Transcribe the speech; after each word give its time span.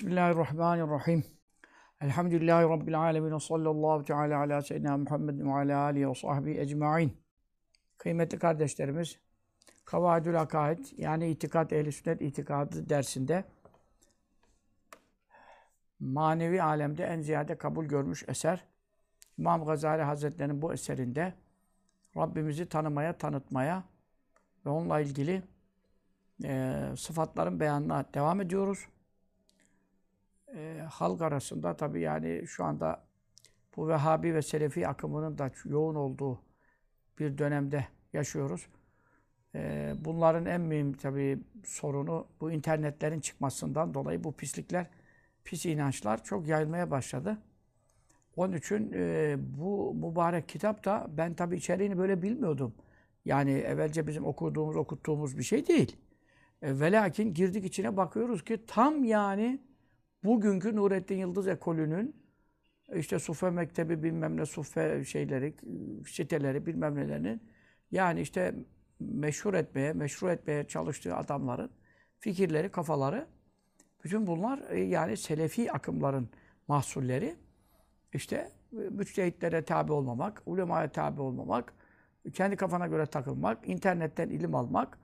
Bismillahirrahmanirrahim. 0.00 1.24
Elhamdülillahi 2.00 2.64
Rabbil 2.64 3.00
alemin. 3.00 3.34
Ve 3.34 3.40
sallallahu 3.40 4.04
teala 4.04 4.38
ala 4.38 4.62
seyyidina 4.62 4.96
Muhammed 4.96 5.40
ve 5.40 5.52
ala 5.52 5.78
alihi 5.78 6.08
ve 6.08 6.14
sahbihi 6.14 6.60
ecma'in. 6.60 7.16
Kıymetli 7.98 8.38
kardeşlerimiz, 8.38 9.18
Kavaidül 9.84 10.40
Akaid 10.40 10.84
yani 10.96 11.30
itikat 11.30 11.72
ehli 11.72 11.92
sünnet 11.92 12.22
itikadı 12.22 12.88
dersinde 12.88 13.44
manevi 15.98 16.62
alemde 16.62 17.04
en 17.04 17.20
ziyade 17.20 17.58
kabul 17.58 17.84
görmüş 17.84 18.24
eser 18.28 18.64
İmam 19.38 19.64
Gazali 19.64 20.02
Hazretleri'nin 20.02 20.62
bu 20.62 20.72
eserinde 20.72 21.34
Rabbimizi 22.16 22.68
tanımaya, 22.68 23.18
tanıtmaya 23.18 23.84
ve 24.66 24.70
onunla 24.70 25.00
ilgili 25.00 25.42
e, 26.44 26.82
sıfatların 26.96 27.60
beyanına 27.60 28.04
devam 28.14 28.40
ediyoruz. 28.40 28.86
E, 30.54 30.86
halk 30.90 31.22
arasında 31.22 31.76
tabii 31.76 32.00
yani 32.00 32.46
şu 32.46 32.64
anda 32.64 33.04
bu 33.76 33.88
Vehhabi 33.88 34.34
ve 34.34 34.42
Selefi 34.42 34.88
akımının 34.88 35.38
da 35.38 35.50
yoğun 35.64 35.94
olduğu 35.94 36.40
bir 37.18 37.38
dönemde 37.38 37.86
yaşıyoruz. 38.12 38.66
E, 39.54 39.94
bunların 39.98 40.46
en 40.46 40.60
mühim 40.60 40.92
tabii 40.92 41.38
sorunu 41.64 42.26
bu 42.40 42.52
internetlerin 42.52 43.20
çıkmasından 43.20 43.94
dolayı 43.94 44.24
bu 44.24 44.32
pislikler, 44.32 44.86
pis 45.44 45.66
inançlar 45.66 46.24
çok 46.24 46.48
yayılmaya 46.48 46.90
başladı. 46.90 47.38
Onun 48.36 48.56
için 48.56 48.92
e, 48.94 49.36
bu 49.38 49.94
mübarek 49.94 50.48
kitap 50.48 50.84
da 50.84 51.06
ben 51.16 51.34
tabii 51.34 51.56
içeriğini 51.56 51.98
böyle 51.98 52.22
bilmiyordum. 52.22 52.74
Yani 53.24 53.50
evvelce 53.52 54.06
bizim 54.06 54.24
okuduğumuz, 54.24 54.76
okuttuğumuz 54.76 55.38
bir 55.38 55.42
şey 55.42 55.66
değil. 55.66 55.96
E, 56.62 56.80
ve 56.80 56.92
lakin 56.92 57.34
girdik 57.34 57.64
içine 57.64 57.96
bakıyoruz 57.96 58.44
ki 58.44 58.66
tam 58.66 59.04
yani 59.04 59.60
bugünkü 60.24 60.76
Nurettin 60.76 61.16
Yıldız 61.16 61.48
ekolünün 61.48 62.16
işte 62.94 63.18
Sufe 63.18 63.50
Mektebi 63.50 64.02
bilmem 64.02 64.36
ne 64.36 64.46
Sufe 64.46 65.04
şeyleri, 65.04 65.54
siteleri 66.06 66.66
bilmem 66.66 66.94
nelerinin 66.94 67.42
yani 67.90 68.20
işte 68.20 68.54
meşhur 69.00 69.54
etmeye, 69.54 69.92
meşru 69.92 70.30
etmeye 70.30 70.64
çalıştığı 70.64 71.16
adamların 71.16 71.70
fikirleri, 72.18 72.70
kafaları 72.70 73.26
bütün 74.04 74.26
bunlar 74.26 74.70
e, 74.70 74.80
yani 74.80 75.16
Selefi 75.16 75.72
akımların 75.72 76.28
mahsulleri. 76.68 77.36
İşte 78.12 78.50
müçtehitlere 78.72 79.64
tabi 79.64 79.92
olmamak, 79.92 80.42
ulemaya 80.46 80.92
tabi 80.92 81.20
olmamak, 81.20 81.72
kendi 82.32 82.56
kafana 82.56 82.86
göre 82.86 83.06
takılmak, 83.06 83.68
internetten 83.68 84.28
ilim 84.28 84.54
almak, 84.54 84.98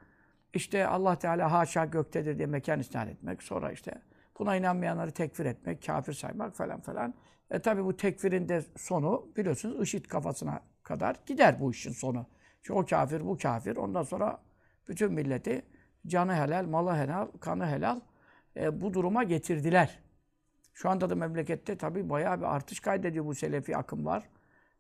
işte 0.55 0.87
Allah 0.87 1.19
Teala 1.19 1.53
haşa 1.53 1.85
göktedir 1.85 2.39
diye 2.39 2.47
mekan 2.47 2.81
isnat 2.81 3.09
etmek, 3.09 3.43
sonra 3.43 3.73
işte 3.73 4.03
buna 4.39 4.57
inanmayanları 4.57 5.11
tekfir 5.11 5.47
etmek, 5.47 5.87
kafir 5.87 6.13
saymak 6.13 6.57
falan 6.57 6.81
falan. 6.81 7.15
E 7.51 7.59
tabi 7.59 7.85
bu 7.85 7.97
tekfirin 7.97 8.49
de 8.49 8.63
sonu 8.77 9.29
biliyorsunuz 9.37 9.83
IŞİD 9.83 10.05
kafasına 10.05 10.61
kadar 10.83 11.17
gider 11.27 11.61
bu 11.61 11.71
işin 11.71 11.93
sonu. 11.93 12.27
Çünkü 12.63 12.81
o 12.81 12.87
kafir, 12.87 13.27
bu 13.27 13.39
kafir. 13.39 13.77
Ondan 13.77 14.03
sonra 14.03 14.39
bütün 14.89 15.13
milleti 15.13 15.63
canı 16.07 16.35
helal, 16.35 16.67
malı 16.67 16.95
helal, 16.95 17.27
kanı 17.41 17.67
helal 17.67 18.01
e, 18.57 18.81
bu 18.81 18.95
duruma 18.95 19.23
getirdiler. 19.23 19.99
Şu 20.75 20.91
anda 20.91 21.11
da 21.11 21.15
memlekette 21.15 21.77
tabii 21.79 22.11
bayağı 22.11 22.41
bir 22.41 22.55
artış 22.55 22.81
kaydediyor 22.81 23.25
bu 23.25 23.35
selefi 23.35 23.77
akımlar. 23.77 24.29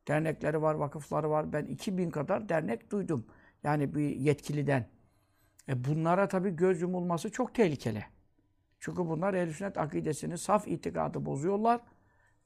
Dernekleri 0.08 0.62
var, 0.62 0.74
vakıfları 0.74 1.30
var. 1.30 1.52
Ben 1.52 1.66
2000 1.66 2.10
kadar 2.10 2.48
dernek 2.48 2.90
duydum. 2.90 3.26
Yani 3.64 3.94
bir 3.94 4.16
yetkiliden. 4.16 4.86
E 5.68 5.84
bunlara 5.84 6.28
tabii 6.28 6.56
göz 6.56 6.82
yumulması 6.82 7.30
çok 7.30 7.54
tehlikeli. 7.54 8.04
Çünkü 8.80 8.98
bunlar 8.98 9.34
ehl 9.34 9.52
sünnet 9.52 9.78
akidesini, 9.78 10.38
saf 10.38 10.68
itikadı 10.68 11.24
bozuyorlar 11.26 11.80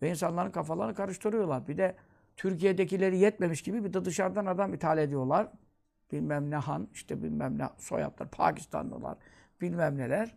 ve 0.03 0.11
insanların 0.11 0.51
kafalarını 0.51 0.95
karıştırıyorlar. 0.95 1.69
Bir 1.69 1.79
de 1.79 1.97
Türkiye'dekileri 2.37 3.19
yetmemiş 3.19 3.63
gibi 3.63 3.85
bir 3.85 3.93
de 3.93 4.05
dışarıdan 4.05 4.47
adam 4.47 4.75
ithal 4.75 4.99
ediyorlar. 4.99 5.49
Bilmem 6.13 6.51
ne 6.51 6.57
han, 6.57 6.89
işte 6.93 7.23
bilmem 7.23 7.59
ne 7.59 7.69
soyadlar, 7.79 8.31
Pakistanlılar, 8.31 9.19
bilmem 9.61 9.97
neler. 9.97 10.37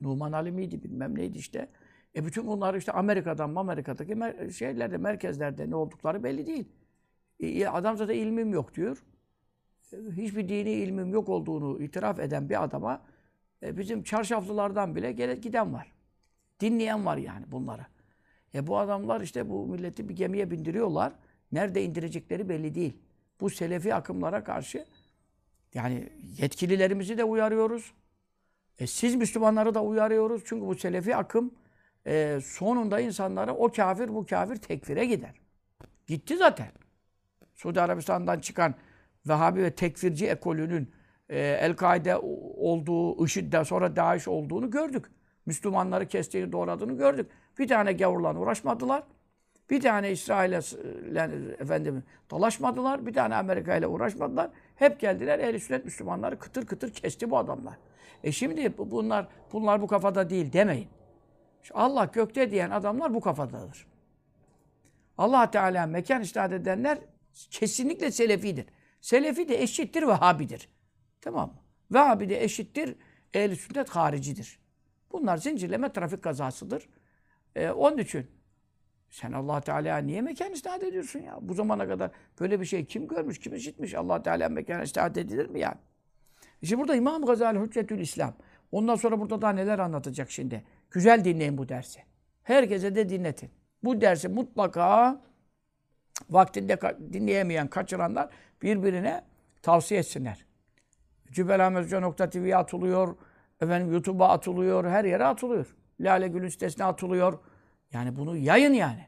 Numan 0.00 0.32
Ali 0.32 0.52
miydi, 0.52 0.82
bilmem 0.82 1.18
neydi 1.18 1.38
işte. 1.38 1.68
E 2.16 2.24
bütün 2.24 2.46
bunlar 2.46 2.74
işte 2.74 2.92
Amerika'dan, 2.92 3.54
Amerika'daki 3.54 4.12
mer- 4.12 4.50
şeylerde, 4.50 4.96
merkezlerde 4.96 5.70
ne 5.70 5.76
oldukları 5.76 6.22
belli 6.24 6.46
değil. 6.46 6.68
E, 7.40 7.68
adam 7.68 7.96
zaten 7.96 8.14
ilmim 8.14 8.52
yok 8.52 8.74
diyor. 8.74 9.04
E, 9.92 9.96
hiçbir 9.96 10.48
dini 10.48 10.70
ilmim 10.70 11.12
yok 11.12 11.28
olduğunu 11.28 11.82
itiraf 11.82 12.18
eden 12.18 12.48
bir 12.48 12.64
adama 12.64 13.02
e, 13.62 13.76
bizim 13.76 14.02
çarşaflılardan 14.02 14.96
bile 14.96 15.12
gele, 15.12 15.34
giden 15.34 15.72
var. 15.72 15.92
Dinleyen 16.60 17.06
var 17.06 17.16
yani 17.16 17.44
bunları. 17.52 17.86
E 18.54 18.66
bu 18.66 18.78
adamlar 18.78 19.20
işte 19.20 19.48
bu 19.48 19.66
milleti 19.66 20.08
bir 20.08 20.16
gemiye 20.16 20.50
bindiriyorlar. 20.50 21.12
Nerede 21.52 21.84
indirecekleri 21.84 22.48
belli 22.48 22.74
değil. 22.74 22.96
Bu 23.40 23.50
selefi 23.50 23.94
akımlara 23.94 24.44
karşı 24.44 24.86
yani 25.74 26.08
yetkililerimizi 26.38 27.18
de 27.18 27.24
uyarıyoruz. 27.24 27.92
E 28.78 28.86
siz 28.86 29.14
Müslümanları 29.14 29.74
da 29.74 29.82
uyarıyoruz. 29.82 30.42
Çünkü 30.44 30.66
bu 30.66 30.74
selefi 30.74 31.16
akım 31.16 31.54
e, 32.06 32.38
sonunda 32.44 33.00
insanları 33.00 33.54
o 33.54 33.72
kafir 33.72 34.08
bu 34.08 34.26
kafir 34.26 34.56
tekfire 34.56 35.04
gider. 35.04 35.34
Gitti 36.06 36.36
zaten. 36.36 36.72
Suudi 37.54 37.80
Arabistan'dan 37.80 38.40
çıkan 38.40 38.74
Vehhabi 39.26 39.62
ve 39.62 39.74
tekfirci 39.74 40.26
ekolünün 40.26 40.92
e, 41.32 41.38
El-Kaide 41.38 42.16
olduğu, 42.56 43.24
IŞİD'de 43.24 43.64
sonra 43.64 43.96
DAEŞ 43.96 44.28
olduğunu 44.28 44.70
gördük. 44.70 45.06
Müslümanları 45.46 46.08
kestiğini, 46.08 46.52
doğradığını 46.52 46.92
gördük. 46.92 47.30
Bir 47.58 47.68
tane 47.68 47.92
gavurla 47.92 48.34
uğraşmadılar. 48.34 49.02
Bir 49.70 49.80
tane 49.80 50.10
İsrail'e 50.10 50.56
efendim 51.58 52.02
dalaşmadılar. 52.30 53.06
Bir 53.06 53.12
tane 53.12 53.34
Amerika 53.34 53.76
ile 53.76 53.86
uğraşmadılar. 53.86 54.50
Hep 54.76 55.00
geldiler 55.00 55.38
ehl 55.38 55.58
sünnet 55.58 55.84
Müslümanları 55.84 56.38
kıtır 56.38 56.66
kıtır 56.66 56.92
kesti 56.92 57.30
bu 57.30 57.38
adamlar. 57.38 57.74
E 58.24 58.32
şimdi 58.32 58.78
bunlar 58.78 59.28
bunlar 59.52 59.82
bu 59.82 59.86
kafada 59.86 60.30
değil 60.30 60.52
demeyin. 60.52 60.88
Allah 61.74 62.04
gökte 62.04 62.50
diyen 62.50 62.70
adamlar 62.70 63.14
bu 63.14 63.20
kafadadır. 63.20 63.86
Allah 65.18 65.50
Teala 65.50 65.86
mekan 65.86 66.22
isnat 66.22 66.52
edenler 66.52 66.98
kesinlikle 67.50 68.10
selefidir. 68.10 68.66
Selefi 69.00 69.48
de 69.48 69.62
eşittir 69.62 70.02
Vehhabidir. 70.02 70.68
Tamam 71.22 71.48
mı? 71.48 71.58
Vehhabi 71.90 72.34
eşittir 72.34 72.96
ehl 73.34 73.54
sünnet 73.54 73.88
haricidir. 73.88 74.58
Bunlar 75.12 75.36
zincirleme 75.36 75.92
trafik 75.92 76.22
kazasıdır. 76.22 76.88
Ee, 77.56 77.70
onun 77.70 77.98
için 77.98 78.26
sen 79.10 79.32
Allah 79.32 79.60
Teala 79.60 79.98
niye 79.98 80.22
mekan 80.22 80.52
isnat 80.52 80.82
ediyorsun 80.82 81.20
ya? 81.20 81.38
Bu 81.40 81.54
zamana 81.54 81.88
kadar 81.88 82.10
böyle 82.40 82.60
bir 82.60 82.66
şey 82.66 82.84
kim 82.84 83.08
görmüş, 83.08 83.38
kim 83.38 83.54
işitmiş? 83.54 83.94
Allah 83.94 84.22
Teala 84.22 84.48
mekan 84.48 84.82
isnat 84.82 85.18
edilir 85.18 85.46
mi 85.46 85.60
yani? 85.60 85.78
İşte 86.62 86.78
burada 86.78 86.96
İmam 86.96 87.22
Gazali 87.22 87.60
Hüccetül 87.60 87.98
İslam. 87.98 88.34
Ondan 88.72 88.96
sonra 88.96 89.20
burada 89.20 89.42
daha 89.42 89.52
neler 89.52 89.78
anlatacak 89.78 90.30
şimdi? 90.30 90.64
Güzel 90.90 91.24
dinleyin 91.24 91.58
bu 91.58 91.68
dersi. 91.68 92.00
Herkese 92.42 92.94
de 92.94 93.08
dinletin. 93.08 93.50
Bu 93.84 94.00
dersi 94.00 94.28
mutlaka 94.28 95.20
vaktinde 96.30 96.78
dinleyemeyen, 97.12 97.68
kaçıranlar 97.68 98.30
birbirine 98.62 99.24
tavsiye 99.62 100.00
etsinler. 100.00 100.51
Cübbelahmethoca.tv'ye 101.32 102.56
atılıyor, 102.56 103.16
efendim 103.60 103.92
YouTube'a 103.92 104.28
atılıyor, 104.28 104.84
her 104.84 105.04
yere 105.04 105.24
atılıyor. 105.24 105.66
Lale 106.00 106.28
Gül'ün 106.28 106.48
sitesine 106.48 106.84
atılıyor. 106.84 107.38
Yani 107.92 108.16
bunu 108.16 108.36
yayın 108.36 108.72
yani. 108.72 109.06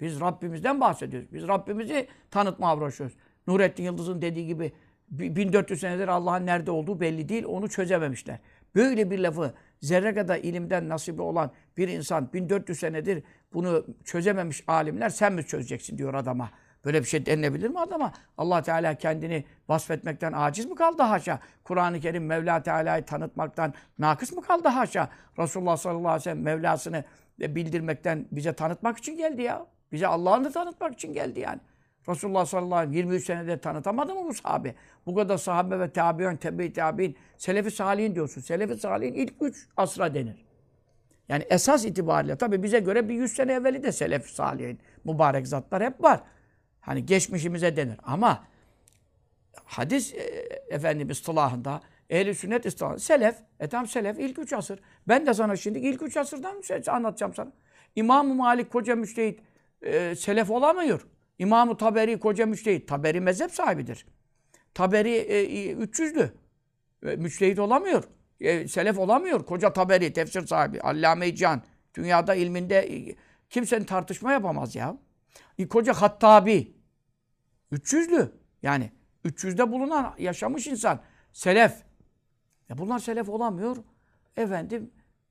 Biz 0.00 0.20
Rabbimizden 0.20 0.80
bahsediyoruz. 0.80 1.32
Biz 1.32 1.48
Rabbimizi 1.48 2.08
tanıtmaya 2.30 2.76
uğraşıyoruz. 2.76 3.16
Nurettin 3.46 3.84
Yıldız'ın 3.84 4.22
dediği 4.22 4.46
gibi 4.46 4.72
1400 5.10 5.80
senedir 5.80 6.08
Allah'ın 6.08 6.46
nerede 6.46 6.70
olduğu 6.70 7.00
belli 7.00 7.28
değil. 7.28 7.44
Onu 7.44 7.68
çözememişler. 7.68 8.38
Böyle 8.74 9.10
bir 9.10 9.18
lafı 9.18 9.54
zerre 9.80 10.14
kadar 10.14 10.38
ilimden 10.38 10.88
nasibi 10.88 11.22
olan 11.22 11.50
bir 11.76 11.88
insan 11.88 12.32
1400 12.32 12.78
senedir 12.78 13.22
bunu 13.52 13.86
çözememiş 14.04 14.64
alimler 14.66 15.08
sen 15.08 15.32
mi 15.32 15.44
çözeceksin 15.44 15.98
diyor 15.98 16.14
adama. 16.14 16.50
Böyle 16.84 17.00
bir 17.00 17.06
şey 17.06 17.26
denilebilir 17.26 17.68
mi 17.68 17.80
adama? 17.80 18.12
Allah 18.38 18.62
Teala 18.62 18.94
kendini 18.94 19.44
vasfetmekten 19.68 20.32
aciz 20.32 20.66
mi 20.66 20.74
kaldı 20.74 21.02
haşa? 21.02 21.38
Kur'an-ı 21.64 22.00
Kerim 22.00 22.26
Mevla 22.26 22.62
Teala'yı 22.62 23.04
tanıtmaktan 23.04 23.74
nakıs 23.98 24.32
mı 24.32 24.42
kaldı 24.42 24.68
haşa? 24.68 25.08
Resulullah 25.38 25.76
sallallahu 25.76 26.08
aleyhi 26.08 26.20
ve 26.20 26.24
sellem 26.24 26.42
Mevlasını 26.42 27.04
bildirmekten 27.38 28.26
bize 28.32 28.52
tanıtmak 28.52 28.98
için 28.98 29.16
geldi 29.16 29.42
ya. 29.42 29.66
Bize 29.92 30.06
Allah'ını 30.06 30.52
tanıtmak 30.52 30.94
için 30.94 31.12
geldi 31.12 31.40
yani. 31.40 31.60
Resulullah 32.08 32.46
sallallahu 32.46 32.78
aleyhi 32.78 32.90
ve 32.90 32.96
sellem 32.96 33.10
23 33.10 33.26
senede 33.26 33.58
tanıtamadı 33.58 34.14
mı 34.14 34.28
bu 34.28 34.34
sahabe? 34.34 34.74
Bu 35.06 35.14
kadar 35.14 35.38
sahabe 35.38 35.80
ve 35.80 35.92
tabi'in, 35.92 36.36
tebe-i 36.36 36.72
tabi'in, 36.72 37.16
selefi 37.36 37.70
salihin 37.70 38.14
diyorsun. 38.14 38.40
Selefi 38.40 38.76
salihin 38.76 39.14
ilk 39.14 39.34
üç 39.40 39.68
asra 39.76 40.14
denir. 40.14 40.44
Yani 41.28 41.44
esas 41.50 41.84
itibariyle 41.84 42.36
tabii 42.36 42.62
bize 42.62 42.78
göre 42.78 43.08
bir 43.08 43.14
100 43.14 43.32
sene 43.32 43.52
evveli 43.52 43.82
de 43.82 43.92
selefi 43.92 44.34
salihin, 44.34 44.78
mübarek 45.04 45.48
zatlar 45.48 45.82
hep 45.82 46.02
var. 46.02 46.20
Hani 46.84 47.06
geçmişimize 47.06 47.76
denir. 47.76 47.96
Ama 48.02 48.46
hadis 49.64 50.14
e, 50.14 50.18
efendim 50.68 51.10
ıstılahında 51.10 51.80
Ehli 52.10 52.34
sünnet 52.34 52.66
istilah. 52.66 52.98
Selef. 52.98 53.36
E 53.60 53.68
tam 53.68 53.86
selef 53.86 54.18
ilk 54.18 54.38
üç 54.38 54.52
asır. 54.52 54.80
Ben 55.08 55.26
de 55.26 55.34
sana 55.34 55.56
şimdi 55.56 55.78
ilk 55.78 56.02
üç 56.02 56.16
asırdan 56.16 56.60
şey 56.60 56.82
anlatacağım 56.88 57.34
sana. 57.34 57.52
İmam-ı 57.96 58.34
Malik 58.34 58.70
koca 58.70 58.96
müştehit 58.96 59.40
e, 59.82 60.14
selef 60.14 60.50
olamıyor. 60.50 61.06
İmam-ı 61.38 61.76
Taberi 61.76 62.18
koca 62.18 62.46
müştehit. 62.46 62.88
Taberi 62.88 63.20
mezhep 63.20 63.50
sahibidir. 63.50 64.06
Taberi 64.74 65.14
e, 65.14 65.72
300'lü. 65.72 66.28
E, 67.06 67.16
müçtehit 67.16 67.58
olamıyor. 67.58 68.04
E, 68.40 68.68
selef 68.68 68.98
olamıyor. 68.98 69.46
Koca 69.46 69.72
Taberi, 69.72 70.12
tefsir 70.12 70.46
sahibi, 70.46 70.80
Allame-i 70.80 71.36
Can. 71.36 71.62
Dünyada 71.94 72.34
ilminde 72.34 72.78
e, 72.78 73.16
kimsenin 73.50 73.84
tartışma 73.84 74.32
yapamaz 74.32 74.76
ya. 74.76 74.96
E, 75.58 75.68
koca 75.68 75.92
Hattabi. 75.92 76.73
300'lü. 77.74 78.28
Yani 78.62 78.90
300'de 79.24 79.72
bulunan 79.72 80.14
yaşamış 80.18 80.66
insan. 80.66 81.00
Selef. 81.32 81.82
Ya 82.68 82.78
bunlar 82.78 82.98
selef 82.98 83.28
olamıyor. 83.28 83.76
Efendim 84.36 84.90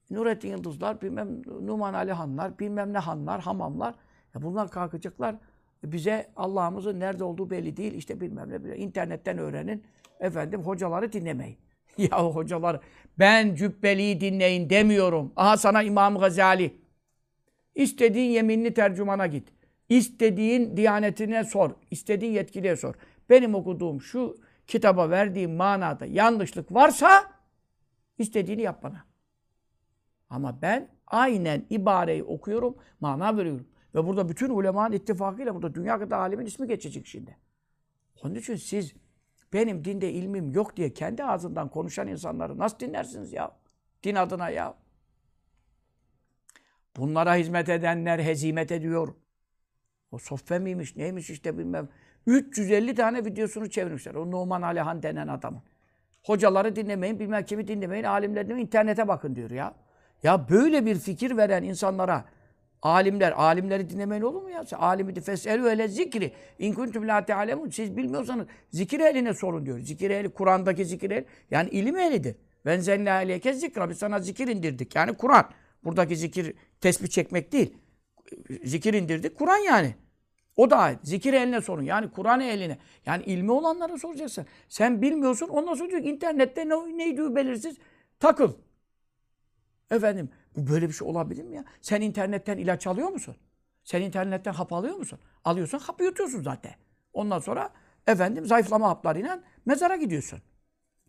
Nurettin 0.09 0.49
Yıldızlar, 0.49 1.01
bilmem 1.01 1.41
Numan 1.45 1.93
Ali 1.93 2.11
Hanlar, 2.11 2.59
bilmem 2.59 2.93
ne 2.93 2.97
Hanlar, 2.97 3.41
Hamamlar. 3.41 3.95
Ya 4.35 4.41
bunlar 4.41 4.71
kalkacaklar. 4.71 5.35
Bize 5.83 6.31
Allah'ımızın 6.35 6.99
nerede 6.99 7.23
olduğu 7.23 7.49
belli 7.49 7.77
değil. 7.77 7.93
İşte 7.93 8.21
bilmem 8.21 8.49
ne. 8.49 8.63
Bile. 8.63 8.77
İnternetten 8.77 9.37
öğrenin. 9.37 9.83
Efendim 10.19 10.61
hocaları 10.61 11.13
dinlemeyin. 11.13 11.57
ya 11.97 12.25
hocalar 12.25 12.79
ben 13.19 13.55
cübbeliyi 13.55 14.21
dinleyin 14.21 14.69
demiyorum. 14.69 15.33
Aha 15.35 15.57
sana 15.57 15.83
İmam 15.83 16.17
Gazali. 16.17 16.77
İstediğin 17.75 18.31
yeminli 18.31 18.73
tercümana 18.73 19.27
git. 19.27 19.47
İstediğin 19.93 20.77
diyanetine 20.77 21.43
sor. 21.43 21.71
İstediğin 21.91 22.31
yetkiliye 22.31 22.75
sor. 22.75 22.95
Benim 23.29 23.55
okuduğum 23.55 24.01
şu 24.01 24.37
kitaba 24.67 25.09
verdiğim 25.09 25.55
manada 25.55 26.05
yanlışlık 26.05 26.73
varsa 26.73 27.31
istediğini 28.17 28.61
yap 28.61 28.83
bana. 28.83 29.05
Ama 30.29 30.61
ben 30.61 30.89
aynen 31.07 31.65
ibareyi 31.69 32.23
okuyorum, 32.23 32.77
mana 32.99 33.37
veriyorum. 33.37 33.67
Ve 33.95 34.05
burada 34.05 34.29
bütün 34.29 34.49
ulemanın 34.49 34.95
ittifakıyla 34.95 35.55
burada 35.55 35.75
dünya 35.75 35.99
kadar 35.99 36.19
alimin 36.19 36.45
ismi 36.45 36.67
geçecek 36.67 37.07
şimdi. 37.07 37.37
Onun 38.23 38.35
için 38.35 38.55
siz 38.55 38.93
benim 39.53 39.85
dinde 39.85 40.11
ilmim 40.11 40.51
yok 40.51 40.77
diye 40.77 40.93
kendi 40.93 41.23
ağzından 41.23 41.69
konuşan 41.69 42.07
insanları 42.07 42.57
nasıl 42.57 42.79
dinlersiniz 42.79 43.33
ya? 43.33 43.51
Din 44.03 44.15
adına 44.15 44.49
ya. 44.49 44.75
Bunlara 46.97 47.35
hizmet 47.35 47.69
edenler 47.69 48.19
hezimet 48.19 48.71
ediyor. 48.71 49.15
O 50.13 50.17
soffe 50.17 50.59
miymiş, 50.59 50.95
neymiş 50.95 51.29
işte 51.29 51.57
bilmem. 51.57 51.89
350 52.27 52.95
tane 52.95 53.25
videosunu 53.25 53.69
çevirmişler. 53.69 54.15
O 54.15 54.31
Numan 54.31 54.61
Alihan 54.61 55.03
denen 55.03 55.27
adamın. 55.27 55.61
Hocaları 56.23 56.75
dinlemeyin, 56.75 57.19
bilmem 57.19 57.45
kimi 57.45 57.67
dinlemeyin, 57.67 58.03
alimleri 58.03 58.45
dinlemeyin, 58.45 58.67
internete 58.67 59.07
bakın 59.07 59.35
diyor 59.35 59.51
ya. 59.51 59.73
Ya 60.23 60.49
böyle 60.49 60.85
bir 60.85 60.95
fikir 60.95 61.37
veren 61.37 61.63
insanlara 61.63 62.25
alimler, 62.81 63.31
alimleri 63.31 63.89
dinlemeyin 63.89 64.21
olur 64.21 64.41
mu 64.41 64.49
ya? 64.49 64.63
Alimi 64.77 65.15
de 65.15 65.21
feselü 65.21 65.69
ele 65.69 65.87
zikri. 65.87 66.31
İn 66.59 66.73
kuntum 66.73 67.07
la 67.07 67.25
te'alemun. 67.25 67.69
Siz 67.69 67.97
bilmiyorsanız 67.97 68.47
zikir 68.71 68.99
ehline 68.99 69.33
sorun 69.33 69.65
diyor. 69.65 69.79
Zikir 69.79 70.09
ehli, 70.09 70.29
Kur'an'daki 70.29 70.85
zikir 70.85 71.11
ehli. 71.11 71.25
Yani 71.51 71.69
ilim 71.69 71.97
ehlidir. 71.97 72.35
Ben 72.65 72.79
zenne 72.79 73.11
aleyke 73.11 73.53
zikra. 73.53 73.89
Biz 73.89 73.97
sana 73.97 74.19
zikir 74.19 74.47
indirdik. 74.47 74.95
Yani 74.95 75.13
Kur'an. 75.13 75.45
Buradaki 75.83 76.15
zikir 76.15 76.53
tesbih 76.81 77.07
çekmek 77.07 77.51
değil. 77.51 77.77
Zikir 78.63 78.93
indirdik. 78.93 79.37
Kur'an 79.37 79.57
yani. 79.57 79.95
O 80.55 80.69
da 80.69 80.77
ait. 80.77 80.99
Zikir 81.03 81.33
eline 81.33 81.61
sorun. 81.61 81.83
Yani 81.83 82.11
Kur'an 82.11 82.39
eline. 82.39 82.77
Yani 83.05 83.23
ilmi 83.23 83.51
olanlara 83.51 83.97
soracaksın. 83.97 84.45
Sen 84.69 85.01
bilmiyorsun. 85.01 85.47
Ondan 85.47 85.73
sonra 85.73 85.89
diyor 85.89 86.01
ki 86.03 86.09
internette 86.09 86.69
ne, 86.69 86.97
neydi 86.97 87.35
belirsiz. 87.35 87.75
Takıl. 88.19 88.53
Efendim 89.91 90.29
bu 90.55 90.67
böyle 90.67 90.87
bir 90.87 90.93
şey 90.93 91.07
olabilir 91.07 91.43
mi 91.43 91.55
ya? 91.55 91.65
Sen 91.81 92.01
internetten 92.01 92.57
ilaç 92.57 92.87
alıyor 92.87 93.09
musun? 93.09 93.35
Sen 93.83 94.01
internetten 94.01 94.53
hap 94.53 94.73
alıyor 94.73 94.95
musun? 94.95 95.19
Alıyorsan 95.45 95.79
hap 95.79 96.01
yutuyorsun 96.01 96.41
zaten. 96.43 96.75
Ondan 97.13 97.39
sonra 97.39 97.69
efendim 98.07 98.45
zayıflama 98.45 98.89
haplarıyla 98.89 99.43
mezara 99.65 99.95
gidiyorsun. 99.95 100.39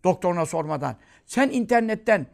Doktoruna 0.04 0.46
sormadan. 0.46 0.96
Sen 1.26 1.50
internetten 1.50 2.26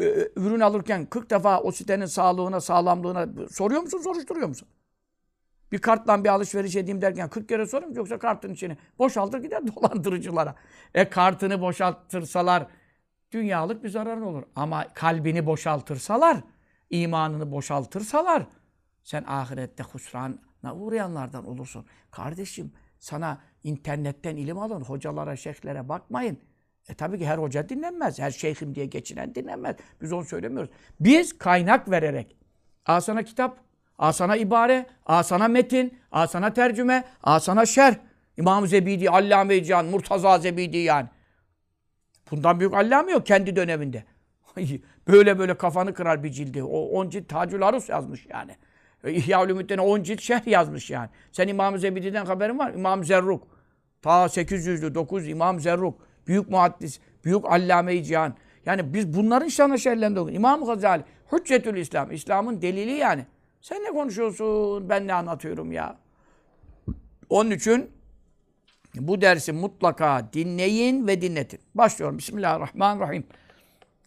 e, 0.00 0.04
ürün 0.36 0.60
alırken 0.60 1.06
40 1.06 1.30
defa 1.30 1.60
o 1.60 1.72
sitenin 1.72 2.06
sağlığına, 2.06 2.60
sağlamlığına 2.60 3.48
soruyor 3.50 3.82
musun, 3.82 3.98
soruşturuyor 3.98 4.48
musun? 4.48 4.68
Bir 5.74 5.78
kartla 5.78 6.24
bir 6.24 6.28
alışveriş 6.28 6.76
edeyim 6.76 7.02
derken 7.02 7.28
40 7.28 7.48
kere 7.48 7.66
sorayım 7.66 7.94
yoksa 7.94 8.18
kartın 8.18 8.52
içini 8.52 8.76
boşaltır 8.98 9.38
gider 9.42 9.62
dolandırıcılara. 9.76 10.54
E 10.94 11.08
kartını 11.10 11.60
boşaltırsalar 11.60 12.66
dünyalık 13.32 13.84
bir 13.84 13.88
zararın 13.88 14.22
olur. 14.22 14.42
Ama 14.56 14.88
kalbini 14.94 15.46
boşaltırsalar, 15.46 16.36
imanını 16.90 17.52
boşaltırsalar 17.52 18.46
sen 19.04 19.24
ahirette 19.26 19.82
husrana 19.82 20.74
uğrayanlardan 20.74 21.46
olursun. 21.46 21.86
Kardeşim 22.10 22.72
sana 22.98 23.40
internetten 23.64 24.36
ilim 24.36 24.58
alın, 24.58 24.80
hocalara, 24.80 25.36
şeyhlere 25.36 25.88
bakmayın. 25.88 26.38
E 26.88 26.94
tabii 26.94 27.18
ki 27.18 27.26
her 27.26 27.38
hoca 27.38 27.68
dinlenmez. 27.68 28.18
Her 28.18 28.30
şeyhim 28.30 28.74
diye 28.74 28.86
geçinen 28.86 29.34
dinlenmez. 29.34 29.76
Biz 30.02 30.12
onu 30.12 30.24
söylemiyoruz. 30.24 30.70
Biz 31.00 31.38
kaynak 31.38 31.90
vererek, 31.90 32.36
al 32.86 33.00
sana 33.00 33.22
kitap, 33.22 33.64
al 33.98 34.12
sana 34.12 34.36
ibare, 34.36 34.86
al 35.06 35.22
sana 35.22 35.48
metin, 35.48 35.98
al 36.12 36.26
sana 36.26 36.52
tercüme, 36.52 37.04
al 37.22 37.38
sana 37.38 37.66
şerh. 37.66 37.94
İmam 38.36 38.66
Zebidi, 38.66 39.10
Allame-i 39.10 39.64
Can, 39.64 39.86
Murtaza 39.86 40.38
Zebidi 40.38 40.78
yani. 40.78 41.08
Bundan 42.30 42.60
büyük 42.60 42.74
allame 42.74 43.12
yok 43.12 43.26
kendi 43.26 43.56
döneminde. 43.56 44.04
böyle 45.08 45.38
böyle 45.38 45.56
kafanı 45.56 45.94
kırar 45.94 46.24
bir 46.24 46.30
cildi. 46.30 46.62
O 46.62 46.78
10 46.80 47.10
cilt 47.10 47.28
Tacül 47.28 47.62
Arus 47.62 47.88
yazmış 47.88 48.26
yani. 48.26 48.56
İhya 49.06 49.44
Ulumuddin'e 49.44 49.80
10 49.80 50.02
cilt 50.02 50.20
şerh 50.20 50.46
yazmış 50.46 50.90
yani. 50.90 51.08
Sen 51.32 51.48
İmam 51.48 51.78
Zebidi'den 51.78 52.26
haberin 52.26 52.58
var 52.58 52.72
İmam 52.74 53.04
Zerruk. 53.04 53.48
Ta 54.02 54.24
800'lü 54.24 54.94
9 54.94 55.28
İmam 55.28 55.60
Zerruk. 55.60 56.06
Büyük 56.26 56.50
muhaddis, 56.50 57.00
büyük 57.24 57.44
allame-i 57.44 58.04
cihan. 58.04 58.34
Yani 58.66 58.94
biz 58.94 59.16
bunların 59.16 59.48
şanı 59.48 59.78
şerlerinde 59.78 60.20
okuyoruz. 60.20 60.36
İmam 60.36 60.64
Gazali, 60.64 61.04
Hüccetül 61.32 61.76
İslam. 61.76 62.12
İslam'ın 62.12 62.62
delili 62.62 62.92
yani. 62.92 63.26
Sen 63.64 63.84
ne 63.84 63.88
konuşuyorsun? 63.88 64.88
Ben 64.88 65.06
ne 65.06 65.14
anlatıyorum 65.14 65.72
ya? 65.72 65.98
Onun 67.28 67.50
için 67.50 67.90
bu 68.94 69.20
dersi 69.20 69.52
mutlaka 69.52 70.28
dinleyin 70.32 71.06
ve 71.06 71.22
dinletin. 71.22 71.60
Başlıyorum. 71.74 72.18
Bismillahirrahmanirrahim. 72.18 73.24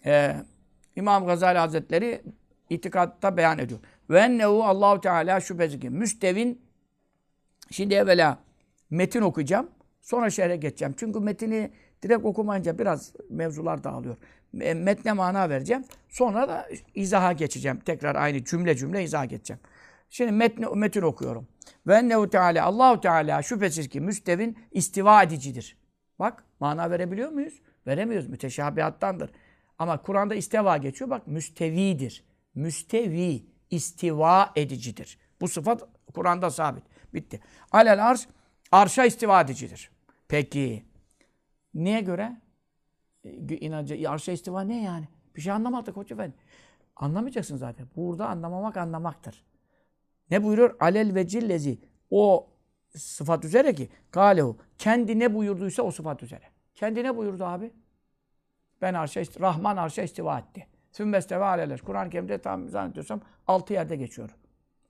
Ee, 0.06 0.36
İmam 0.96 1.26
Gazali 1.26 1.58
Hazretleri 1.58 2.22
itikatta 2.70 3.38
beyan 3.38 3.60
ediyor. 3.60 3.80
Ve 4.10 4.20
ennehu 4.20 4.64
Allahu 4.64 5.02
Teala 5.02 5.40
şüphesiz 5.40 5.80
ki 5.80 5.90
müstevin 5.90 6.62
şimdi 7.72 7.94
evvela 7.94 8.40
metin 8.90 9.22
okuyacağım. 9.22 9.70
Sonra 10.02 10.30
şerhe 10.30 10.56
geçeceğim. 10.56 10.96
Çünkü 10.98 11.20
metini 11.20 11.72
direkt 12.04 12.26
okumayınca 12.26 12.80
biraz 12.80 13.14
mevzular 13.30 13.84
dağılıyor. 13.84 14.18
Metne 14.54 15.14
mana 15.14 15.50
vereceğim. 15.50 15.86
Sonra 16.10 16.50
da 16.50 16.68
izaha 16.96 17.34
geçeceğim. 17.34 17.80
Tekrar 17.80 18.16
aynı 18.16 18.44
cümle 18.44 18.78
cümle 18.78 19.04
izaha 19.04 19.26
geçeceğim. 19.26 19.60
Şimdi 20.10 20.32
metni, 20.32 20.66
metin 20.76 21.02
okuyorum. 21.02 21.48
Ve 21.88 21.96
ennehu 21.96 22.30
Teala 22.30 22.66
Allahu 22.66 23.02
Teala 23.02 23.42
şüphesiz 23.42 23.90
ki 23.90 24.02
müstevin 24.02 24.58
istiva 24.72 25.24
edicidir. 25.24 25.78
Bak 26.20 26.44
mana 26.60 26.92
verebiliyor 26.92 27.30
muyuz? 27.30 27.62
Veremiyoruz. 27.88 28.28
Müteşabihattandır. 28.28 29.32
Ama 29.80 30.02
Kur'an'da 30.02 30.36
isteva 30.36 30.78
geçiyor. 30.78 31.10
Bak 31.10 31.28
müstevidir. 31.28 32.24
Müstevi, 32.56 33.46
istiva 33.70 34.52
edicidir. 34.56 35.20
Bu 35.42 35.48
sıfat 35.48 35.84
Kur'an'da 36.14 36.50
sabit. 36.50 36.84
Bitti. 37.14 37.40
Alel 37.72 38.10
arş, 38.10 38.28
arşa 38.72 39.06
istiva 39.06 39.42
edicidir. 39.42 39.92
Peki, 40.28 40.86
niye 41.78 42.02
göre? 42.02 42.42
E, 43.24 43.58
inancı, 43.58 44.10
arşa 44.10 44.32
istiva 44.32 44.62
ne 44.62 44.84
yani? 44.84 45.08
Bir 45.36 45.42
şey 45.42 45.52
anlamadık 45.52 45.98
hoca 45.98 46.16
efendi. 46.16 46.36
Anlamayacaksın 46.96 47.58
zaten. 47.58 47.88
Burada 47.96 48.28
anlamamak 48.28 48.78
anlamaktır. 48.78 49.46
Ne 50.32 50.44
buyuruyor? 50.44 50.76
Alel 50.80 51.16
ve 51.16 51.28
cillezi. 51.28 51.80
O 52.12 52.50
sıfat 52.96 53.46
üzere 53.46 53.76
ki 53.76 53.90
galehu. 54.12 54.58
Kendi 54.78 55.20
ne 55.20 55.34
buyurduysa 55.34 55.84
o 55.84 55.92
sıfat 55.92 56.24
üzere. 56.24 56.44
Kendi 56.76 57.04
ne 57.04 57.18
buyurdu 57.18 57.46
abi? 57.46 57.74
Ben 58.82 58.94
arşa, 58.94 59.22
Rahman 59.22 59.78
arşa 59.78 60.02
istiva 60.02 60.40
etti. 60.40 60.68
Sümmesteve 60.92 61.44
aleleş. 61.44 61.82
Kur'an-ı 61.82 62.10
Kerim'de 62.10 62.38
tam 62.38 62.70
zannediyorsam 62.70 63.22
altı 63.48 63.74
yerde 63.74 63.96
geçiyor. 63.96 64.30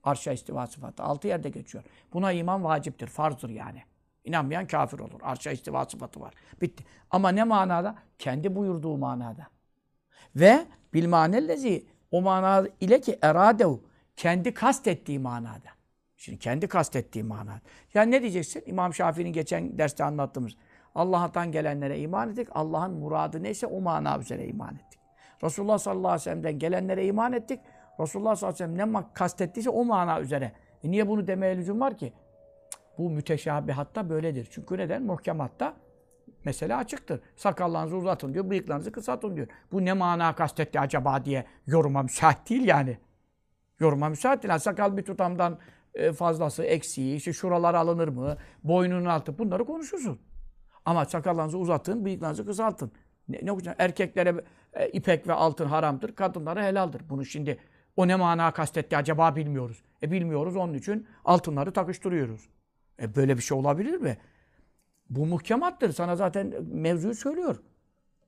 Arşa 0.04 0.32
istiva 0.32 0.66
sıfatı. 0.66 1.02
Altı 1.02 1.28
yerde 1.28 1.48
geçiyor. 1.48 1.84
Buna 2.12 2.32
iman 2.32 2.64
vaciptir. 2.64 3.06
Farzdır 3.06 3.48
yani. 3.48 3.82
İnanmayan 4.28 4.66
kafir 4.66 4.98
olur. 4.98 5.20
Arşa 5.22 5.50
istiva 5.50 5.84
sıfatı 5.84 6.20
var. 6.20 6.34
Bitti. 6.62 6.84
Ama 7.10 7.28
ne 7.28 7.44
manada? 7.44 7.94
Kendi 8.18 8.56
buyurduğu 8.56 8.96
manada. 8.96 9.46
Ve 10.36 10.66
bil 10.94 11.08
manellezi 11.08 11.86
o 12.10 12.22
manada 12.22 12.68
ile 12.80 13.00
ki 13.00 13.18
eradehu 13.22 13.84
kendi 14.16 14.54
kastettiği 14.54 15.18
manada. 15.18 15.68
Şimdi 16.16 16.38
kendi 16.38 16.68
kastettiği 16.68 17.24
manada. 17.24 17.60
Yani 17.94 18.10
ne 18.10 18.22
diyeceksin? 18.22 18.62
İmam 18.66 18.94
Şafii'nin 18.94 19.32
geçen 19.32 19.78
derste 19.78 20.04
anlattığımız. 20.04 20.56
Allah'tan 20.94 21.52
gelenlere 21.52 21.98
iman 21.98 22.30
ettik. 22.30 22.48
Allah'ın 22.50 22.92
muradı 22.92 23.42
neyse 23.42 23.66
o 23.66 23.80
mana 23.80 24.18
üzere 24.18 24.46
iman 24.46 24.74
ettik. 24.74 25.00
Resulullah 25.44 25.78
sallallahu 25.78 26.08
aleyhi 26.08 26.20
ve 26.20 26.24
sellem'den 26.24 26.58
gelenlere 26.58 27.06
iman 27.06 27.32
ettik. 27.32 27.60
Resulullah 28.00 28.36
sallallahu 28.36 28.64
aleyhi 28.64 28.72
ve 28.72 28.82
sellem 28.82 28.94
ne 28.94 29.04
kastettiyse 29.14 29.70
o 29.70 29.84
mana 29.84 30.20
üzere. 30.20 30.52
E 30.84 30.90
niye 30.90 31.08
bunu 31.08 31.26
demeye 31.26 31.56
lüzum 31.56 31.80
var 31.80 31.98
ki? 31.98 32.12
Bu 32.98 33.10
müteşabihatta 33.10 34.10
böyledir. 34.10 34.48
Çünkü 34.50 34.78
neden? 34.78 35.02
Muhkematta 35.02 35.76
mesele 36.44 36.76
açıktır. 36.76 37.20
Sakallarınızı 37.36 37.96
uzatın 37.96 38.34
diyor, 38.34 38.50
bıyıklarınızı 38.50 38.92
kısaltın 38.92 39.36
diyor. 39.36 39.46
Bu 39.72 39.84
ne 39.84 39.92
mana 39.92 40.34
kastetti 40.34 40.80
acaba 40.80 41.24
diye 41.24 41.44
yoruma 41.66 42.02
müsait 42.02 42.50
değil 42.50 42.64
yani. 42.64 42.98
Yoruma 43.80 44.08
müsait 44.08 44.42
değil. 44.42 44.50
Yani 44.50 44.60
sakal 44.60 44.96
bir 44.96 45.02
tutamdan 45.02 45.58
e, 45.94 46.12
fazlası, 46.12 46.64
eksiği, 46.64 47.16
işte 47.16 47.32
şuralar 47.32 47.74
alınır 47.74 48.08
mı, 48.08 48.36
boynunun 48.64 49.04
altı 49.04 49.38
bunları 49.38 49.64
konuşursun. 49.64 50.18
Ama 50.84 51.04
sakallarınızı 51.04 51.58
uzatın, 51.58 52.04
bıyıklarınızı 52.04 52.46
kısaltın. 52.46 52.92
Ne, 53.28 53.40
ne 53.42 53.52
olacak? 53.52 53.76
Erkeklere 53.78 54.44
e, 54.72 54.88
ipek 54.88 55.28
ve 55.28 55.32
altın 55.32 55.66
haramdır, 55.66 56.14
kadınlara 56.14 56.64
helaldir. 56.64 57.02
Bunu 57.10 57.24
şimdi 57.24 57.58
o 57.96 58.08
ne 58.08 58.16
mana 58.16 58.50
kastetti 58.52 58.96
acaba 58.96 59.36
bilmiyoruz. 59.36 59.82
E 60.02 60.10
bilmiyoruz 60.10 60.56
onun 60.56 60.74
için 60.74 61.06
altınları 61.24 61.72
takıştırıyoruz. 61.72 62.48
E 63.02 63.14
böyle 63.16 63.36
bir 63.36 63.42
şey 63.42 63.58
olabilir 63.58 63.94
mi? 63.94 64.18
Bu 65.10 65.26
muhkemattır. 65.26 65.92
Sana 65.92 66.16
zaten 66.16 66.54
mevzuyu 66.72 67.14
söylüyor. 67.14 67.62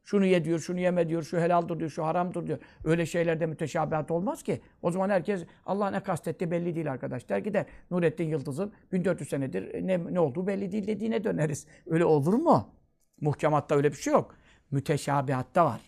Şunu 0.05 0.27
ye 0.27 0.45
diyor, 0.45 0.59
şunu 0.59 0.81
yeme 0.81 1.09
diyor, 1.09 1.23
şu 1.23 1.39
helaldir 1.39 1.79
diyor, 1.79 1.91
şu 1.91 2.05
haramdır 2.05 2.47
diyor. 2.47 2.59
Öyle 2.85 3.07
şeylerde 3.07 3.47
müteşabihat 3.47 4.11
olmaz 4.11 4.43
ki. 4.43 4.61
O 4.83 4.91
zaman 4.91 5.11
herkes 5.11 5.45
Allah 5.67 5.91
ne 5.91 6.00
kastetti 6.00 6.50
belli 6.50 6.75
değil 6.75 6.93
arkadaş. 6.93 7.29
Der 7.29 7.39
gider 7.39 7.67
Nurettin 7.91 8.29
Yıldız'ın 8.29 8.73
1400 8.93 9.29
senedir 9.29 9.87
ne, 9.87 10.15
ne 10.15 10.21
olduğu 10.21 10.47
belli 10.47 10.73
değil 10.73 10.87
dediğine 10.87 11.25
döneriz. 11.25 11.67
Öyle 11.87 12.05
olur 12.05 12.35
mu? 12.35 12.75
Muhkematta 13.21 13.75
öyle 13.75 13.91
bir 13.91 13.97
şey 13.97 14.12
yok. 14.12 14.35
Müteşabihatta 14.71 15.65
var. 15.65 15.81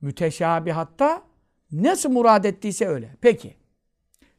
Müteşabihatta 0.00 1.22
nasıl 1.72 2.10
murad 2.10 2.44
ettiyse 2.44 2.88
öyle. 2.88 3.16
Peki. 3.20 3.54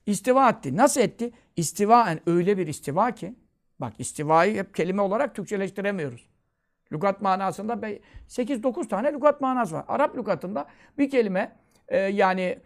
İstiva 0.05 0.50
etti. 0.50 0.77
Nasıl 0.77 1.01
etti? 1.01 1.31
İstivaen 1.55 2.19
öyle 2.25 2.57
bir 2.57 2.67
istiva 2.67 3.12
ki 3.12 3.35
bak 3.79 3.94
istivayı 4.00 4.58
hep 4.58 4.75
kelime 4.75 5.01
olarak 5.01 5.36
Türkçeleştiremiyoruz. 5.36 6.29
Lugat 6.94 7.22
manasında 7.22 7.74
8-9 8.27 8.88
tane 8.88 9.13
lugat 9.13 9.41
manası 9.41 9.75
var. 9.75 9.86
Arap 9.88 10.17
lügatında 10.17 10.65
bir 10.98 11.10
kelime 11.10 11.55
e, 11.88 11.98
yani 11.98 12.60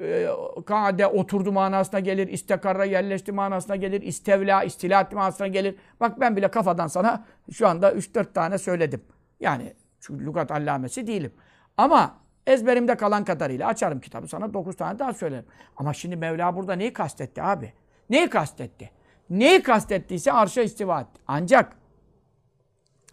e, 0.00 0.28
kaade 0.66 1.06
oturdu 1.06 1.52
manasına 1.52 2.00
gelir, 2.00 2.28
istekarra 2.28 2.84
yerleşti 2.84 3.32
manasına 3.32 3.76
gelir, 3.76 4.02
istevla, 4.02 4.64
istilat 4.64 5.12
manasına 5.12 5.46
gelir. 5.46 5.76
Bak 6.00 6.20
ben 6.20 6.36
bile 6.36 6.48
kafadan 6.48 6.86
sana 6.86 7.24
şu 7.52 7.68
anda 7.68 7.92
3-4 7.92 8.32
tane 8.32 8.58
söyledim. 8.58 9.02
Yani 9.40 9.72
çünkü 10.00 10.26
lügat 10.26 10.50
allamesi 10.50 11.06
değilim. 11.06 11.32
Ama 11.76 12.18
ezberimde 12.46 12.96
kalan 12.96 13.24
kadarıyla 13.24 13.68
açarım 13.68 14.00
kitabı 14.00 14.28
sana 14.28 14.54
9 14.54 14.76
tane 14.76 14.98
daha 14.98 15.12
söylerim. 15.14 15.46
Ama 15.76 15.94
şimdi 15.94 16.16
Mevla 16.16 16.56
burada 16.56 16.72
neyi 16.72 16.92
kastetti 16.92 17.42
abi? 17.42 17.72
Neyi 18.10 18.30
kastetti? 18.30 18.90
Neyi 19.32 19.62
kastettiyse 19.62 20.32
arşa 20.32 20.62
istiva 20.62 21.00
etti. 21.00 21.20
Ancak 21.26 21.76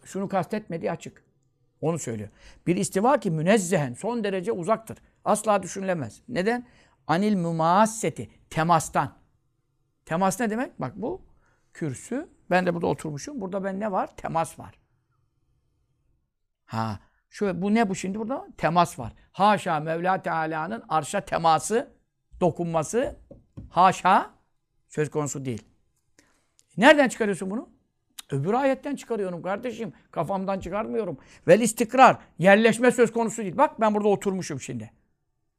şunu 0.04 0.30
kastetmediği 0.30 0.92
açık. 0.92 1.24
Onu 1.82 2.00
söylüyor. 2.00 2.30
Bir 2.68 2.76
istiva 2.76 3.20
ki 3.20 3.32
münezzehen, 3.32 3.94
son 3.94 4.24
derece 4.24 4.52
uzaktır. 4.52 4.98
Asla 5.26 5.64
düşünülemez. 5.64 6.22
Neden? 6.28 6.68
Anil 7.08 7.36
mümasseti, 7.36 8.30
temastan. 8.50 9.18
Temas 10.06 10.40
ne 10.40 10.50
demek? 10.50 10.82
Bak 10.82 10.94
bu 10.96 11.22
kürsü. 11.74 12.30
Ben 12.50 12.66
de 12.66 12.74
burada 12.74 12.88
oturmuşum. 12.88 13.42
Burada 13.42 13.64
ben 13.64 13.80
ne 13.80 13.92
var? 13.92 14.16
Temas 14.18 14.60
var. 14.60 14.80
Ha, 16.66 17.00
şu 17.30 17.62
bu 17.62 17.74
ne 17.74 17.90
bu 17.90 17.96
şimdi 17.96 18.20
burada? 18.20 18.48
Temas 18.58 19.00
var. 19.00 19.14
Haşa 19.32 19.80
Mevla 19.80 20.22
Teala'nın 20.22 20.84
arşa 20.90 21.22
teması, 21.22 21.94
dokunması 22.42 23.20
haşa 23.70 24.34
söz 24.88 25.12
konusu 25.12 25.46
değil. 25.46 25.70
Nereden 26.80 27.10
çıkarıyorsun 27.10 27.52
bunu? 27.52 27.70
Öbür 28.32 28.54
ayetten 28.54 28.96
çıkarıyorum 28.96 29.42
kardeşim. 29.42 29.94
Kafamdan 30.12 30.60
çıkarmıyorum. 30.60 31.18
Vel 31.48 31.62
istikrar. 31.62 32.18
Yerleşme 32.38 32.92
söz 32.92 33.14
konusu 33.14 33.42
değil. 33.42 33.58
Bak 33.58 33.82
ben 33.82 33.96
burada 33.96 34.08
oturmuşum 34.08 34.62
şimdi. 34.62 34.92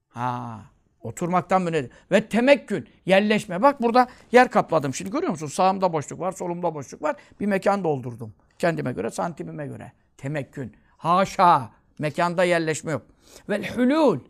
Ha, 0.09 0.61
oturmaktan 1.01 1.67
böyle. 1.67 1.91
Ve 2.11 2.29
temekkün. 2.29 2.89
Yerleşme. 3.07 3.63
Bak 3.63 3.83
burada 3.83 4.09
yer 4.33 4.51
kapladım. 4.51 4.95
Şimdi 4.95 5.11
görüyor 5.11 5.31
musun? 5.31 5.47
Sağımda 5.47 5.93
boşluk 5.93 6.21
var, 6.21 6.33
solumda 6.33 6.75
boşluk 6.75 7.03
var. 7.03 7.17
Bir 7.41 7.47
mekan 7.47 7.85
doldurdum. 7.85 8.35
Kendime 8.59 8.93
göre, 8.93 9.11
santimime 9.11 9.67
göre. 9.67 9.93
Temekkün. 10.17 10.77
Haşa. 10.97 11.71
Mekanda 11.99 12.45
yerleşme 12.45 12.93
yok. 12.93 13.03
Ve 13.49 13.69
hulul. 13.69 14.21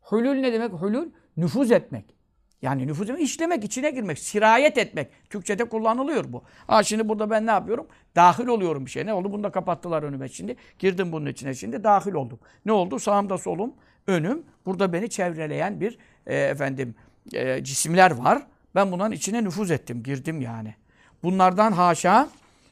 Hulul 0.00 0.34
ne 0.34 0.52
demek? 0.52 0.72
Hulul 0.72 1.08
nüfuz 1.36 1.72
etmek. 1.72 2.17
Yani 2.62 2.86
nüfuz 2.86 3.10
etmek, 3.10 3.24
işlemek, 3.24 3.64
içine 3.64 3.90
girmek, 3.90 4.18
sirayet 4.18 4.78
etmek. 4.78 5.08
Türkçede 5.30 5.64
kullanılıyor 5.64 6.24
bu. 6.28 6.42
Ha 6.66 6.82
şimdi 6.82 7.08
burada 7.08 7.30
ben 7.30 7.46
ne 7.46 7.50
yapıyorum? 7.50 7.86
Dahil 8.16 8.46
oluyorum 8.46 8.86
bir 8.86 8.90
şey. 8.90 9.06
Ne 9.06 9.12
oldu? 9.14 9.32
Bunu 9.32 9.44
da 9.44 9.50
kapattılar 9.50 10.02
önüme 10.02 10.28
şimdi. 10.28 10.56
Girdim 10.78 11.12
bunun 11.12 11.26
içine 11.26 11.54
şimdi. 11.54 11.84
Dahil 11.84 12.12
oldum. 12.12 12.38
Ne 12.64 12.72
oldu? 12.72 12.98
Sağımda 12.98 13.38
solum, 13.38 13.74
önüm. 14.06 14.42
Burada 14.66 14.92
beni 14.92 15.10
çevreleyen 15.10 15.80
bir 15.80 15.98
e, 16.26 16.36
efendim 16.36 16.94
e, 17.32 17.64
cisimler 17.64 18.10
var. 18.10 18.46
Ben 18.74 18.92
bunların 18.92 19.12
içine 19.12 19.44
nüfuz 19.44 19.70
ettim. 19.70 20.02
Girdim 20.02 20.40
yani. 20.40 20.74
Bunlardan 21.22 21.72
haşa 21.72 22.28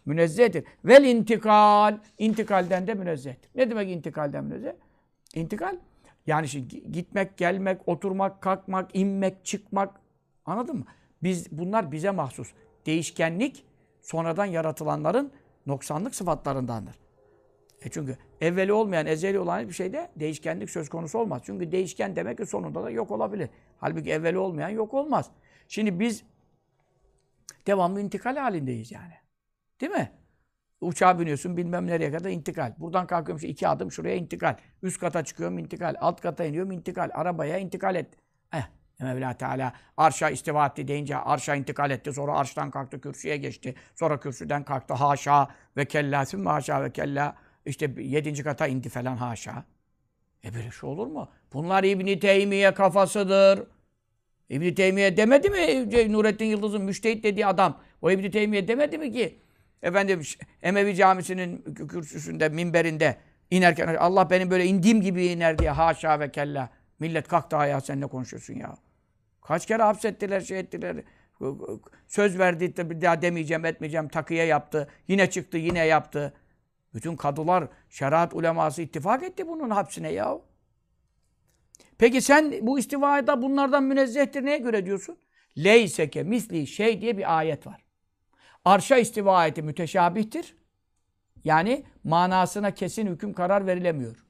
münezzehtir. 0.06 0.64
Vel 0.84 1.04
intikal. 1.04 1.98
İntikalden 2.18 2.86
de 2.86 2.94
münezzehtir. 2.94 3.50
Ne 3.54 3.70
demek 3.70 3.90
intikalden 3.90 4.44
münezzeh? 4.44 4.72
İntikal 5.34 5.76
yani 6.26 6.48
şimdi 6.48 6.92
gitmek, 6.92 7.36
gelmek, 7.36 7.88
oturmak, 7.88 8.40
kalkmak, 8.40 8.90
inmek, 8.96 9.44
çıkmak. 9.44 10.00
Anladın 10.44 10.76
mı? 10.76 10.84
Biz 11.22 11.52
bunlar 11.52 11.92
bize 11.92 12.10
mahsus. 12.10 12.52
Değişkenlik 12.86 13.64
sonradan 14.02 14.44
yaratılanların 14.44 15.32
noksanlık 15.66 16.14
sıfatlarındandır. 16.14 16.94
E 17.82 17.90
çünkü 17.90 18.18
evveli 18.40 18.72
olmayan, 18.72 19.06
ezeli 19.06 19.38
olan 19.38 19.68
bir 19.68 19.72
şeyde 19.72 20.10
değişkenlik 20.16 20.70
söz 20.70 20.88
konusu 20.88 21.18
olmaz. 21.18 21.42
Çünkü 21.44 21.72
değişken 21.72 22.16
demek 22.16 22.38
ki 22.38 22.46
sonunda 22.46 22.84
da 22.84 22.90
yok 22.90 23.10
olabilir. 23.10 23.50
Halbuki 23.78 24.10
evveli 24.12 24.38
olmayan 24.38 24.68
yok 24.68 24.94
olmaz. 24.94 25.30
Şimdi 25.68 26.00
biz 26.00 26.24
devamlı 27.66 28.00
intikal 28.00 28.36
halindeyiz 28.36 28.92
yani. 28.92 29.14
Değil 29.80 29.92
mi? 29.92 30.12
Uçağa 30.80 31.18
biniyorsun 31.18 31.56
bilmem 31.56 31.86
nereye 31.86 32.12
kadar 32.12 32.30
intikal. 32.30 32.72
Buradan 32.78 33.06
kalkıyorum 33.06 33.36
işte 33.36 33.48
iki 33.48 33.68
adım 33.68 33.92
şuraya 33.92 34.16
intikal. 34.16 34.56
Üst 34.82 35.00
kata 35.00 35.24
çıkıyorum 35.24 35.58
intikal. 35.58 35.94
Alt 36.00 36.20
kata 36.20 36.44
iniyorum 36.44 36.72
intikal. 36.72 37.10
Arabaya 37.14 37.58
intikal 37.58 37.94
et. 37.94 38.14
Eh 38.52 38.68
Mevla 39.00 39.34
Teala 39.34 39.72
arşa 39.96 40.30
istiva 40.30 40.66
etti 40.66 40.88
deyince 40.88 41.16
arşa 41.16 41.54
intikal 41.54 41.90
etti. 41.90 42.12
Sonra 42.12 42.32
arştan 42.38 42.70
kalktı 42.70 43.00
kürsüye 43.00 43.36
geçti. 43.36 43.74
Sonra 43.94 44.20
kürsüden 44.20 44.64
kalktı 44.64 44.94
haşa 44.94 45.48
ve 45.76 45.84
kella 45.84 46.26
sümme 46.26 46.50
haşa 46.50 46.82
ve 46.82 46.92
kella. 46.92 47.36
İşte 47.66 47.90
yedinci 47.98 48.44
kata 48.44 48.66
indi 48.66 48.88
falan 48.88 49.16
haşa. 49.16 49.64
E 50.44 50.54
böyle 50.54 50.70
şey 50.70 50.90
olur 50.90 51.06
mu? 51.06 51.28
Bunlar 51.52 51.84
İbni 51.84 52.18
Teymiye 52.18 52.74
kafasıdır. 52.74 53.62
İbni 54.48 54.74
Teymiye 54.74 55.16
demedi 55.16 55.50
mi 55.50 56.12
Nurettin 56.12 56.46
Yıldız'ın 56.46 56.82
müştehit 56.82 57.24
dediği 57.24 57.46
adam? 57.46 57.80
O 58.02 58.10
İbni 58.10 58.30
Teymiye 58.30 58.68
demedi 58.68 58.98
mi 58.98 59.12
ki 59.12 59.38
efendim 59.82 60.22
Emevi 60.62 60.94
Camisi'nin 60.94 61.74
kürsüsünde, 61.74 62.48
minberinde 62.48 63.16
inerken 63.50 63.94
Allah 63.94 64.30
benim 64.30 64.50
böyle 64.50 64.64
indiğim 64.64 65.00
gibi 65.00 65.26
iner 65.26 65.58
diye 65.58 65.70
haşa 65.70 66.20
ve 66.20 66.30
kella. 66.30 66.70
Millet 66.98 67.28
kalktı 67.28 67.56
ayağa 67.56 67.80
sen 67.80 68.00
ne 68.00 68.06
konuşuyorsun 68.06 68.54
ya? 68.54 68.76
Kaç 69.42 69.66
kere 69.66 69.82
hapsettiler, 69.82 70.40
şey 70.40 70.58
ettiler. 70.58 70.96
Söz 72.06 72.38
verdi 72.38 72.90
bir 72.90 73.00
daha 73.00 73.22
demeyeceğim, 73.22 73.64
etmeyeceğim. 73.64 74.08
Takıya 74.08 74.46
yaptı. 74.46 74.88
Yine 75.08 75.30
çıktı, 75.30 75.58
yine 75.58 75.86
yaptı. 75.86 76.34
Bütün 76.94 77.16
kadılar, 77.16 77.68
şeriat 77.90 78.34
uleması 78.34 78.82
ittifak 78.82 79.22
etti 79.22 79.48
bunun 79.48 79.70
hapsine 79.70 80.12
ya. 80.12 80.38
Peki 81.98 82.20
sen 82.20 82.54
bu 82.62 82.78
istivada 82.78 83.42
bunlardan 83.42 83.84
münezzehtir 83.84 84.44
neye 84.44 84.58
göre 84.58 84.86
diyorsun? 84.86 85.18
Leyseke 85.58 86.22
misli 86.22 86.66
şey 86.66 87.00
diye 87.00 87.18
bir 87.18 87.38
ayet 87.38 87.66
var. 87.66 87.85
Arşa 88.66 88.96
istiva 88.96 89.46
eti 89.46 89.62
müteşabihtir. 89.62 90.56
Yani 91.44 91.84
manasına 92.04 92.70
kesin 92.70 93.06
hüküm 93.06 93.32
karar 93.32 93.66
verilemiyor. 93.66 94.24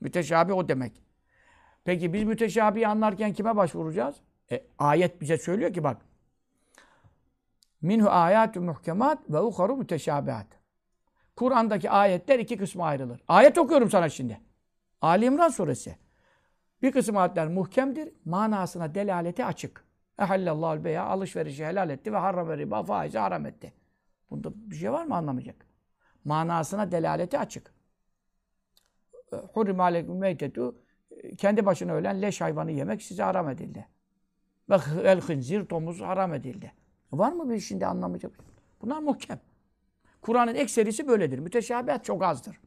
Müteşabih 0.00 0.54
o 0.54 0.68
demek. 0.68 1.02
Peki 1.84 2.12
biz 2.12 2.24
müteşabihi 2.24 2.88
anlarken 2.88 3.32
kime 3.32 3.56
başvuracağız? 3.56 4.16
E, 4.52 4.64
ayet 4.78 5.20
bize 5.20 5.38
söylüyor 5.38 5.72
ki 5.72 5.84
bak. 5.84 6.02
Minhu 7.82 8.08
ayatü 8.08 8.60
muhkemat 8.60 9.30
ve 9.30 9.40
uharu 9.40 9.76
müteşabihat. 9.76 10.46
Kur'an'daki 11.36 11.90
ayetler 11.90 12.38
iki 12.38 12.56
kısma 12.56 12.86
ayrılır. 12.86 13.20
Ayet 13.28 13.58
okuyorum 13.58 13.90
sana 13.90 14.08
şimdi. 14.08 14.40
Ali 15.00 15.24
İmran 15.24 15.48
suresi. 15.48 15.96
Bir 16.82 16.92
kısım 16.92 17.16
ayetler 17.16 17.48
muhkemdir. 17.48 18.12
Manasına 18.24 18.94
delaleti 18.94 19.44
açık. 19.44 19.91
Ehallallahu 20.22 20.84
beya 20.84 21.04
alışverişi 21.04 21.66
helal 21.66 21.90
etti 21.90 22.12
ve 22.12 22.16
harrame 22.16 22.58
riba 22.58 22.82
faizi 22.82 23.18
haram 23.18 23.46
etti. 23.46 23.72
Bunda 24.30 24.52
bir 24.54 24.76
şey 24.76 24.92
var 24.92 25.04
mı 25.04 25.16
anlamayacak? 25.16 25.66
manasına 26.24 26.92
delaleti 26.92 27.38
açık. 27.38 27.74
Hurrim 29.52 29.80
aleyküm 29.80 30.18
meytetu 30.18 30.78
kendi 31.38 31.66
başına 31.66 31.92
ölen 31.92 32.22
leş 32.22 32.40
hayvanı 32.40 32.70
yemek 32.70 33.02
size 33.02 33.22
haram 33.22 33.48
edildi. 33.48 33.86
Ve 34.70 34.76
el 35.04 35.20
hınzir 35.20 35.70
domuz 35.70 36.00
haram 36.00 36.34
edildi. 36.34 36.72
Var 37.12 37.32
mı 37.32 37.50
bir 37.50 37.60
şimdi 37.60 37.86
anlamayacak? 37.86 38.32
Bunlar 38.82 38.98
muhkem. 38.98 39.40
Kur'an'ın 40.20 40.54
ekserisi 40.54 41.08
böyledir. 41.08 41.38
Müteşabihat 41.38 42.04
çok 42.04 42.22
azdır. 42.22 42.60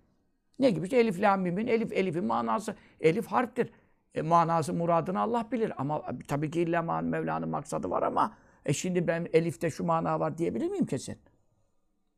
Ne 0.59 0.69
gibi? 0.69 0.83
İşte 0.83 0.97
elif, 0.97 1.21
lam, 1.21 1.41
mimin, 1.41 1.67
elif, 1.67 1.93
elifin 1.93 2.25
manası. 2.25 2.75
Elif 2.99 3.27
harftir. 3.27 3.69
E, 4.15 4.21
manası, 4.21 4.73
muradını 4.73 5.19
Allah 5.19 5.47
bilir. 5.51 5.73
Ama 5.77 6.03
tabii 6.27 6.51
ki 6.51 6.61
illa 6.61 7.01
Mevla'nın 7.01 7.49
maksadı 7.49 7.89
var 7.89 8.03
ama 8.03 8.37
e 8.65 8.73
şimdi 8.73 9.07
ben 9.07 9.27
elifte 9.33 9.69
şu 9.69 9.83
mana 9.83 10.19
var 10.19 10.37
diyebilir 10.37 10.69
miyim 10.69 10.85
kesin? 10.85 11.17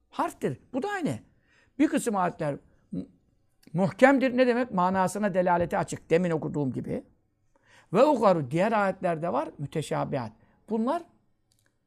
Harftir. 0.09 0.59
Bu 0.73 0.83
da 0.83 0.87
aynı. 0.89 1.19
Bir 1.79 1.87
kısım 1.87 2.15
ayetler 2.15 2.55
muhkemdir. 3.73 4.37
Ne 4.37 4.47
demek? 4.47 4.71
Manasına 4.71 5.33
delaleti 5.33 5.77
açık. 5.77 6.09
Demin 6.09 6.31
okuduğum 6.31 6.73
gibi. 6.73 7.03
Ve 7.93 8.05
ugaru 8.05 8.51
diğer 8.51 8.71
ayetlerde 8.71 9.33
var 9.33 9.49
müteşabihat. 9.57 10.31
Bunlar 10.69 11.03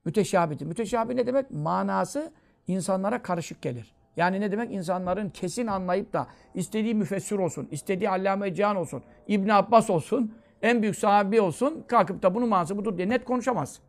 müteşabihtir. 0.04 0.66
Müteşabih 0.66 1.14
ne 1.14 1.26
demek? 1.26 1.50
Manası 1.50 2.32
insanlara 2.66 3.22
karışık 3.22 3.62
gelir. 3.62 3.94
Yani 4.16 4.40
ne 4.40 4.52
demek? 4.52 4.72
İnsanların 4.72 5.30
kesin 5.30 5.66
anlayıp 5.66 6.12
da 6.12 6.26
istediği 6.54 6.94
müfessir 6.94 7.38
olsun, 7.38 7.68
istediği 7.70 8.10
Allame 8.10 8.54
Cihan 8.54 8.76
olsun, 8.76 9.02
İbn 9.28 9.48
Abbas 9.48 9.90
olsun, 9.90 10.34
en 10.62 10.82
büyük 10.82 10.96
sahabi 10.96 11.40
olsun, 11.40 11.84
kalkıp 11.88 12.22
da 12.22 12.34
bunun 12.34 12.48
manası 12.48 12.76
budur 12.76 12.98
diye 12.98 13.08
net 13.08 13.24
konuşamaz. 13.24 13.80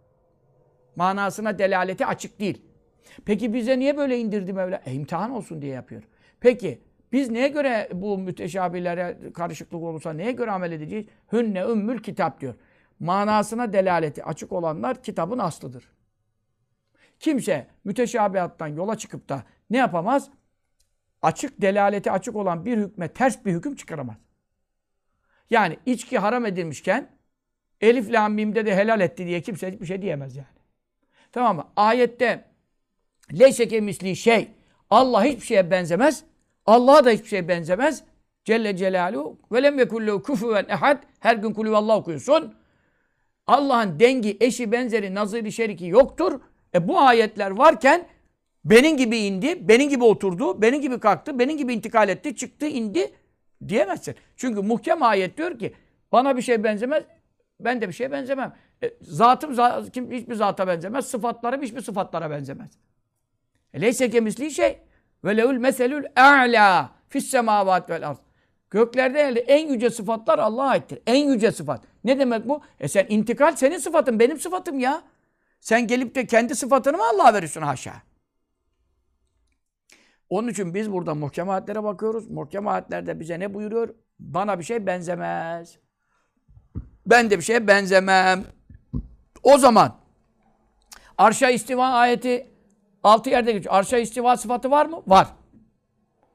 Manasına 0.96 1.60
delaleti 1.60 2.06
açık 2.06 2.40
değil. 2.40 2.62
Peki 3.26 3.54
bize 3.54 3.80
niye 3.80 3.98
böyle 3.98 4.20
indirdi 4.20 4.54
Mevla? 4.54 4.82
E, 4.86 4.94
imtihan 4.94 5.32
olsun 5.32 5.62
diye 5.62 5.74
yapıyor. 5.74 6.04
Peki 6.40 6.82
biz 7.12 7.30
neye 7.30 7.48
göre 7.48 7.90
bu 7.94 8.18
müteşabihlere 8.18 9.18
karışıklık 9.34 9.84
olursa 9.84 10.14
neye 10.14 10.32
göre 10.32 10.52
amel 10.52 10.72
edeceğiz? 10.72 11.06
Hünne 11.32 11.62
ümmül 11.62 12.00
kitap 12.00 12.42
diyor. 12.42 12.54
Manasına 13.00 13.74
delaleti 13.74 14.24
açık 14.24 14.52
olanlar 14.52 15.04
kitabın 15.04 15.40
aslıdır. 15.40 15.92
Kimse 17.20 17.68
müteşabihattan 17.84 18.68
yola 18.68 18.96
çıkıp 18.98 19.30
da 19.30 19.44
ne 19.72 19.78
yapamaz? 19.78 20.30
Açık, 21.22 21.62
delaleti 21.62 22.12
açık 22.12 22.36
olan 22.36 22.66
bir 22.66 22.78
hükme 22.78 23.08
ters 23.08 23.46
bir 23.46 23.54
hüküm 23.54 23.76
çıkaramaz. 23.76 24.18
Yani 25.50 25.80
içki 25.86 26.18
haram 26.18 26.46
edilmişken 26.46 27.10
Elif 27.82 28.12
lam 28.12 28.34
mimde 28.34 28.66
de 28.66 28.76
helal 28.76 29.02
etti 29.02 29.26
diye 29.26 29.42
kimse 29.42 29.72
hiçbir 29.72 29.86
şey 29.86 30.02
diyemez 30.02 30.36
yani. 30.36 30.48
Tamam 31.32 31.56
mı? 31.56 31.68
Ayette 31.76 32.46
leyseke 33.40 33.82
misli 33.82 34.16
şey 34.16 34.48
Allah 34.90 35.24
hiçbir 35.24 35.46
şeye 35.46 35.72
benzemez. 35.72 36.24
Allah'a 36.66 37.06
da 37.06 37.10
hiçbir 37.10 37.28
şeye 37.28 37.48
benzemez. 37.48 38.04
Celle 38.46 38.78
Celaluhu 38.78 39.40
ve 39.52 39.64
lem 39.64 39.80
yekullehu 39.80 40.24
kufuven 40.24 40.66
ehad. 40.70 41.04
Her 41.20 41.36
gün 41.36 41.54
kulü 41.54 41.76
Allah 41.76 41.98
okuyorsun. 41.98 42.56
Allah'ın 43.48 44.00
dengi, 44.00 44.38
eşi, 44.40 44.72
benzeri, 44.72 45.16
naziri, 45.16 45.52
şeriki 45.52 45.86
yoktur. 45.86 46.42
E 46.76 46.88
bu 46.88 47.00
ayetler 47.00 47.52
varken 47.52 48.08
benim 48.66 48.98
gibi 48.98 49.18
indi, 49.18 49.68
benim 49.68 49.90
gibi 49.90 50.04
oturdu, 50.04 50.62
benim 50.62 50.82
gibi 50.82 51.00
kalktı, 51.00 51.40
benim 51.40 51.58
gibi 51.58 51.74
intikal 51.74 52.10
etti, 52.10 52.36
çıktı, 52.36 52.68
indi 52.68 53.14
diyemezsin. 53.68 54.16
Çünkü 54.36 54.62
muhkem 54.62 55.04
ayet 55.04 55.38
diyor 55.38 55.60
ki 55.60 55.74
bana 56.12 56.38
bir 56.38 56.42
şey 56.42 56.64
benzemez, 56.64 57.04
ben 57.60 57.82
de 57.82 57.88
bir 57.88 57.94
şeye 57.94 58.12
benzemem. 58.12 58.56
E, 58.84 58.94
zatım 59.02 59.56
kim 59.94 60.12
hiçbir 60.12 60.36
zata 60.36 60.68
benzemez, 60.68 61.06
sıfatlarım 61.06 61.62
hiçbir 61.62 61.82
sıfatlara 61.82 62.32
benzemez. 62.32 62.72
E, 63.74 63.82
leyse 63.82 64.10
kemisli 64.10 64.52
şey 64.52 64.80
ve 65.24 65.38
leul 65.38 65.54
meselül 65.54 66.06
a'la 66.16 66.92
fis 67.10 67.30
semavat 67.30 67.90
vel 67.90 68.10
ard. 68.10 68.18
Göklerde 68.70 69.20
yerde 69.20 69.40
en 69.40 69.68
yüce 69.68 69.90
sıfatlar 69.90 70.40
Allah'a 70.40 70.68
aittir. 70.68 71.00
En 71.08 71.26
yüce 71.28 71.52
sıfat. 71.52 71.84
Ne 72.04 72.20
demek 72.20 72.50
bu? 72.50 72.62
E 72.80 72.88
sen 72.88 73.06
intikal 73.10 73.56
senin 73.56 73.78
sıfatın, 73.78 74.20
benim 74.20 74.40
sıfatım 74.40 74.80
ya. 74.80 75.04
Sen 75.60 75.88
gelip 75.88 76.16
de 76.16 76.26
kendi 76.26 76.56
sıfatını 76.56 76.98
mı 76.98 77.04
Allah'a 77.04 77.34
veriyorsun 77.34 77.62
haşa? 77.62 77.94
Onun 80.32 80.48
için 80.48 80.74
biz 80.74 80.92
burada 80.92 81.16
muhkem 81.16 81.50
ayetlere 81.50 81.84
bakıyoruz. 81.84 82.30
Muhkem 82.30 82.68
ayetlerde 82.68 83.20
bize 83.20 83.40
ne 83.40 83.54
buyuruyor? 83.54 83.96
Bana 84.20 84.60
bir 84.60 84.64
şey 84.64 84.86
benzemez. 84.86 85.78
Ben 87.06 87.30
de 87.30 87.38
bir 87.38 87.44
şeye 87.44 87.68
benzemem. 87.68 88.44
O 89.44 89.58
zaman 89.58 89.96
arşa 91.18 91.50
istiva 91.50 91.88
ayeti 91.88 92.48
altı 93.04 93.30
yerde 93.30 93.52
geçiyor. 93.52 93.76
Arşa 93.76 93.98
istiva 93.98 94.38
sıfatı 94.38 94.72
var 94.72 94.86
mı? 94.86 95.04
Var. 95.08 95.28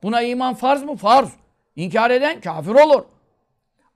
Buna 0.02 0.22
iman 0.22 0.54
farz 0.54 0.82
mı? 0.82 0.96
Farz. 0.96 1.32
İnkar 1.76 2.10
eden 2.10 2.40
kafir 2.40 2.74
olur. 2.74 3.04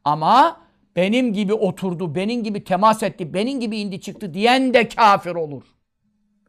Ama 0.05 0.61
benim 0.97 1.33
gibi 1.33 1.55
oturdu, 1.55 2.15
benim 2.15 2.45
gibi 2.45 2.65
temas 2.65 3.03
etti, 3.03 3.35
benim 3.35 3.61
gibi 3.61 3.79
indi 3.79 4.01
çıktı 4.01 4.35
diyen 4.35 4.75
de 4.75 4.89
kafir 4.89 5.35
olur. 5.35 5.63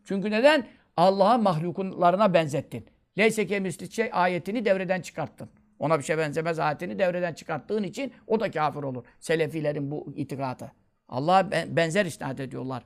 Çünkü 0.06 0.32
neden? 0.32 0.68
Allah'a 0.98 1.38
mahluklarına 1.38 2.34
benzettin. 2.34 2.86
Leyse 3.18 3.48
kemisli 3.48 3.92
şey 3.92 4.10
ayetini 4.14 4.66
devreden 4.66 5.02
çıkarttın. 5.02 5.50
Ona 5.80 6.00
bir 6.00 6.04
şey 6.04 6.18
benzemez 6.18 6.60
ayetini 6.60 7.00
devreden 7.00 7.34
çıkarttığın 7.34 7.84
için 7.84 8.14
o 8.28 8.40
da 8.40 8.52
kafir 8.52 8.84
olur. 8.84 9.06
Selefilerin 9.20 9.92
bu 9.92 10.14
itikadı. 10.16 10.72
Allah'a 11.10 11.52
benzer 11.52 12.06
isnat 12.06 12.40
ediyorlar. 12.40 12.84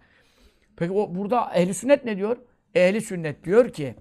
Peki 0.78 0.92
o 0.92 1.16
burada 1.16 1.52
ehli 1.56 1.74
sünnet 1.74 2.06
ne 2.06 2.18
diyor? 2.18 2.38
Ehli 2.76 3.02
sünnet 3.02 3.44
diyor 3.44 3.74
ki 3.74 3.96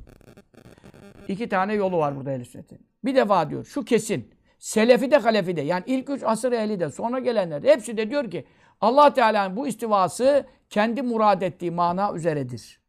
iki 1.28 1.48
tane 1.48 1.74
yolu 1.74 1.98
var 1.98 2.16
burada 2.16 2.32
ehli 2.32 2.44
sünnetin. 2.44 2.86
Bir 3.04 3.14
defa 3.14 3.50
diyor 3.50 3.64
şu 3.64 3.84
kesin. 3.84 4.34
Selefi 4.58 5.10
de 5.10 5.16
halefi 5.16 5.56
de 5.56 5.60
yani 5.60 5.82
ilk 5.86 6.10
üç 6.10 6.22
asır 6.22 6.52
ehli 6.52 6.80
de 6.80 6.90
sonra 6.90 7.18
gelenler 7.18 7.62
hepsi 7.62 7.96
de 7.96 8.10
diyor 8.10 8.30
ki 8.30 8.44
allah 8.80 9.14
Teala'nın 9.14 9.56
bu 9.56 9.68
istivası 9.68 10.46
kendi 10.70 11.02
murad 11.02 11.42
ettiği 11.42 11.70
mana 11.70 12.12
üzeredir. 12.14 12.83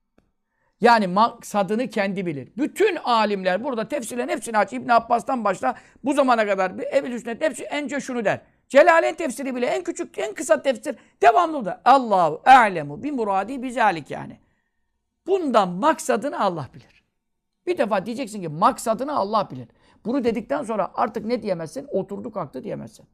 Yani 0.81 1.07
maksadını 1.07 1.89
kendi 1.89 2.25
bilir. 2.25 2.49
Bütün 2.57 2.95
alimler 2.95 3.63
burada 3.63 3.87
tefsirlerin 3.87 4.29
hepsini 4.29 4.57
aç. 4.57 4.73
İbn 4.73 4.89
Abbas'tan 4.89 5.43
başla 5.43 5.75
bu 6.03 6.13
zamana 6.13 6.47
kadar 6.47 6.71
Ebu 6.93 7.19
Sünnet 7.19 7.41
hepsi 7.41 7.63
ence 7.63 7.99
şunu 7.99 8.25
der. 8.25 8.41
Celaleyn 8.67 9.15
tefsiri 9.15 9.55
bile 9.55 9.65
en 9.65 9.83
küçük, 9.83 10.17
en 10.17 10.33
kısa 10.33 10.61
tefsir 10.61 10.95
devamlı 11.21 11.65
da. 11.65 11.81
Allahu 11.85 12.41
a'lemu 12.45 13.03
bi 13.03 13.11
muradi 13.11 13.63
bizalik 13.63 14.11
yani. 14.11 14.39
Bundan 15.27 15.69
maksadını 15.69 16.39
Allah 16.39 16.69
bilir. 16.73 17.03
Bir 17.67 17.77
defa 17.77 18.05
diyeceksin 18.05 18.41
ki 18.41 18.47
maksadını 18.47 19.15
Allah 19.15 19.49
bilir. 19.51 19.67
Bunu 20.05 20.23
dedikten 20.23 20.63
sonra 20.63 20.91
artık 20.95 21.25
ne 21.25 21.43
diyemezsin? 21.43 21.87
Oturdu 21.91 22.31
kalktı 22.31 22.63
diyemezsin. 22.63 23.05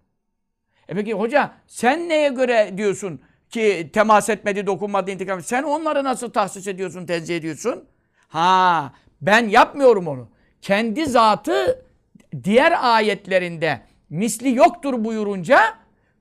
E 0.88 0.96
peki 0.96 1.14
hoca 1.14 1.52
sen 1.68 2.10
neye 2.10 2.30
göre 2.30 2.78
diyorsun 2.78 3.22
ki 3.52 3.90
temas 3.94 4.30
etmedi, 4.30 4.68
dokunmadı, 4.68 5.12
intikam 5.12 5.42
Sen 5.42 5.64
onları 5.64 6.04
nasıl 6.04 6.30
tahsis 6.30 6.68
ediyorsun, 6.68 7.06
tenzih 7.06 7.38
ediyorsun? 7.38 7.84
Ha, 8.28 8.94
ben 9.22 9.50
yapmıyorum 9.50 10.08
onu. 10.08 10.28
Kendi 10.62 11.06
zatı 11.06 11.86
diğer 12.44 12.74
ayetlerinde 12.82 13.82
misli 14.10 14.56
yoktur 14.56 15.06
buyurunca 15.06 15.60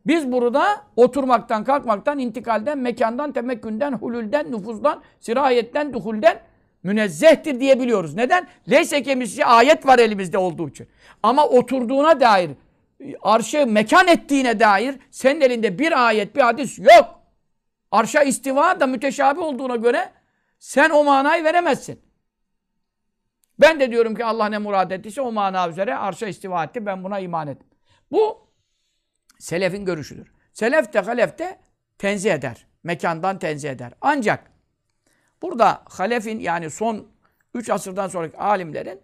biz 0.07 0.33
burada 0.33 0.85
oturmaktan, 0.97 1.65
kalkmaktan, 1.65 2.19
intikalden, 2.19 2.79
mekandan, 2.79 3.33
temekkünden, 3.33 3.93
hulülden, 3.93 4.53
nüfuzdan, 4.53 5.03
sirayetten, 5.21 5.93
duhulden 5.93 6.41
münezzehtir 6.83 7.61
diyebiliyoruz. 7.61 8.15
Neden? 8.15 8.47
Leyse 8.71 9.03
kemisli 9.03 9.45
ayet 9.45 9.87
var 9.87 9.99
elimizde 9.99 10.39
olduğu 10.39 10.69
için. 10.69 10.89
Ama 11.23 11.47
oturduğuna 11.47 12.21
dair, 12.21 12.51
arşı 13.23 13.67
mekan 13.67 14.09
ettiğine 14.09 14.61
dair 14.61 14.95
senin 15.11 15.41
elinde 15.41 15.79
bir 15.79 16.07
ayet, 16.07 16.37
bir 16.37 16.41
hadis 16.41 16.79
yok. 16.79 17.20
Arşa 17.91 18.23
istiva 18.23 18.81
da 18.81 18.87
müteşabih 18.87 19.43
olduğuna 19.43 19.77
göre 19.77 20.13
sen 20.59 20.91
o 20.91 21.05
manayı 21.05 21.45
veremezsin. 21.45 22.01
Ben 23.61 23.81
de 23.81 23.91
diyorum 23.91 24.15
ki 24.15 24.25
Allah 24.25 24.47
ne 24.47 24.59
murad 24.59 24.91
ettiyse 24.91 25.21
o 25.21 25.33
mana 25.33 25.69
üzere 25.69 25.97
arşa 25.97 26.27
istiva 26.27 26.65
etti. 26.65 26.87
Ben 26.87 27.05
buna 27.05 27.19
iman 27.19 27.49
ettim. 27.49 27.69
Bu 28.13 28.49
selefin 29.39 29.85
görüşüdür. 29.85 30.33
Selef 30.53 30.93
de 30.93 31.01
halef 31.01 31.39
de 31.39 31.59
tenzih 31.99 32.35
eder. 32.35 32.67
Mekandan 32.83 33.39
tenzih 33.39 33.71
eder. 33.71 33.93
Ancak 34.01 34.51
burada 35.43 35.83
halefin 35.89 36.39
yani 36.39 36.71
son 36.71 37.09
3 37.55 37.71
asırdan 37.71 38.09
sonraki 38.09 38.39
alimlerin 38.39 39.01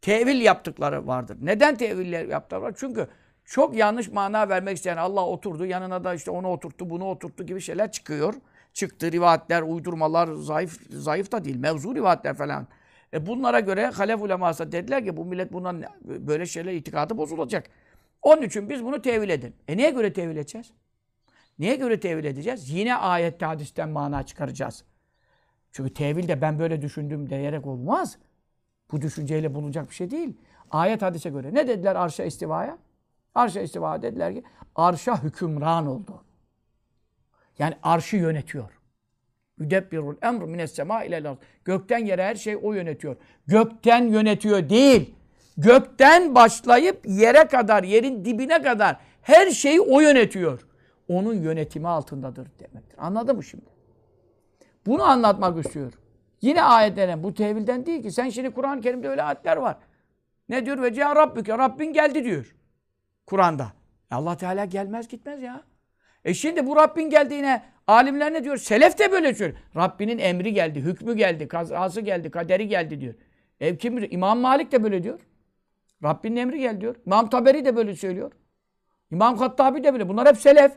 tevil 0.00 0.40
yaptıkları 0.40 1.06
vardır. 1.06 1.38
Neden 1.40 1.76
teviller 1.76 2.24
yaptılar? 2.24 2.74
Çünkü 2.76 3.08
çok 3.44 3.76
yanlış 3.76 4.08
mana 4.12 4.48
vermek 4.48 4.76
isteyen 4.76 4.96
Allah 4.96 5.26
oturdu. 5.26 5.66
Yanına 5.66 6.04
da 6.04 6.14
işte 6.14 6.30
onu 6.30 6.48
oturttu, 6.48 6.90
bunu 6.90 7.04
oturttu 7.10 7.46
gibi 7.46 7.60
şeyler 7.60 7.92
çıkıyor. 7.92 8.34
Çıktı 8.72 9.12
rivayetler, 9.12 9.62
uydurmalar 9.62 10.32
zayıf 10.32 10.80
zayıf 10.90 11.32
da 11.32 11.44
değil. 11.44 11.56
Mevzu 11.56 11.94
rivayetler 11.94 12.34
falan. 12.34 12.66
E 13.12 13.26
bunlara 13.26 13.60
göre 13.60 13.86
halef 13.86 14.22
uleması 14.22 14.72
dediler 14.72 15.04
ki 15.04 15.16
bu 15.16 15.24
millet 15.24 15.52
bundan 15.52 15.84
böyle 16.04 16.46
şeyler 16.46 16.72
itikadı 16.72 17.18
bozulacak. 17.18 17.64
Onun 18.22 18.42
için 18.42 18.70
biz 18.70 18.84
bunu 18.84 19.02
tevil 19.02 19.28
edin. 19.28 19.54
E 19.68 19.76
neye 19.76 19.90
göre 19.90 20.12
tevil 20.12 20.36
edeceğiz? 20.36 20.72
Neye 21.58 21.76
göre 21.76 22.00
tevil 22.00 22.24
edeceğiz? 22.24 22.70
Yine 22.70 22.96
ayette 22.96 23.46
hadisten 23.46 23.88
mana 23.88 24.22
çıkaracağız. 24.22 24.84
Çünkü 25.72 25.94
tevil 25.94 26.28
de 26.28 26.40
ben 26.40 26.58
böyle 26.58 26.82
düşündüm 26.82 27.30
diyerek 27.30 27.66
olmaz. 27.66 28.18
Bu 28.92 29.00
düşünceyle 29.00 29.54
bulunacak 29.54 29.90
bir 29.90 29.94
şey 29.94 30.10
değil. 30.10 30.36
Ayet 30.70 31.02
hadise 31.02 31.30
göre. 31.30 31.54
Ne 31.54 31.68
dediler 31.68 31.96
arşa 31.96 32.24
istivaya? 32.24 32.78
Arşa 33.34 33.60
istiva 33.60 34.02
dediler 34.02 34.34
ki 34.34 34.42
arşa 34.74 35.22
hükümran 35.22 35.86
oldu. 35.86 36.24
Yani 37.58 37.74
arşı 37.82 38.16
yönetiyor. 38.16 38.80
Yüdebbirul 39.58 40.16
emru 40.22 40.46
mines 40.46 40.74
sema 40.74 40.94
ard. 40.94 41.36
Gökten 41.64 41.98
yere 41.98 42.24
her 42.24 42.34
şey 42.34 42.56
o 42.62 42.72
yönetiyor. 42.72 43.16
Gökten 43.46 44.04
yönetiyor 44.04 44.68
değil. 44.68 45.14
Gökten 45.56 46.34
başlayıp 46.34 47.06
yere 47.06 47.46
kadar, 47.46 47.82
yerin 47.82 48.24
dibine 48.24 48.62
kadar 48.62 48.96
her 49.22 49.50
şeyi 49.50 49.80
o 49.80 50.00
yönetiyor. 50.00 50.66
Onun 51.08 51.34
yönetimi 51.34 51.88
altındadır 51.88 52.48
demektir. 52.58 52.98
Anladın 52.98 53.36
mı 53.36 53.44
şimdi? 53.44 53.64
Bunu 54.86 55.02
anlatmak 55.02 55.64
istiyor. 55.64 55.92
Yine 56.42 56.62
ayetlerin 56.62 57.22
bu 57.22 57.34
tevilden 57.34 57.86
değil 57.86 58.02
ki. 58.02 58.12
Sen 58.12 58.30
şimdi 58.30 58.50
Kur'an-ı 58.50 58.80
Kerim'de 58.80 59.08
öyle 59.08 59.22
ayetler 59.22 59.56
var. 59.56 59.76
Ne 60.48 60.66
diyor? 60.66 60.82
Ve 60.82 60.94
ciha 60.94 61.16
Rabbüke. 61.16 61.58
Rabbin 61.58 61.92
geldi 61.92 62.24
diyor. 62.24 62.54
Kur'an'da. 63.26 63.72
E 64.12 64.14
Allah 64.14 64.36
Teala 64.36 64.64
gelmez 64.64 65.08
gitmez 65.08 65.42
ya. 65.42 65.62
E 66.24 66.34
şimdi 66.34 66.66
bu 66.66 66.76
Rabbin 66.76 67.10
geldiğine 67.10 67.62
alimler 67.86 68.32
ne 68.32 68.44
diyor? 68.44 68.56
Selef 68.56 68.98
de 68.98 69.12
böyle 69.12 69.34
söylüyor. 69.34 69.60
Rabbinin 69.76 70.18
emri 70.18 70.52
geldi, 70.52 70.80
hükmü 70.80 71.16
geldi, 71.16 71.48
kazası 71.48 72.00
geldi, 72.00 72.30
kaderi 72.30 72.68
geldi 72.68 73.00
diyor. 73.00 73.14
E 73.60 73.76
kim? 73.76 74.12
İmam 74.12 74.38
Malik 74.38 74.72
de 74.72 74.82
böyle 74.82 75.02
diyor. 75.02 75.20
Rabbinin 76.04 76.36
emri 76.36 76.60
geldi 76.60 76.80
diyor. 76.80 76.96
İmam 77.06 77.28
Taberi 77.28 77.64
de 77.64 77.76
böyle 77.76 77.96
söylüyor. 77.96 78.32
İmam 79.10 79.36
Hattabi 79.36 79.84
de 79.84 79.92
böyle. 79.92 80.08
Bunlar 80.08 80.28
hep 80.28 80.36
selef. 80.36 80.72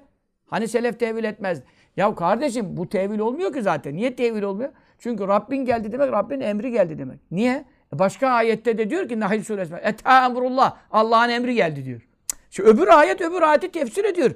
Hani 0.45 0.67
selef 0.67 0.99
tevil 0.99 1.23
etmez. 1.23 1.61
Ya 1.97 2.15
kardeşim 2.15 2.77
bu 2.77 2.89
tevil 2.89 3.19
olmuyor 3.19 3.53
ki 3.53 3.61
zaten. 3.61 3.95
Niye 3.95 4.15
tevil 4.15 4.41
olmuyor? 4.41 4.69
Çünkü 4.99 5.27
Rabbin 5.27 5.65
geldi 5.65 5.91
demek, 5.91 6.11
Rabbin 6.11 6.41
emri 6.41 6.71
geldi 6.71 6.97
demek. 6.97 7.19
Niye? 7.31 7.65
E 7.93 7.99
başka 7.99 8.27
ayette 8.27 8.77
de 8.77 8.89
diyor 8.89 9.09
ki 9.09 9.19
Nahil 9.19 9.43
suresinde 9.43 9.81
Eta 9.83 10.25
emrullah. 10.25 10.77
Allah'ın 10.91 11.29
emri 11.29 11.55
geldi 11.55 11.85
diyor. 11.85 12.07
Şimdi 12.49 12.69
öbür 12.69 12.87
ayet 12.87 13.21
öbür 13.21 13.41
ayeti 13.41 13.71
tefsir 13.71 14.05
ediyor. 14.05 14.31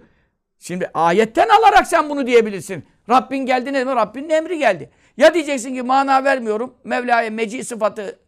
Şimdi 0.60 0.92
ayetten 0.94 1.50
alarak 1.50 1.88
sen 1.88 2.10
bunu 2.10 2.28
diyebilirsin. 2.28 2.86
Rabbin 3.10 3.46
geldi 3.46 3.74
ne 3.74 3.80
demek? 3.80 3.96
Rabbinin 3.96 4.30
emri 4.30 4.60
geldi. 4.60 4.90
Ya 5.18 5.34
diyeceksin 5.34 5.76
ki 5.76 5.82
mana 5.82 6.24
vermiyorum. 6.24 6.76
Mevla'ya 6.84 7.30
meci 7.30 7.64
sıfatı 7.64 8.20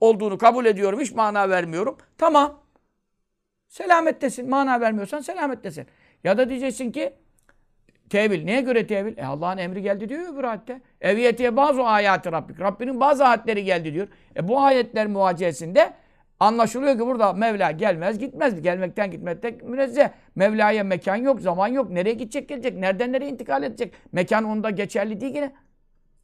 olduğunu 0.00 0.38
kabul 0.38 0.66
ediyorum. 0.66 1.00
Hiç 1.00 1.12
mana 1.12 1.50
vermiyorum. 1.50 1.98
Tamam. 2.18 2.62
Selamettesin. 3.68 4.50
Mana 4.50 4.80
vermiyorsan 4.80 5.20
selamettesin. 5.20 5.86
Ya 6.24 6.38
da 6.38 6.48
diyeceksin 6.48 6.92
ki 6.92 7.12
tevil. 8.10 8.44
Neye 8.44 8.60
göre 8.60 8.86
tevil? 8.86 9.18
E 9.18 9.24
Allah'ın 9.24 9.58
emri 9.58 9.82
geldi 9.82 10.08
diyor 10.08 10.34
öbür 10.34 10.44
ayette. 10.44 10.80
Eviyetiye 11.00 11.56
bazı 11.56 11.82
ayatı 11.82 12.32
Rabbik. 12.32 12.60
Rabbinin 12.60 13.00
bazı 13.00 13.24
ayetleri 13.24 13.64
geldi 13.64 13.94
diyor. 13.94 14.08
E 14.36 14.48
bu 14.48 14.60
ayetler 14.60 15.06
muvaciyesinde 15.06 15.92
anlaşılıyor 16.42 16.98
ki 16.98 17.06
burada 17.06 17.32
Mevla 17.32 17.70
gelmez 17.70 18.18
gitmez. 18.18 18.62
Gelmekten 18.62 19.10
gitmekten 19.10 19.58
münezzeh. 19.62 20.08
Mevla'ya 20.34 20.84
mekan 20.84 21.16
yok, 21.16 21.40
zaman 21.40 21.68
yok. 21.68 21.90
Nereye 21.90 22.14
gidecek 22.14 22.48
gelecek? 22.48 22.76
Nereden 22.76 23.12
nereye 23.12 23.30
intikal 23.30 23.62
edecek? 23.62 23.94
Mekan 24.12 24.44
onda 24.44 24.70
geçerli 24.70 25.20
değil 25.20 25.34
yine. 25.34 25.52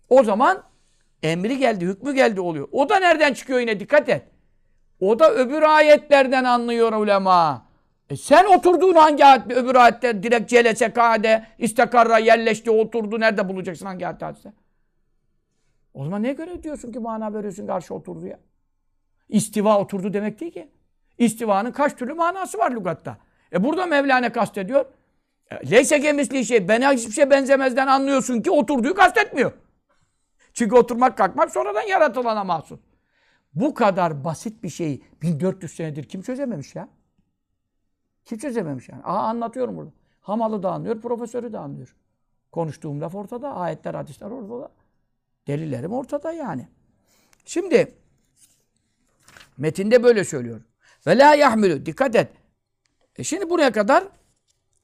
O 0.08 0.24
zaman 0.24 0.62
emri 1.22 1.58
geldi, 1.58 1.86
hükmü 1.86 2.14
geldi 2.14 2.40
oluyor. 2.40 2.68
O 2.72 2.88
da 2.88 2.98
nereden 2.98 3.32
çıkıyor 3.32 3.60
yine 3.60 3.80
dikkat 3.80 4.08
et. 4.08 4.22
O 5.00 5.18
da 5.18 5.34
öbür 5.34 5.62
ayetlerden 5.62 6.44
anlıyor 6.44 6.92
ulema. 6.92 7.66
E 8.10 8.16
sen 8.16 8.44
oturduğun 8.44 8.94
hangi 8.94 9.24
ayet, 9.24 9.50
öbür 9.50 9.74
ayette 9.74 10.22
direkt 10.22 10.50
celese 10.50 10.92
kade, 10.92 11.46
istakarra 11.58 12.18
yerleşti, 12.18 12.70
oturdu. 12.70 13.20
Nerede 13.20 13.48
bulacaksın 13.48 13.86
hangi 13.86 14.06
ayette? 14.06 14.52
O 15.94 16.04
zaman 16.04 16.22
ne 16.22 16.32
göre 16.32 16.62
diyorsun 16.62 16.92
ki 16.92 16.98
mana 16.98 17.34
veriyorsun 17.34 17.66
karşı 17.66 17.94
oturdu 17.94 18.26
ya? 18.26 18.38
İstiva 19.28 19.78
oturdu 19.78 20.12
demek 20.12 20.40
değil 20.40 20.52
ki. 20.52 20.68
İstivanın 21.18 21.72
kaç 21.72 21.96
türlü 21.96 22.14
manası 22.14 22.58
var 22.58 22.70
lügatta. 22.70 23.18
E 23.52 23.64
burada 23.64 23.86
Mevlana 23.86 24.32
kastediyor. 24.32 24.84
E, 25.50 25.70
Leyse 25.70 25.98
gemisli 25.98 26.44
şey, 26.44 26.68
bana 26.68 26.92
hiçbir 26.92 27.12
şey 27.12 27.30
benzemezden 27.30 27.86
anlıyorsun 27.86 28.40
ki 28.40 28.50
oturduğu 28.50 28.94
kastetmiyor. 28.94 29.52
Çünkü 30.52 30.76
oturmak 30.76 31.18
kalkmak 31.18 31.50
sonradan 31.50 31.82
yaratılana 31.82 32.44
mahsus. 32.44 32.80
Bu 33.54 33.74
kadar 33.74 34.24
basit 34.24 34.62
bir 34.62 34.68
şeyi 34.68 35.02
1400 35.22 35.72
senedir 35.72 36.04
kim 36.04 36.22
çözememiş 36.22 36.74
ya? 36.74 36.88
Kim 38.24 38.38
çözememiş 38.38 38.88
yani? 38.88 39.02
Aha 39.04 39.18
anlatıyorum 39.18 39.76
burada. 39.76 39.92
Hamalı 40.20 40.62
da 40.62 40.72
anlıyor, 40.72 41.00
profesörü 41.00 41.52
de 41.52 41.58
anlıyor. 41.58 41.96
Konuştuğum 42.52 43.00
laf 43.00 43.14
ortada, 43.14 43.54
ayetler, 43.54 43.94
hadisler 43.94 44.30
ortada. 44.30 44.72
Delillerim 45.46 45.92
ortada 45.92 46.32
yani. 46.32 46.68
Şimdi 47.44 47.94
metinde 49.58 50.02
böyle 50.02 50.24
söylüyor. 50.24 50.60
Ve 51.06 51.18
la 51.18 51.34
yahmilu. 51.34 51.86
Dikkat 51.86 52.16
et. 52.16 52.28
E 53.16 53.24
şimdi 53.24 53.50
buraya 53.50 53.72
kadar 53.72 54.04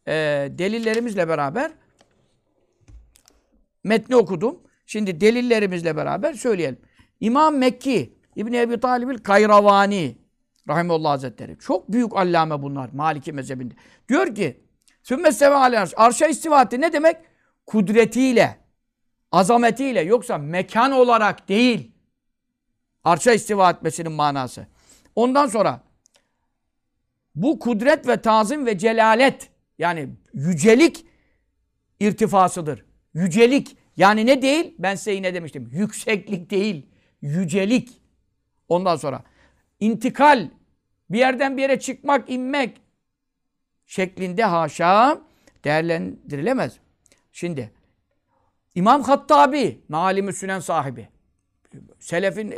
e, 0.07 0.13
delillerimizle 0.51 1.29
beraber 1.29 1.73
metni 3.85 4.17
okudum. 4.17 4.61
Şimdi 4.87 5.21
delillerimizle 5.21 5.97
beraber 5.97 6.33
söyleyelim. 6.33 6.79
İmam 7.21 7.57
Mekki 7.57 8.19
İbni 8.37 8.61
Ebi 8.61 8.81
Talib'il 8.81 9.19
Kayravani 9.19 10.19
Rahimullah 10.69 11.11
Hazretleri. 11.11 11.59
Çok 11.59 11.93
büyük 11.93 12.17
allame 12.17 12.63
bunlar 12.63 12.91
Maliki 12.93 13.33
mezhebinde. 13.33 13.75
Diyor 14.09 14.35
ki 14.35 14.65
Sümme 15.05 15.33
seve 15.33 15.55
arş. 15.55 15.93
Arşa 15.97 16.27
istivatı 16.27 16.81
ne 16.81 16.93
demek? 16.93 17.17
Kudretiyle, 17.67 18.59
azametiyle 19.33 20.01
yoksa 20.01 20.39
mekan 20.39 20.93
olarak 20.93 21.49
değil. 21.49 21.94
Arşa 23.05 23.33
istiva 23.33 23.71
etmesinin 23.71 24.13
manası. 24.13 24.67
Ondan 25.17 25.47
sonra 25.47 25.81
bu 27.35 27.59
kudret 27.59 28.09
ve 28.09 28.23
tazim 28.23 28.67
ve 28.67 28.79
celalet 28.79 29.51
yani 29.79 30.09
yücelik 30.35 31.07
irtifasıdır. 32.01 32.85
Yücelik 33.15 33.77
yani 33.97 34.27
ne 34.27 34.43
değil? 34.43 34.75
Ben 34.79 34.95
size 34.95 35.13
yine 35.13 35.35
demiştim. 35.35 35.71
Yükseklik 35.73 36.51
değil. 36.51 36.87
Yücelik. 37.23 38.01
Ondan 38.69 38.97
sonra 38.97 39.23
intikal, 39.81 40.51
bir 41.11 41.19
yerden 41.19 41.57
bir 41.57 41.63
yere 41.63 41.81
çıkmak, 41.81 42.31
inmek 42.31 42.81
şeklinde 43.87 44.45
haşa 44.45 45.21
değerlendirilemez. 45.65 46.77
Şimdi 47.33 47.73
İmam 48.75 49.03
Hattabi, 49.03 49.85
Nalim-i 49.89 50.33
Sünen 50.33 50.61
sahibi, 50.61 51.09
Selefin 51.99 52.55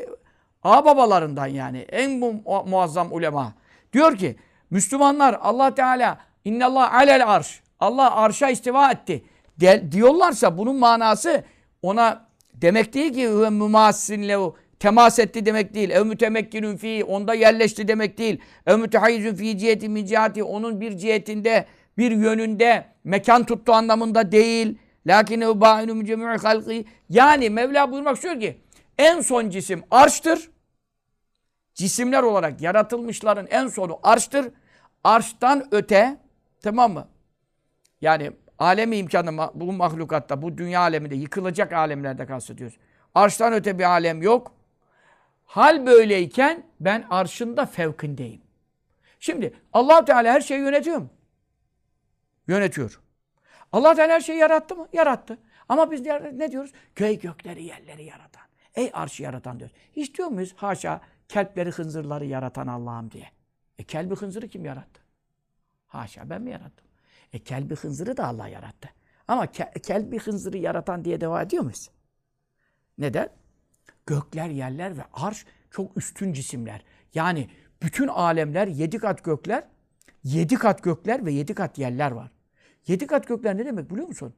ağababalarından 0.67 1.47
yani 1.47 1.79
en 1.79 2.19
mu 2.19 2.43
muazzam 2.67 3.13
ulema. 3.13 3.53
Diyor 3.93 4.17
ki 4.17 4.37
Müslümanlar 4.71 5.39
Allah 5.43 5.75
Teala 5.75 6.19
innallah 6.45 6.95
alel 6.95 7.35
arş. 7.35 7.61
Allah 7.81 8.17
arşa 8.17 8.51
istiva 8.51 8.91
etti. 8.91 9.25
De, 9.61 9.93
diyorlarsa 9.93 10.59
bunun 10.59 10.77
manası 10.77 11.45
ona 11.83 12.27
demek 12.55 12.95
değil 12.95 13.15
ki 13.15 13.29
mümassin 13.51 14.53
temas 14.81 15.19
etti 15.19 15.47
demek 15.47 15.75
değil. 15.75 15.91
Ev 15.91 16.05
mütemekkinün 16.05 16.77
fi 16.77 17.05
onda 17.05 17.35
yerleşti 17.35 17.89
demek 17.89 18.19
değil. 18.19 18.41
Ev 18.67 18.79
mütehayyizün 18.79 19.35
fi 19.35 19.59
ciheti 19.59 19.89
min 19.89 20.07
cihati 20.07 20.43
onun 20.43 20.81
bir 20.81 20.97
cihetinde 20.97 21.67
bir 21.99 22.11
yönünde 22.11 22.85
mekan 23.05 23.45
tuttu 23.45 23.73
anlamında 23.73 24.33
değil. 24.33 24.79
Lakin 25.07 25.41
ev 25.41 25.61
ba'inu 25.61 25.95
mücemi'i 25.95 26.27
halqi 26.27 26.85
yani 27.09 27.51
Mevla 27.51 27.93
buyurmak 27.93 28.15
istiyor 28.15 28.41
ki 28.41 28.57
en 28.99 29.21
son 29.21 29.51
cisim 29.51 29.83
arştır. 29.91 30.51
Cisimler 31.77 32.23
olarak 32.23 32.61
yaratılmışların 32.61 33.47
en 33.51 33.69
sonu 33.69 33.99
arştır. 34.03 34.53
Arştan 35.05 35.69
öte 35.71 36.17
tamam 36.63 36.93
mı? 36.93 37.09
Yani 38.01 38.33
alemi 38.59 38.97
imkanı 38.97 39.51
bu 39.55 39.73
mahlukatta, 39.73 40.43
bu 40.43 40.59
dünya 40.59 40.81
aleminde, 40.81 41.15
yıkılacak 41.15 41.73
alemlerde 41.73 42.27
kastediyoruz. 42.27 42.77
Arştan 43.15 43.53
öte 43.53 43.79
bir 43.79 43.85
alem 43.85 44.23
yok. 44.23 44.53
Hal 45.45 45.87
böyleyken 45.87 46.63
ben 46.81 47.05
arşında 47.11 47.67
fevkindeyim. 47.67 48.43
Şimdi 49.21 49.55
allah 49.73 50.05
Teala 50.05 50.33
her 50.33 50.41
şeyi 50.41 50.61
yönetiyor 50.61 50.99
mu? 50.99 51.09
Yönetiyor. 52.49 53.01
allah 53.73 53.95
Teala 53.95 54.13
her 54.13 54.21
şeyi 54.21 54.39
yarattı 54.39 54.77
mı? 54.77 54.89
Yarattı. 54.93 55.39
Ama 55.69 55.91
biz 55.91 56.01
ne 56.33 56.53
diyoruz? 56.53 56.73
Köy 56.95 57.19
gökleri 57.19 57.65
yerleri 57.65 58.05
yaratan. 58.05 58.43
Ey 58.75 58.91
arşı 58.93 59.23
yaratan 59.23 59.59
diyoruz. 59.59 59.77
Hiç 59.97 60.19
diyor 60.19 60.29
muyuz? 60.29 60.55
Haşa 60.57 61.01
kelpleri 61.29 61.71
hınzırları 61.71 62.27
yaratan 62.27 62.67
Allah'ım 62.67 63.11
diye. 63.11 63.31
E 63.79 63.85
kelbi 63.85 64.17
hınzırı 64.17 64.49
kim 64.49 64.65
yarattı? 64.65 65.01
Haşa 65.87 66.31
ben 66.31 66.43
mi 66.43 66.51
yarattım? 66.51 66.87
E 67.33 67.39
kelbi 67.39 67.77
hınzırı 67.77 68.17
da 68.17 68.27
Allah 68.27 68.49
yarattı. 68.49 68.89
Ama 69.29 69.47
ke 69.47 69.73
kelbi 69.83 70.19
hınzırı 70.19 70.59
yaratan 70.59 71.05
diye 71.05 71.21
devam 71.21 71.43
ediyor 71.43 71.63
muyuz? 71.63 71.91
Neden? 72.99 73.29
Gökler, 74.07 74.49
yerler 74.49 74.99
ve 74.99 75.03
arş 75.13 75.47
çok 75.71 75.97
üstün 75.97 76.33
cisimler. 76.33 76.83
Yani 77.15 77.51
bütün 77.83 78.09
alemler, 78.09 78.67
yedi 78.67 78.99
kat 78.99 79.25
gökler, 79.25 79.65
yedi 80.25 80.55
kat 80.55 80.83
gökler 80.83 81.27
ve 81.27 81.33
yedi 81.33 81.55
kat 81.55 81.79
yerler 81.79 82.11
var. 82.11 82.31
Yedi 82.87 83.07
kat 83.07 83.29
gökler 83.29 83.57
ne 83.57 83.67
demek 83.67 83.91
biliyor 83.91 84.09
musun? 84.09 84.35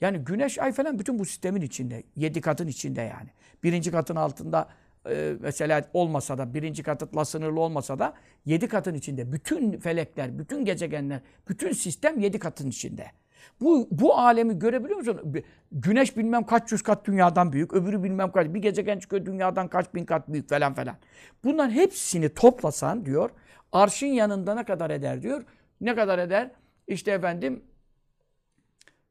Yani 0.00 0.18
güneş, 0.18 0.58
ay 0.58 0.72
falan 0.72 0.98
bütün 0.98 1.18
bu 1.18 1.24
sistemin 1.24 1.60
içinde. 1.60 2.02
Yedi 2.16 2.40
katın 2.40 2.66
içinde 2.66 3.00
yani. 3.00 3.28
Birinci 3.62 3.90
katın 3.90 4.16
altında 4.16 4.68
e, 5.10 5.36
mesela 5.40 5.84
olmasa 5.92 6.38
da 6.38 6.54
birinci 6.54 6.82
katla 6.82 7.24
sınırlı 7.24 7.60
olmasa 7.60 7.98
da 7.98 8.14
yedi 8.44 8.68
katın 8.68 8.94
içinde. 8.94 9.32
Bütün 9.32 9.78
felekler, 9.78 10.38
bütün 10.38 10.64
gezegenler, 10.64 11.20
bütün 11.48 11.72
sistem 11.72 12.20
yedi 12.20 12.38
katın 12.38 12.68
içinde. 12.68 13.06
Bu, 13.60 13.88
bu 13.90 14.18
alemi 14.18 14.58
görebiliyor 14.58 14.98
musun? 14.98 15.34
Güneş 15.72 16.16
bilmem 16.16 16.44
kaç 16.44 16.72
yüz 16.72 16.82
kat 16.82 17.06
dünyadan 17.06 17.52
büyük, 17.52 17.74
öbürü 17.74 18.02
bilmem 18.02 18.32
kaç. 18.32 18.54
Bir 18.54 18.62
gezegen 18.62 18.98
çıkıyor 18.98 19.26
dünyadan 19.26 19.68
kaç 19.68 19.94
bin 19.94 20.04
kat 20.04 20.28
büyük 20.28 20.48
falan 20.48 20.74
falan. 20.74 20.96
Bunların 21.44 21.70
hepsini 21.70 22.28
toplasan 22.34 23.06
diyor, 23.06 23.30
arşın 23.72 24.06
yanında 24.06 24.54
ne 24.54 24.64
kadar 24.64 24.90
eder 24.90 25.22
diyor. 25.22 25.44
Ne 25.80 25.94
kadar 25.94 26.18
eder? 26.18 26.50
İşte 26.86 27.10
efendim 27.10 27.62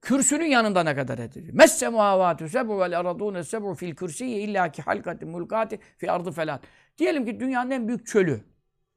kürsünün 0.05 0.45
yanında 0.45 0.83
ne 0.83 0.95
kadar 0.95 1.17
eder? 1.17 1.43
Messe 1.53 1.89
muhavatü 1.89 2.49
sebu 2.49 2.79
vel 2.79 2.99
aradûne 2.99 3.43
sebu 3.43 3.73
fil 3.73 3.95
kürsiyye 3.95 4.41
illa 4.41 4.71
ki 4.71 4.81
halkati 4.81 5.25
mulkati 5.25 5.79
fi 5.97 6.11
ardı 6.11 6.31
falan. 6.31 6.59
Diyelim 6.97 7.25
ki 7.25 7.39
dünyanın 7.39 7.71
en 7.71 7.87
büyük 7.87 8.07
çölü. 8.07 8.41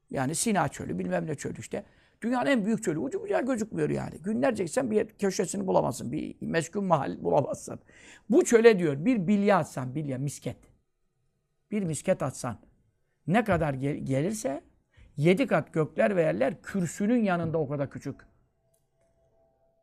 Yani 0.09 0.35
Sina 0.35 0.67
çölü, 0.67 0.99
bilmem 0.99 1.27
ne 1.27 1.35
çölü 1.35 1.59
işte. 1.59 1.83
Dünyanın 2.21 2.49
en 2.49 2.65
büyük 2.65 2.83
çölü. 2.83 2.99
Ucu 2.99 3.21
bucağı 3.21 3.45
gözükmüyor 3.45 3.89
yani. 3.89 4.17
Günlerce 4.21 4.63
gitsen 4.63 4.91
bir 4.91 5.07
köşesini 5.07 5.67
bulamazsın. 5.67 6.11
Bir 6.11 6.35
meskun 6.41 6.85
mahal 6.85 7.23
bulamazsın. 7.23 7.79
Bu 8.29 8.45
çöle 8.45 8.79
diyor 8.79 9.05
bir 9.05 9.27
bilye 9.27 9.55
atsan, 9.55 9.95
bilye, 9.95 10.17
misket. 10.17 10.57
Bir 11.71 11.83
misket 11.83 12.23
atsan 12.23 12.57
ne 13.27 13.43
kadar 13.43 13.73
gel- 13.73 13.97
gelirse 14.05 14.61
yedi 15.17 15.47
kat 15.47 15.73
gökler 15.73 16.15
ve 16.15 16.21
yerler 16.21 16.61
kürsünün 16.61 17.23
yanında 17.23 17.57
o 17.57 17.69
kadar 17.69 17.89
küçük. 17.89 18.28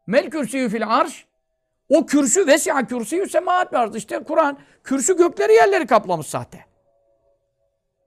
Mel 0.06 0.30
kürsüyü 0.30 0.68
fil 0.68 0.88
arş 0.88 1.26
o 1.88 2.06
kürsü 2.06 2.46
vesi'a 2.46 2.86
kürsüyü 2.86 3.28
semaat 3.28 3.72
ve 3.72 3.78
arz. 3.78 3.96
İşte 3.96 4.24
Kur'an 4.24 4.58
kürsü 4.84 5.16
gökleri 5.16 5.52
yerleri 5.52 5.86
kaplamış 5.86 6.26
zaten. 6.26 6.60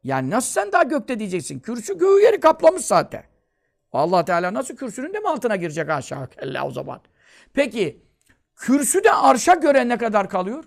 Yani 0.04 0.30
nasıl 0.30 0.52
sen 0.62 0.72
daha 0.72 0.84
gökte 0.84 1.20
diyeceksin? 1.20 1.60
Kürsü 1.60 1.98
göğü 1.98 2.22
yeri 2.22 2.40
kaplamış 2.40 2.86
zaten. 2.86 3.24
Allah 3.92 4.26
Teala 4.26 4.54
nasıl 4.54 4.76
kürsünün 4.76 5.14
de 5.14 5.20
mi 5.20 5.30
altına 5.30 5.56
girecek 5.56 5.90
aşağı 5.90 6.30
kella 6.30 6.68
o 6.68 6.72
zaman? 6.72 7.02
Peki 7.54 8.02
kürsü 8.56 9.04
de 9.04 9.12
arşa 9.12 9.54
göre 9.54 9.88
ne 9.88 9.98
kadar 9.98 10.30
kalıyor? 10.30 10.64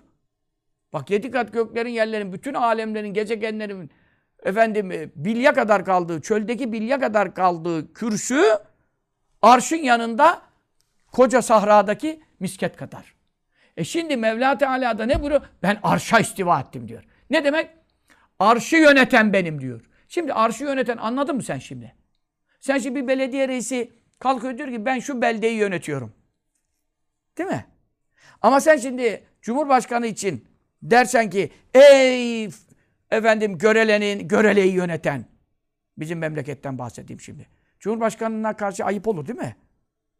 Bak 0.93 1.09
yedi 1.09 1.31
kat 1.31 1.53
göklerin, 1.53 1.89
yerlerin, 1.89 2.33
bütün 2.33 2.53
alemlerin, 2.53 3.13
gezegenlerin 3.13 3.91
efendim 4.43 4.91
e, 4.91 5.09
bilye 5.15 5.53
kadar 5.53 5.85
kaldığı, 5.85 6.21
çöldeki 6.21 6.71
bilye 6.71 6.99
kadar 6.99 7.35
kaldığı 7.35 7.93
kürsü 7.93 8.43
arşın 9.41 9.75
yanında 9.75 10.41
koca 11.13 11.41
sahradaki 11.41 12.23
misket 12.39 12.75
kadar. 12.75 13.15
E 13.77 13.83
şimdi 13.83 14.17
Mevla 14.17 14.57
Teala 14.57 14.97
da 14.97 15.05
ne 15.05 15.21
buyuruyor? 15.21 15.41
Ben 15.63 15.79
arşa 15.83 16.19
istiva 16.19 16.59
ettim 16.59 16.87
diyor. 16.87 17.03
Ne 17.29 17.43
demek? 17.43 17.69
Arşı 18.39 18.75
yöneten 18.75 19.33
benim 19.33 19.61
diyor. 19.61 19.81
Şimdi 20.07 20.33
arşı 20.33 20.63
yöneten 20.63 20.97
anladın 20.97 21.35
mı 21.35 21.43
sen 21.43 21.59
şimdi? 21.59 21.95
Sen 22.59 22.77
şimdi 22.77 23.01
bir 23.01 23.07
belediye 23.07 23.47
reisi 23.47 23.91
kalkıyor 24.19 24.57
diyor 24.57 24.69
ki 24.69 24.85
ben 24.85 24.99
şu 24.99 25.21
beldeyi 25.21 25.57
yönetiyorum. 25.57 26.13
Değil 27.37 27.49
mi? 27.49 27.65
Ama 28.41 28.61
sen 28.61 28.77
şimdi 28.77 29.23
Cumhurbaşkanı 29.41 30.07
için 30.07 30.47
dersen 30.81 31.29
ki 31.29 31.51
ey 31.73 32.49
efendim 33.11 33.57
görelenin 33.57 34.27
göreleyi 34.27 34.73
yöneten 34.73 35.25
bizim 35.97 36.19
memleketten 36.19 36.77
bahsedeyim 36.77 37.21
şimdi. 37.21 37.47
Cumhurbaşkanına 37.79 38.55
karşı 38.55 38.85
ayıp 38.85 39.07
olur 39.07 39.27
değil 39.27 39.39
mi? 39.39 39.55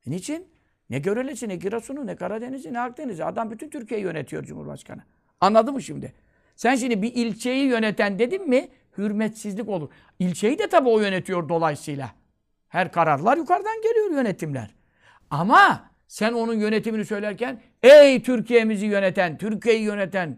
E 0.07 0.11
niçin? 0.11 0.52
Ne 0.93 0.99
Görelesi, 0.99 1.49
ne 1.49 1.55
Giresun'u, 1.55 2.07
ne 2.07 2.15
Karadeniz'i, 2.15 2.73
ne 2.73 2.79
Akdeniz'i. 2.79 3.25
Adam 3.25 3.51
bütün 3.51 3.69
Türkiye'yi 3.69 4.05
yönetiyor 4.05 4.43
Cumhurbaşkanı. 4.43 5.01
Anladın 5.41 5.73
mı 5.73 5.81
şimdi? 5.81 6.13
Sen 6.55 6.75
şimdi 6.75 7.01
bir 7.01 7.13
ilçeyi 7.13 7.65
yöneten 7.65 8.19
dedin 8.19 8.49
mi 8.49 8.67
hürmetsizlik 8.97 9.69
olur. 9.69 9.89
İlçeyi 10.19 10.59
de 10.59 10.69
tabii 10.69 10.89
o 10.89 10.99
yönetiyor 10.99 11.49
dolayısıyla. 11.49 12.11
Her 12.67 12.91
kararlar 12.91 13.37
yukarıdan 13.37 13.81
geliyor 13.83 14.11
yönetimler. 14.11 14.75
Ama 15.29 15.89
sen 16.07 16.33
onun 16.33 16.53
yönetimini 16.53 17.05
söylerken 17.05 17.61
ey 17.83 18.23
Türkiye'mizi 18.23 18.85
yöneten, 18.85 19.37
Türkiye'yi 19.37 19.81
yöneten 19.81 20.37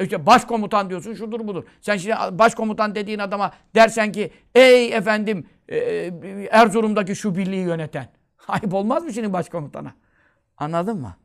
işte 0.00 0.26
başkomutan 0.26 0.90
diyorsun 0.90 1.14
şudur 1.14 1.48
budur. 1.48 1.64
Sen 1.80 1.96
şimdi 1.96 2.14
başkomutan 2.32 2.94
dediğin 2.94 3.18
adama 3.18 3.52
dersen 3.74 4.12
ki 4.12 4.30
ey 4.54 4.92
efendim 4.92 5.46
e, 5.68 5.76
e, 5.76 6.12
Erzurum'daki 6.50 7.16
şu 7.16 7.36
birliği 7.36 7.64
yöneten. 7.64 8.17
Ayıp 8.52 8.74
olmaz 8.74 9.04
mı 9.04 9.12
şimdi 9.12 9.32
başkomutana? 9.32 9.94
Anladın 10.56 11.00
mı? 11.00 11.16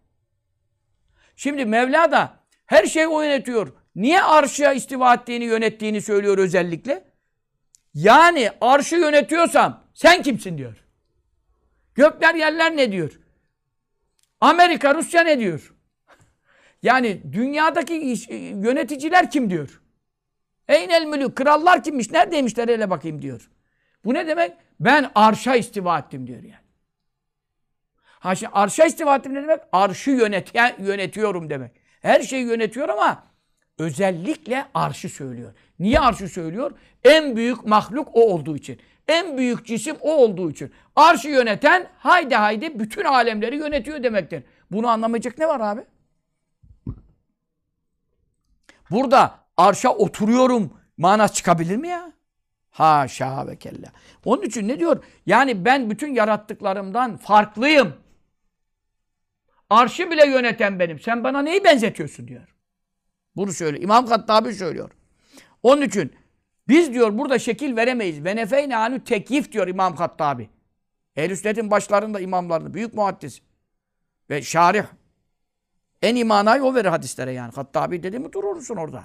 Şimdi 1.35 1.65
Mevla 1.65 2.11
da 2.11 2.39
her 2.65 2.85
şeyi 2.85 3.07
o 3.07 3.21
yönetiyor. 3.21 3.73
Niye 3.95 4.23
arşa 4.23 4.73
istiva 4.73 5.13
ettiğini, 5.13 5.43
yönettiğini 5.43 6.01
söylüyor 6.01 6.37
özellikle? 6.37 7.13
Yani 7.93 8.51
arşı 8.61 8.95
yönetiyorsam 8.95 9.83
sen 9.93 10.21
kimsin 10.21 10.57
diyor. 10.57 10.77
Gökler 11.95 12.35
yerler 12.35 12.77
ne 12.77 12.91
diyor? 12.91 13.19
Amerika, 14.41 14.95
Rusya 14.95 15.23
ne 15.23 15.39
diyor? 15.39 15.73
Yani 16.83 17.21
dünyadaki 17.33 17.97
iş- 18.11 18.29
yöneticiler 18.29 19.31
kim 19.31 19.49
diyor? 19.49 19.81
Eynel 20.67 21.05
mülük, 21.05 21.35
krallar 21.35 21.83
kimmiş, 21.83 22.11
neredeymişler 22.11 22.67
hele 22.67 22.89
bakayım 22.89 23.21
diyor. 23.21 23.49
Bu 24.05 24.13
ne 24.13 24.27
demek? 24.27 24.53
Ben 24.79 25.11
arşa 25.15 25.55
istiva 25.55 25.99
ettim 25.99 26.27
diyor 26.27 26.43
yani. 26.43 26.62
Ha 28.23 28.35
şimdi 28.35 28.51
arşa 28.53 28.85
istiva 28.85 29.15
ettim 29.15 29.33
ne 29.33 29.41
demek? 29.41 29.59
Arşı 29.71 30.11
yöneten, 30.11 30.75
yönetiyorum 30.79 31.49
demek. 31.49 31.71
Her 32.01 32.21
şeyi 32.21 32.45
yönetiyor 32.45 32.89
ama 32.89 33.23
özellikle 33.79 34.65
arşı 34.73 35.09
söylüyor. 35.09 35.53
Niye 35.79 35.99
arşı 35.99 36.27
söylüyor? 36.27 36.71
En 37.03 37.35
büyük 37.35 37.65
mahluk 37.65 38.07
o 38.13 38.33
olduğu 38.33 38.55
için. 38.55 38.79
En 39.07 39.37
büyük 39.37 39.65
cisim 39.65 39.95
o 40.01 40.15
olduğu 40.15 40.51
için. 40.51 40.73
Arşı 40.95 41.29
yöneten 41.29 41.87
haydi 41.97 42.35
haydi 42.35 42.79
bütün 42.79 43.03
alemleri 43.03 43.55
yönetiyor 43.55 44.03
demektir. 44.03 44.43
Bunu 44.71 44.87
anlamayacak 44.87 45.37
ne 45.37 45.47
var 45.47 45.59
abi? 45.59 45.81
Burada 48.91 49.39
arşa 49.57 49.89
oturuyorum 49.89 50.73
manası 50.97 51.33
çıkabilir 51.33 51.77
mi 51.77 51.87
ya? 51.87 52.11
Haşa 52.71 53.47
ve 53.47 53.55
kella. 53.55 53.87
Onun 54.25 54.41
için 54.41 54.67
ne 54.67 54.79
diyor? 54.79 55.03
Yani 55.25 55.65
ben 55.65 55.89
bütün 55.89 56.13
yarattıklarımdan 56.13 57.17
farklıyım. 57.17 58.02
Arşı 59.73 60.11
bile 60.11 60.27
yöneten 60.27 60.79
benim. 60.79 60.99
Sen 60.99 61.23
bana 61.23 61.41
neyi 61.41 61.63
benzetiyorsun 61.63 62.27
diyor. 62.27 62.55
Bunu 63.35 63.53
söylüyor. 63.53 63.83
İmam 63.83 64.05
Kattabi 64.05 64.53
söylüyor. 64.53 64.91
Onun 65.63 65.81
için 65.81 66.13
biz 66.67 66.93
diyor 66.93 67.17
burada 67.17 67.39
şekil 67.39 67.75
veremeyiz. 67.75 68.23
Ve 68.23 68.35
nefeyne 68.35 68.77
anü 68.77 69.03
tekyif 69.03 69.51
diyor 69.51 69.67
İmam 69.67 69.95
Kattabi. 69.95 70.49
Ehl-i 71.15 71.37
Sünnet'in 71.37 71.71
başlarında 71.71 72.19
imamlarını. 72.19 72.73
Büyük 72.73 72.93
muhaddis. 72.93 73.41
Ve 74.29 74.41
şarih. 74.41 74.83
En 76.01 76.15
iyi 76.15 76.25
manayı 76.25 76.63
o 76.63 76.75
verir 76.75 76.89
hadislere 76.89 77.31
yani. 77.31 77.51
Kattabi 77.51 78.03
dedi 78.03 78.19
mi 78.19 78.33
durursun 78.33 78.75
orada. 78.75 79.03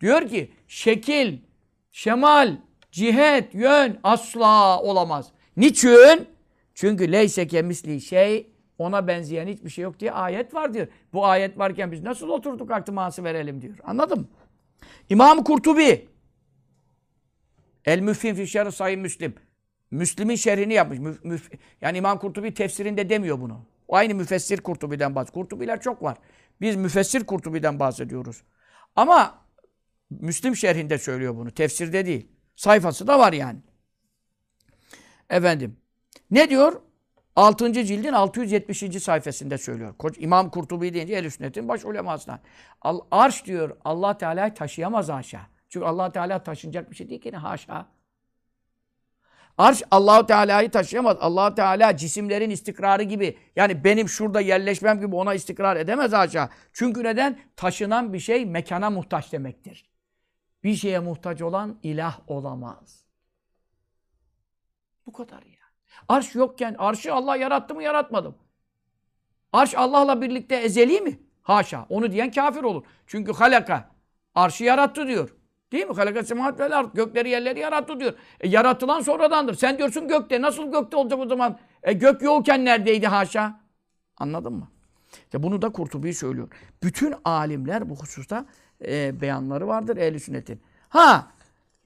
Diyor 0.00 0.28
ki 0.28 0.52
şekil, 0.68 1.38
şemal, 1.90 2.56
cihet, 2.92 3.54
yön 3.54 4.00
asla 4.02 4.82
olamaz. 4.82 5.32
Niçin? 5.56 6.28
Çünkü 6.74 7.12
leyse 7.12 7.46
kemisli 7.46 8.00
şey 8.00 8.57
ona 8.78 9.06
benzeyen 9.06 9.46
hiçbir 9.46 9.70
şey 9.70 9.84
yok 9.84 10.00
diye 10.00 10.12
ayet 10.12 10.54
var 10.54 10.74
diyor. 10.74 10.86
Bu 11.12 11.26
ayet 11.26 11.58
varken 11.58 11.92
biz 11.92 12.02
nasıl 12.02 12.28
oturduk 12.28 12.70
aktıması 12.70 13.24
verelim 13.24 13.62
diyor. 13.62 13.76
Anladın 13.84 14.20
mı? 14.20 14.28
İmam 15.08 15.44
Kurtubi 15.44 16.08
El 17.84 18.00
Müfhim 18.00 18.34
fi 18.34 18.46
şerh 18.46 18.70
Sayı 18.70 18.98
Müslim. 18.98 19.34
Müslim'in 19.90 20.36
şerhini 20.36 20.74
yapmış. 20.74 20.98
Müf- 20.98 21.22
müf- 21.22 21.58
yani 21.80 21.98
İmam 21.98 22.18
Kurtubi 22.18 22.54
tefsirinde 22.54 23.08
demiyor 23.08 23.40
bunu. 23.40 23.60
O 23.88 23.96
aynı 23.96 24.14
müfessir 24.14 24.60
Kurtubi'den 24.60 25.14
bahsediyor. 25.14 25.34
Kurtubiler 25.34 25.80
çok 25.80 26.02
var. 26.02 26.18
Biz 26.60 26.76
müfessir 26.76 27.24
Kurtubi'den 27.24 27.80
bahsediyoruz. 27.80 28.42
Ama 28.96 29.44
Müslim 30.10 30.56
şerhinde 30.56 30.98
söylüyor 30.98 31.36
bunu. 31.36 31.50
Tefsirde 31.50 32.06
değil. 32.06 32.28
Sayfası 32.56 33.06
da 33.06 33.18
var 33.18 33.32
yani. 33.32 33.58
Efendim. 35.30 35.76
Ne 36.30 36.50
diyor? 36.50 36.80
6. 37.38 37.72
cildin 37.72 38.12
670. 38.12 39.02
sayfasında 39.02 39.58
söylüyor. 39.58 39.94
İmam 40.18 40.50
Kurtubi 40.50 40.94
deyince 40.94 41.14
el 41.14 41.30
sünnetin 41.30 41.68
baş 41.68 41.84
ulemasından. 41.84 42.40
Al, 42.82 43.00
arş 43.10 43.44
diyor 43.44 43.76
Allah 43.84 44.18
Teala'yı 44.18 44.54
taşıyamaz 44.54 45.08
haşa. 45.08 45.40
Çünkü 45.68 45.86
Allah 45.86 46.12
Teala 46.12 46.42
taşınacak 46.42 46.90
bir 46.90 46.96
şey 46.96 47.08
değil 47.08 47.20
ki 47.20 47.32
ne 47.32 47.36
haşa. 47.36 47.86
Arş 49.58 49.82
Allahu 49.90 50.26
Teala'yı 50.26 50.70
taşıyamaz. 50.70 51.16
Allah 51.20 51.54
Teala 51.54 51.96
cisimlerin 51.96 52.50
istikrarı 52.50 53.02
gibi 53.02 53.38
yani 53.56 53.84
benim 53.84 54.08
şurada 54.08 54.40
yerleşmem 54.40 55.00
gibi 55.00 55.16
ona 55.16 55.34
istikrar 55.34 55.76
edemez 55.76 56.12
haşa. 56.12 56.50
Çünkü 56.72 57.04
neden? 57.04 57.38
Taşınan 57.56 58.12
bir 58.12 58.20
şey 58.20 58.46
mekana 58.46 58.90
muhtaç 58.90 59.32
demektir. 59.32 59.90
Bir 60.64 60.74
şeye 60.74 60.98
muhtaç 60.98 61.42
olan 61.42 61.78
ilah 61.82 62.20
olamaz. 62.26 63.04
Bu 65.06 65.12
kadar 65.12 65.42
ya. 65.42 65.57
Arş 66.08 66.34
yokken 66.34 66.74
arşı 66.78 67.14
Allah 67.14 67.36
yarattı 67.36 67.74
mı 67.74 67.82
yaratmadı 67.82 68.28
mı? 68.28 68.36
Arş 69.52 69.74
Allah'la 69.74 70.22
birlikte 70.22 70.56
ezeli 70.56 71.00
mi? 71.00 71.18
Haşa. 71.42 71.86
Onu 71.88 72.12
diyen 72.12 72.30
kafir 72.30 72.62
olur. 72.62 72.84
Çünkü 73.06 73.32
halaka. 73.32 73.90
Arşı 74.34 74.64
yarattı 74.64 75.08
diyor. 75.08 75.34
Değil 75.72 75.86
mi? 75.86 75.94
Halakas 75.94 76.26
semavat 76.26 76.60
vel 76.60 76.78
ard. 76.78 76.94
Gökleri 76.94 77.30
yerleri 77.30 77.60
yarattı 77.60 78.00
diyor. 78.00 78.12
E, 78.40 78.48
yaratılan 78.48 79.00
sonradandır. 79.00 79.54
Sen 79.54 79.78
diyorsun 79.78 80.08
gökte. 80.08 80.42
Nasıl 80.42 80.72
gökte 80.72 80.96
olacak 80.96 81.18
o 81.18 81.26
zaman? 81.26 81.58
E, 81.82 81.92
gök 81.92 82.22
yokken 82.22 82.64
neredeydi 82.64 83.06
haşa? 83.06 83.60
Anladın 84.16 84.52
mı? 84.52 84.68
İşte 85.12 85.42
bunu 85.42 85.62
da 85.62 85.72
Kurtubi 85.72 86.14
söylüyor. 86.14 86.48
Bütün 86.82 87.14
alimler 87.24 87.90
bu 87.90 87.96
hususta 87.96 88.46
e, 88.86 89.20
beyanları 89.20 89.66
vardır 89.66 89.96
ehli 89.96 90.20
sünnetin. 90.20 90.60
Ha 90.88 91.26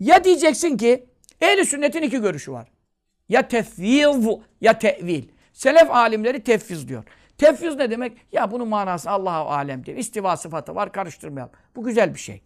ya 0.01 0.25
diyeceksin 0.25 0.77
ki 0.77 1.07
ehli 1.41 1.67
sünnetin 1.67 2.03
iki 2.03 2.21
görüşü 2.21 2.53
var. 2.53 2.72
Ya 3.33 3.49
tefviz 3.49 4.27
ya 4.61 4.79
tevil. 4.79 5.25
Selef 5.53 5.91
alimleri 5.91 6.43
tefviz 6.43 6.89
diyor. 6.89 7.05
Tefviz 7.39 7.77
ne 7.77 7.91
demek? 7.91 8.13
Ya 8.33 8.51
bunun 8.51 8.69
manası 8.69 9.11
Allah'a 9.11 9.45
alem 9.45 9.87
diyor. 9.87 9.99
İstiva 9.99 10.37
sıfatı 10.37 10.75
var 10.75 10.93
karıştırmayalım. 10.93 11.53
Bu 11.77 11.85
güzel 11.85 12.15
bir 12.15 12.19
şey. 12.19 12.43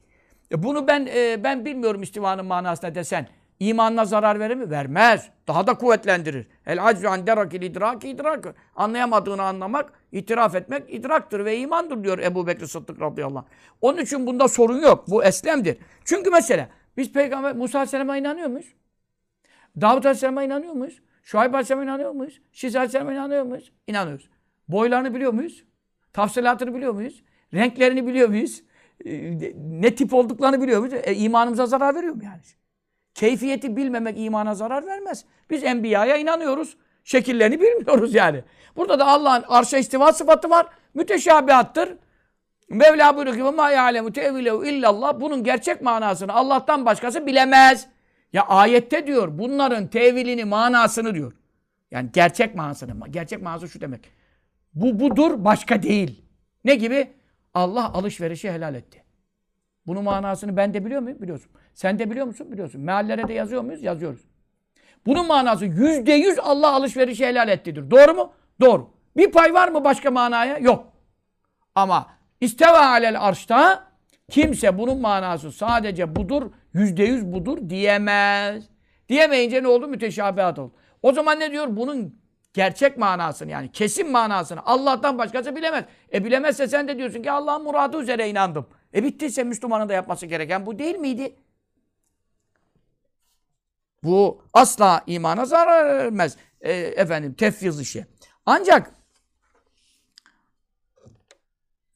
E 0.52 0.62
bunu 0.62 0.86
ben 0.86 1.08
e, 1.14 1.44
ben 1.44 1.64
bilmiyorum 1.64 2.02
istivanın 2.02 2.46
manasına 2.46 2.94
desen. 2.94 3.28
imanına 3.60 4.04
zarar 4.04 4.40
verir 4.40 4.54
mi? 4.54 4.70
Vermez. 4.70 5.28
Daha 5.48 5.66
da 5.66 5.74
kuvvetlendirir. 5.74 6.46
El 6.66 6.86
aczu 6.86 7.08
an 7.08 7.26
derakil 7.26 7.62
idrak 7.62 8.04
idrak. 8.04 8.54
Anlayamadığını 8.76 9.42
anlamak, 9.42 9.92
itiraf 10.12 10.54
etmek 10.54 10.94
idraktır 10.94 11.44
ve 11.44 11.58
imandır 11.58 12.04
diyor 12.04 12.18
Ebu 12.18 12.46
Bekir 12.46 12.66
Sıddık 12.66 13.00
radıyallahu 13.00 13.38
anh. 13.38 13.46
Onun 13.80 13.98
için 13.98 14.26
bunda 14.26 14.48
sorun 14.48 14.80
yok. 14.80 15.04
Bu 15.08 15.24
eslemdir. 15.24 15.78
Çünkü 16.04 16.30
mesela 16.30 16.68
biz 16.96 17.12
Peygamber 17.12 17.56
Musa 17.56 17.78
Aleyhisselam'a 17.78 18.16
inanıyor 18.16 18.48
muyuz? 18.48 18.66
Davut 19.80 20.06
Aleyhisselam'a 20.06 20.42
inanıyor 20.42 20.72
muyuz? 20.72 21.00
Şuayb 21.22 21.54
Aleyhisselam'a 21.54 21.84
inanıyor 21.84 22.10
muyuz? 22.10 22.40
Şiz 22.52 22.76
Aleyhisselam'a 22.76 23.12
inanıyor 23.12 23.42
muyuz? 23.42 23.72
İnanıyoruz. 23.86 24.28
Boylarını 24.68 25.14
biliyor 25.14 25.32
muyuz? 25.32 25.64
Tafsilatını 26.12 26.74
biliyor 26.74 26.92
muyuz? 26.92 27.22
Renklerini 27.54 28.06
biliyor 28.06 28.28
muyuz? 28.28 28.62
Ee, 29.04 29.52
ne 29.56 29.94
tip 29.94 30.14
olduklarını 30.14 30.62
biliyor 30.62 30.80
muyuz? 30.80 30.94
E, 31.04 31.14
imanımıza 31.14 31.66
zarar 31.66 31.94
veriyor 31.94 32.14
mu 32.14 32.24
yani? 32.24 32.40
Keyfiyeti 33.14 33.76
bilmemek 33.76 34.18
imana 34.18 34.54
zarar 34.54 34.86
vermez. 34.86 35.24
Biz 35.50 35.64
enbiyaya 35.64 36.16
inanıyoruz. 36.16 36.76
Şekillerini 37.04 37.60
bilmiyoruz 37.60 38.14
yani. 38.14 38.44
Burada 38.76 38.98
da 38.98 39.06
Allah'ın 39.06 39.44
arşa 39.48 39.78
istiva 39.78 40.12
sıfatı 40.12 40.50
var. 40.50 40.66
Müteşabihattır. 40.94 41.88
Mevla 42.68 43.16
buyuruyor 43.16 43.36
ki 43.36 43.56
ma 43.56 43.70
ya'lemu 43.70 44.12
tevilehu 44.12 44.64
illallah. 44.64 45.20
Bunun 45.20 45.44
gerçek 45.44 45.82
manasını 45.82 46.32
Allah'tan 46.32 46.86
başkası 46.86 47.26
bilemez. 47.26 47.86
Ya 48.36 48.42
ayette 48.42 49.06
diyor 49.06 49.38
bunların 49.38 49.86
tevilini, 49.86 50.44
manasını 50.44 51.14
diyor. 51.14 51.32
Yani 51.90 52.10
gerçek 52.12 52.54
manasını. 52.54 53.08
Gerçek 53.10 53.42
manası 53.42 53.68
şu 53.68 53.80
demek. 53.80 54.10
Bu 54.74 55.00
budur, 55.00 55.44
başka 55.44 55.82
değil. 55.82 56.24
Ne 56.64 56.74
gibi? 56.74 57.12
Allah 57.54 57.92
alışverişi 57.92 58.52
helal 58.52 58.74
etti. 58.74 59.02
Bunun 59.86 60.04
manasını 60.04 60.56
ben 60.56 60.74
de 60.74 60.84
biliyor 60.84 61.00
muyum? 61.00 61.20
Biliyorsun. 61.20 61.50
Sen 61.74 61.98
de 61.98 62.10
biliyor 62.10 62.26
musun? 62.26 62.52
Biliyorsun. 62.52 62.80
Meallere 62.80 63.28
de 63.28 63.32
yazıyor 63.32 63.62
muyuz? 63.62 63.82
Yazıyoruz. 63.82 64.20
Bunun 65.06 65.26
manası 65.26 65.64
yüzde 65.64 66.12
yüz 66.12 66.38
Allah 66.38 66.72
alışverişi 66.72 67.26
helal 67.26 67.48
ettidir. 67.48 67.90
Doğru 67.90 68.14
mu? 68.14 68.32
Doğru. 68.60 68.90
Bir 69.16 69.32
pay 69.32 69.54
var 69.54 69.68
mı 69.68 69.84
başka 69.84 70.10
manaya? 70.10 70.58
Yok. 70.58 70.92
Ama 71.74 72.06
isteva 72.40 72.86
alel 72.86 73.20
arşta 73.20 73.86
kimse 74.30 74.78
bunun 74.78 75.00
manası 75.00 75.52
sadece 75.52 76.16
budur, 76.16 76.50
yüzde 76.76 77.04
yüz 77.04 77.32
budur 77.32 77.58
diyemez. 77.70 78.64
Diyemeyince 79.08 79.62
ne 79.62 79.68
oldu? 79.68 79.88
Müteşabihat 79.88 80.58
oldu. 80.58 80.74
O 81.02 81.12
zaman 81.12 81.40
ne 81.40 81.50
diyor? 81.50 81.66
Bunun 81.70 82.18
gerçek 82.54 82.98
manasını 82.98 83.50
yani 83.50 83.72
kesin 83.72 84.10
manasını 84.10 84.66
Allah'tan 84.66 85.18
başkası 85.18 85.56
bilemez. 85.56 85.84
E 86.12 86.24
bilemezse 86.24 86.68
sen 86.68 86.88
de 86.88 86.98
diyorsun 86.98 87.22
ki 87.22 87.30
Allah'ın 87.30 87.62
muradı 87.62 88.02
üzere 88.02 88.28
inandım. 88.28 88.66
E 88.94 89.04
bittiyse 89.04 89.44
Müslümanın 89.44 89.88
da 89.88 89.92
yapması 89.92 90.26
gereken 90.26 90.66
bu 90.66 90.78
değil 90.78 90.96
miydi? 90.96 91.36
Bu 94.02 94.42
asla 94.52 95.02
imana 95.06 95.44
zarar 95.44 95.86
vermez. 95.86 96.36
E, 96.60 96.72
efendim 96.72 97.34
tefviz 97.34 97.80
işi. 97.80 98.06
Ancak 98.46 98.94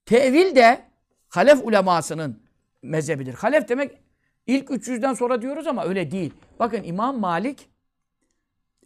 tevil 0.06 0.56
de 0.56 0.84
halef 1.28 1.64
ulemasının 1.64 2.42
mezhebidir. 2.82 3.34
Halef 3.34 3.68
demek 3.68 4.09
ilk 4.46 4.70
300'den 4.70 5.14
sonra 5.14 5.42
diyoruz 5.42 5.66
ama 5.66 5.84
öyle 5.84 6.10
değil. 6.10 6.34
Bakın 6.58 6.82
İmam 6.82 7.20
Malik 7.20 7.68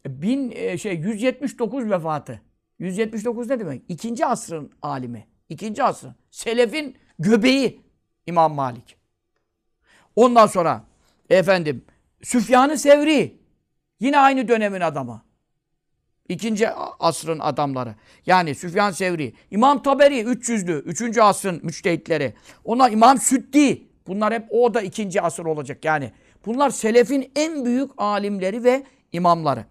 bin 0.06 0.52
e, 0.54 0.78
şey 0.78 0.94
179 0.94 1.90
vefatı. 1.90 2.40
179 2.78 3.50
ne 3.50 3.60
demek? 3.60 3.82
İkinci 3.88 4.26
asrın 4.26 4.72
alimi. 4.82 5.26
İkinci 5.48 5.82
asrın. 5.84 6.14
Selefin 6.30 6.96
göbeği 7.18 7.80
İmam 8.26 8.54
Malik. 8.54 8.96
Ondan 10.16 10.46
sonra 10.46 10.84
efendim 11.30 11.84
Süfyan-ı 12.22 12.78
Sevri 12.78 13.38
yine 14.00 14.18
aynı 14.18 14.48
dönemin 14.48 14.80
adamı. 14.80 15.22
İkinci 16.28 16.70
asrın 17.00 17.38
adamları. 17.38 17.94
Yani 18.26 18.54
Süfyan 18.54 18.90
Sevri, 18.90 19.34
İmam 19.50 19.82
Taberi 19.82 20.20
300'lü, 20.20 20.82
3. 20.82 21.18
asrın 21.18 21.60
müçtehitleri. 21.62 22.34
Onlar 22.64 22.90
İmam 22.92 23.18
Süddi. 23.18 23.88
Bunlar 24.06 24.34
hep 24.34 24.46
o 24.50 24.74
da 24.74 24.82
ikinci 24.82 25.22
asır 25.22 25.44
olacak 25.44 25.84
yani. 25.84 26.12
Bunlar 26.46 26.70
selefin 26.70 27.32
en 27.36 27.64
büyük 27.64 27.90
alimleri 27.96 28.64
ve 28.64 28.84
imamları. 29.12 29.64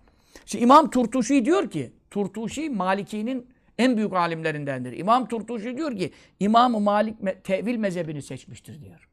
Şimdi 0.46 0.64
İmam 0.64 0.90
Turtuşi 0.90 1.46
diyor 1.46 1.70
ki, 1.70 1.94
Turtuşi 2.12 2.70
Maliki'nin 2.70 3.54
en 3.78 3.98
büyük 3.98 4.14
alimlerindendir. 4.14 4.98
İmam 4.98 5.28
Turtuşi 5.28 5.78
diyor 5.78 5.98
ki, 5.98 6.12
İmam-ı 6.40 6.80
Malik 6.80 7.20
me- 7.20 7.42
tevil 7.42 7.78
mezhebini 7.78 8.22
seçmiştir 8.22 8.82
diyor. 8.82 9.10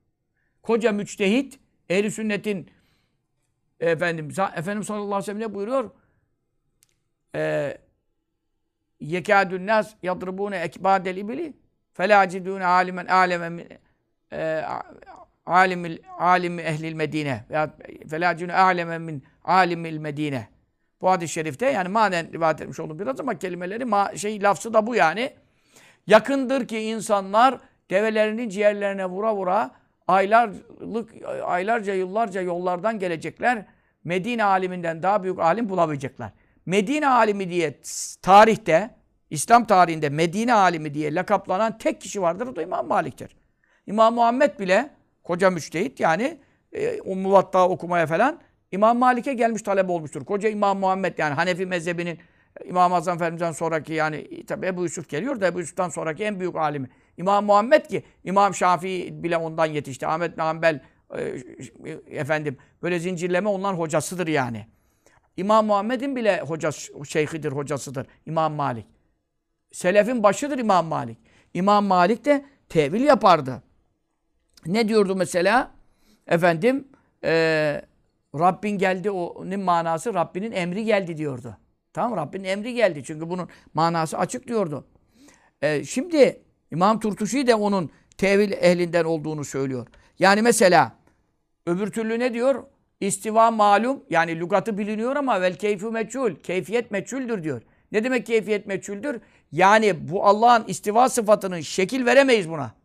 Koca 0.62 0.92
müçtehit, 0.92 1.58
ehl 1.88 2.10
sünnetin 2.10 2.70
efendim, 3.80 4.28
Efendimiz 4.56 4.86
sallallahu 4.86 5.06
aleyhi 5.06 5.18
ve 5.18 5.22
sellem 5.22 5.40
ne 5.40 5.54
buyuruyor? 5.54 5.90
Ee, 7.34 7.78
yekâdün 9.00 9.66
nâs 9.66 9.94
yadribûne 10.02 10.56
ekbâdel 10.56 11.16
ibili 11.16 11.52
felâcidûne 11.92 12.64
âlimen 12.64 13.06
âlemen 13.06 13.52
min 13.52 13.66
e, 14.32 14.64
alimil 15.46 15.98
alimi 16.18 16.62
ehlil 16.62 16.94
medine 16.94 17.44
veya 17.50 17.76
felâcidûne 18.10 18.54
âlemen 18.54 19.02
min 19.02 19.24
alimil 19.44 19.98
medine 19.98 20.48
bu 21.00 21.10
hadis-i 21.10 21.32
şerifte 21.32 21.66
yani 21.70 21.88
manen 21.88 22.32
rivayet 22.32 22.60
etmiş 22.60 22.80
oldum 22.80 22.98
biraz 22.98 23.20
ama 23.20 23.38
kelimeleri 23.38 23.84
ma 23.84 24.16
şey 24.16 24.42
lafzı 24.42 24.74
da 24.74 24.86
bu 24.86 24.94
yani. 24.94 25.32
Yakındır 26.06 26.68
ki 26.68 26.78
insanlar 26.78 27.58
develerinin 27.90 28.48
ciğerlerine 28.48 29.06
vura 29.06 29.36
vura 29.36 29.70
aylarlık 30.08 31.10
aylarca 31.44 31.94
yıllarca 31.94 32.40
yollardan 32.40 32.98
gelecekler. 32.98 33.66
Medine 34.04 34.44
aliminden 34.44 35.02
daha 35.02 35.22
büyük 35.22 35.38
alim 35.38 35.68
bulamayacaklar. 35.68 36.32
Medine 36.66 37.08
alimi 37.08 37.50
diye 37.50 37.80
tarihte 38.22 38.90
İslam 39.30 39.64
tarihinde 39.64 40.08
Medine 40.08 40.54
alimi 40.54 40.94
diye 40.94 41.14
lakaplanan 41.14 41.78
tek 41.78 42.00
kişi 42.00 42.22
vardır. 42.22 42.46
O 42.46 42.56
da 42.56 42.62
İmam 42.62 42.88
Malik'tir. 42.88 43.39
İmam 43.86 44.14
Muhammed 44.14 44.58
bile 44.58 44.90
koca 45.22 45.50
müçtehit 45.50 46.00
yani 46.00 46.38
e, 46.72 47.00
o 47.00 47.62
okumaya 47.62 48.06
falan 48.06 48.40
İmam 48.72 48.98
Malik'e 48.98 49.34
gelmiş 49.34 49.62
talep 49.62 49.90
olmuştur. 49.90 50.24
Koca 50.24 50.48
İmam 50.48 50.78
Muhammed 50.78 51.18
yani 51.18 51.34
Hanefi 51.34 51.66
mezhebinin 51.66 52.18
İmam 52.64 52.92
Azam 52.92 53.16
Efendimiz'den 53.16 53.52
sonraki 53.52 53.92
yani 53.92 54.46
tabi 54.46 54.66
Ebu 54.66 54.82
Yusuf 54.82 55.08
geliyor 55.08 55.40
da 55.40 55.46
Ebu 55.46 55.60
Yusuf'tan 55.60 55.88
sonraki 55.88 56.24
en 56.24 56.40
büyük 56.40 56.56
alimi. 56.56 56.90
İmam 57.16 57.44
Muhammed 57.44 57.86
ki 57.86 58.02
İmam 58.24 58.54
Şafii 58.54 59.22
bile 59.22 59.36
ondan 59.36 59.66
yetişti. 59.66 60.06
Ahmet 60.06 60.36
bin 60.36 60.42
Hanbel 60.42 60.80
e, 61.18 61.36
efendim 62.06 62.56
böyle 62.82 62.98
zincirleme 62.98 63.48
onların 63.48 63.78
hocasıdır 63.78 64.26
yani. 64.26 64.66
İmam 65.36 65.66
Muhammed'in 65.66 66.16
bile 66.16 66.40
hocası, 66.40 67.04
şeyhidir, 67.04 67.52
hocasıdır. 67.52 68.06
İmam 68.26 68.52
Malik. 68.52 68.86
Selefin 69.72 70.22
başıdır 70.22 70.58
İmam 70.58 70.86
Malik. 70.86 71.18
İmam 71.54 71.84
Malik 71.84 72.24
de 72.24 72.44
tevil 72.68 73.00
yapardı. 73.00 73.62
Ne 74.66 74.88
diyordu 74.88 75.16
mesela? 75.16 75.70
Efendim 76.26 76.88
e, 77.24 77.30
Rabbin 78.34 78.78
geldi 78.78 79.10
onun 79.10 79.60
manası 79.60 80.14
Rabbinin 80.14 80.52
emri 80.52 80.84
geldi 80.84 81.16
diyordu. 81.16 81.56
Tamam 81.92 82.18
Rabbinin 82.18 82.44
emri 82.44 82.74
geldi. 82.74 83.02
Çünkü 83.04 83.30
bunun 83.30 83.48
manası 83.74 84.18
açık 84.18 84.48
diyordu. 84.48 84.84
E, 85.62 85.84
şimdi 85.84 86.42
İmam 86.70 87.00
Turtuşi 87.00 87.46
de 87.46 87.54
onun 87.54 87.90
tevil 88.18 88.52
ehlinden 88.52 89.04
olduğunu 89.04 89.44
söylüyor. 89.44 89.86
Yani 90.18 90.42
mesela 90.42 90.92
öbür 91.66 91.90
türlü 91.90 92.18
ne 92.18 92.34
diyor? 92.34 92.64
İstiva 93.00 93.50
malum 93.50 94.04
yani 94.10 94.40
lügatı 94.40 94.78
biliniyor 94.78 95.16
ama 95.16 95.40
vel 95.40 95.54
keyfü 95.54 95.90
meçhul. 95.90 96.34
Keyfiyet 96.34 96.90
meçhuldür 96.90 97.42
diyor. 97.42 97.62
Ne 97.92 98.04
demek 98.04 98.26
keyfiyet 98.26 98.66
meçhuldür? 98.66 99.20
Yani 99.52 100.08
bu 100.08 100.26
Allah'ın 100.26 100.64
istiva 100.66 101.08
sıfatının 101.08 101.60
şekil 101.60 102.06
veremeyiz 102.06 102.50
buna. 102.50 102.79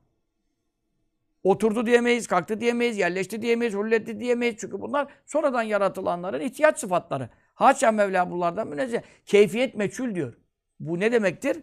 Oturdu 1.46 1.86
diyemeyiz, 1.86 2.28
kalktı 2.28 2.60
diyemeyiz, 2.60 2.98
yerleşti 2.98 3.41
diyemeyiz, 3.41 3.74
hulletti 3.74 4.20
diyemeyiz. 4.20 4.56
Çünkü 4.60 4.82
bunlar 4.82 5.08
sonradan 5.26 5.62
yaratılanların 5.62 6.41
ihtiyaç 6.41 6.80
sıfatları. 6.80 7.30
Haşa 7.54 7.91
Mevla 7.91 8.32
bunlardan 8.32 8.68
münezzeh. 8.68 9.02
Keyfiyet 9.26 9.76
meçhul 9.76 10.16
diyor. 10.16 10.34
Bu 10.80 11.00
ne 11.00 11.12
demektir? 11.12 11.58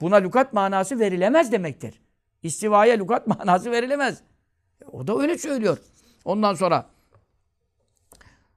Buna 0.00 0.16
lügat 0.16 0.52
manası 0.52 1.00
verilemez 1.00 1.52
demektir. 1.52 2.02
İstivaya 2.42 2.94
lügat 2.94 3.26
manası 3.38 3.70
verilemez. 3.70 4.22
O 4.92 5.06
da 5.06 5.18
öyle 5.18 5.38
söylüyor. 5.38 5.78
Ondan 6.24 6.54
sonra 6.54 6.90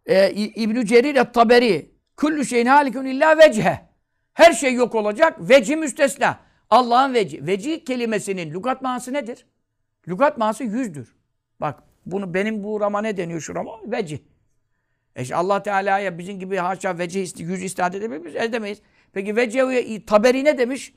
e, 0.05 0.31
İbn-i 0.31 0.85
Cerir 0.85 1.15
et-Taberi 1.15 1.91
Kullu 2.17 2.45
şeyin 2.45 2.65
halikun 2.65 3.05
illa 3.05 3.37
vecihe. 3.37 3.79
Her 4.33 4.53
şey 4.53 4.73
yok 4.73 4.95
olacak. 4.95 5.37
Veci 5.39 5.75
müstesna. 5.75 6.39
Allah'ın 6.69 7.13
veci. 7.13 7.47
Veci 7.47 7.83
kelimesinin 7.83 8.53
lügat 8.53 8.81
manası 8.81 9.13
nedir? 9.13 9.45
Lügat 10.07 10.37
manası 10.37 10.63
yüzdür. 10.63 11.15
Bak 11.61 11.83
bunu 12.05 12.33
benim 12.33 12.63
bu 12.63 12.81
rama 12.81 13.01
ne 13.01 13.17
deniyor 13.17 13.41
şurama? 13.41 13.71
Veci. 13.85 14.23
E 15.15 15.21
işte 15.21 15.35
Allah 15.35 15.63
Teala'ya 15.63 16.17
bizim 16.17 16.39
gibi 16.39 16.57
haşa 16.57 16.97
veci 16.97 17.21
isti, 17.21 17.43
yüz 17.43 17.63
istat 17.63 17.95
edebilir 17.95 18.19
miyiz? 18.19 18.35
Edemeyiz. 18.35 18.81
Peki 19.13 19.35
vecehu 19.35 20.05
Taberi 20.05 20.43
ne 20.43 20.57
demiş? 20.57 20.93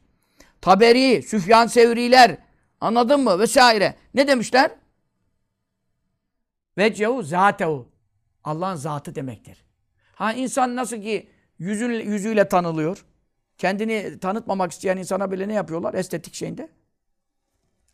Taberi, 0.61 1.23
Süfyan 1.23 1.67
Sevriler, 1.67 2.37
anladın 2.81 3.21
mı? 3.21 3.39
Vesaire. 3.39 3.95
Ne 4.15 4.29
demişler? 4.29 4.71
Vecehu 6.79 7.23
zatehu. 7.23 7.89
Allah'ın 8.45 8.77
zatı 8.77 9.15
demektir. 9.15 9.65
Ha 10.15 10.33
insan 10.33 10.77
nasıl 10.77 10.97
ki 10.97 11.31
yüzün, 11.59 11.91
yüzüyle 11.91 12.49
tanılıyor. 12.49 13.05
Kendini 13.59 14.19
tanıtmamak 14.21 14.73
isteyen 14.73 14.97
insana 14.97 15.33
bile 15.33 15.49
ne 15.49 15.53
yapıyorlar? 15.53 15.95
Estetik 15.95 16.35
şeyinde. 16.35 16.69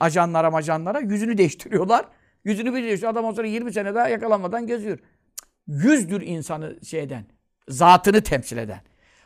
Ajanlara 0.01 0.51
majanlara 0.51 1.01
yüzünü 1.01 1.39
değiştiriyorlar. 1.39 2.07
Yüzünü 2.45 2.75
bir 2.75 2.83
değiştiriyor. 2.83 3.13
Adam 3.13 3.25
o 3.25 3.33
sonra 3.33 3.47
20 3.47 3.73
sene 3.73 3.95
daha 3.95 4.09
yakalanmadan 4.09 4.67
geziyor. 4.67 4.99
Yüzdür 5.67 6.21
insanı 6.21 6.85
şeyden. 6.85 7.25
Zatını 7.69 8.23
temsil 8.23 8.57
eden. 8.57 8.81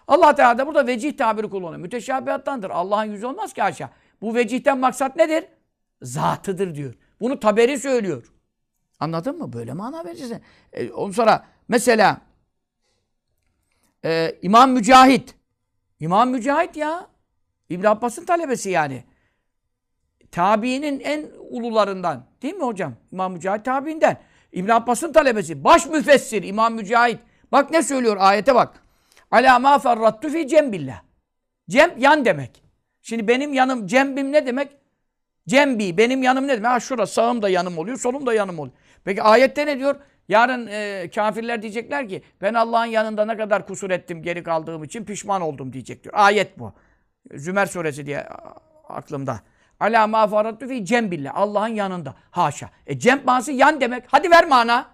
Allah 0.09 0.35
Teala 0.35 0.59
da 0.59 0.67
burada 0.67 0.87
vecih 0.87 1.17
tabiri 1.17 1.51
kullanıyor. 1.51 1.81
Müteşabihattandır. 1.81 2.71
Allah'ın 2.71 3.05
yüzü 3.05 3.27
olmaz 3.27 3.53
ki 3.53 3.63
haşa. 3.63 3.91
Bu 4.23 4.35
vecihten 4.35 4.79
maksat 4.79 5.17
nedir? 5.17 5.45
Zatıdır 6.03 6.75
diyor. 6.75 6.95
Bunu 7.21 7.41
Taberi 7.41 7.79
söylüyor. 7.79 8.33
Anladın 9.01 9.39
mı? 9.39 9.53
Böyle 9.53 9.73
mana 9.73 10.05
vereceksin. 10.05 10.43
E, 10.73 10.91
ondan 10.91 11.13
sonra 11.13 11.47
mesela 11.69 12.21
e, 14.05 14.37
İmam 14.43 14.71
Mücahit. 14.71 15.35
İmam 16.01 16.31
Mücahit 16.31 16.77
ya. 16.77 17.07
İbn 17.69 17.87
Abbas'ın 17.87 18.25
talebesi 18.25 18.71
yani. 18.71 19.05
Tabiinin 20.33 21.01
en 21.01 21.27
ulularından. 21.51 22.27
Değil 22.43 22.55
mi 22.55 22.65
hocam? 22.65 22.95
İmam 23.13 23.33
Mücahit 23.33 23.65
tabiinden. 23.65 24.17
İbn 24.53 24.69
Abbas'ın 24.69 25.13
talebesi. 25.13 25.65
Baş 25.65 25.87
müfessir 25.87 26.43
İmam 26.43 26.75
Mücahit. 26.75 27.19
Bak 27.53 27.71
ne 27.71 27.83
söylüyor 27.83 28.17
ayete 28.21 28.55
bak. 28.55 28.83
Ala 29.31 29.59
ma 29.59 29.79
ferrattu 29.79 30.29
fi 30.29 30.49
cembillah. 30.49 31.03
Cem 31.69 31.95
yan 31.99 32.25
demek. 32.25 32.63
Şimdi 33.03 33.29
benim 33.29 33.55
yanım 33.55 33.87
cembim 33.87 34.33
ne 34.33 34.47
demek? 34.47 34.77
Cembi 35.49 35.99
benim 35.99 36.23
yanım 36.23 36.49
ne 36.49 36.53
demek? 36.53 36.71
Ha 36.71 36.81
şurası 36.81 37.15
sağım 37.15 37.43
da 37.43 37.49
yanım 37.49 37.79
oluyor, 37.79 37.99
solum 37.99 38.27
da 38.27 38.35
yanım 38.35 38.59
oluyor. 38.59 38.75
Peki 39.05 39.23
ayette 39.23 39.67
ne 39.67 39.79
diyor? 39.79 39.97
Yarın 40.29 40.67
e, 40.67 41.11
kafirler 41.15 41.63
diyecekler 41.63 42.09
ki 42.09 42.23
ben 42.41 42.55
Allah'ın 42.55 42.87
yanında 42.87 43.25
ne 43.25 43.37
kadar 43.37 43.67
kusur 43.67 43.91
ettim 43.91 44.23
geri 44.23 44.43
kaldığım 44.43 44.85
için 44.85 45.05
pişman 45.05 45.43
oldum 45.43 45.73
diyecek 45.73 46.05
diyor. 46.05 46.15
Ayet 46.19 46.59
bu. 46.59 46.73
Zümer 47.35 47.67
suresi 47.67 48.07
diye 48.07 48.27
aklımda. 48.89 49.41
Ala 49.81 50.07
ma 50.07 50.27
farattu 50.27 50.69
fi 50.69 50.85
cembillah. 50.85 51.33
Allah'ın 51.35 51.75
yanında. 51.75 52.15
Haşa. 52.31 52.71
E 52.87 52.99
cem 52.99 53.23
manası 53.25 53.53
yan 53.53 53.81
demek. 53.81 54.05
Hadi 54.07 54.31
ver 54.31 54.49
mana. 54.49 54.87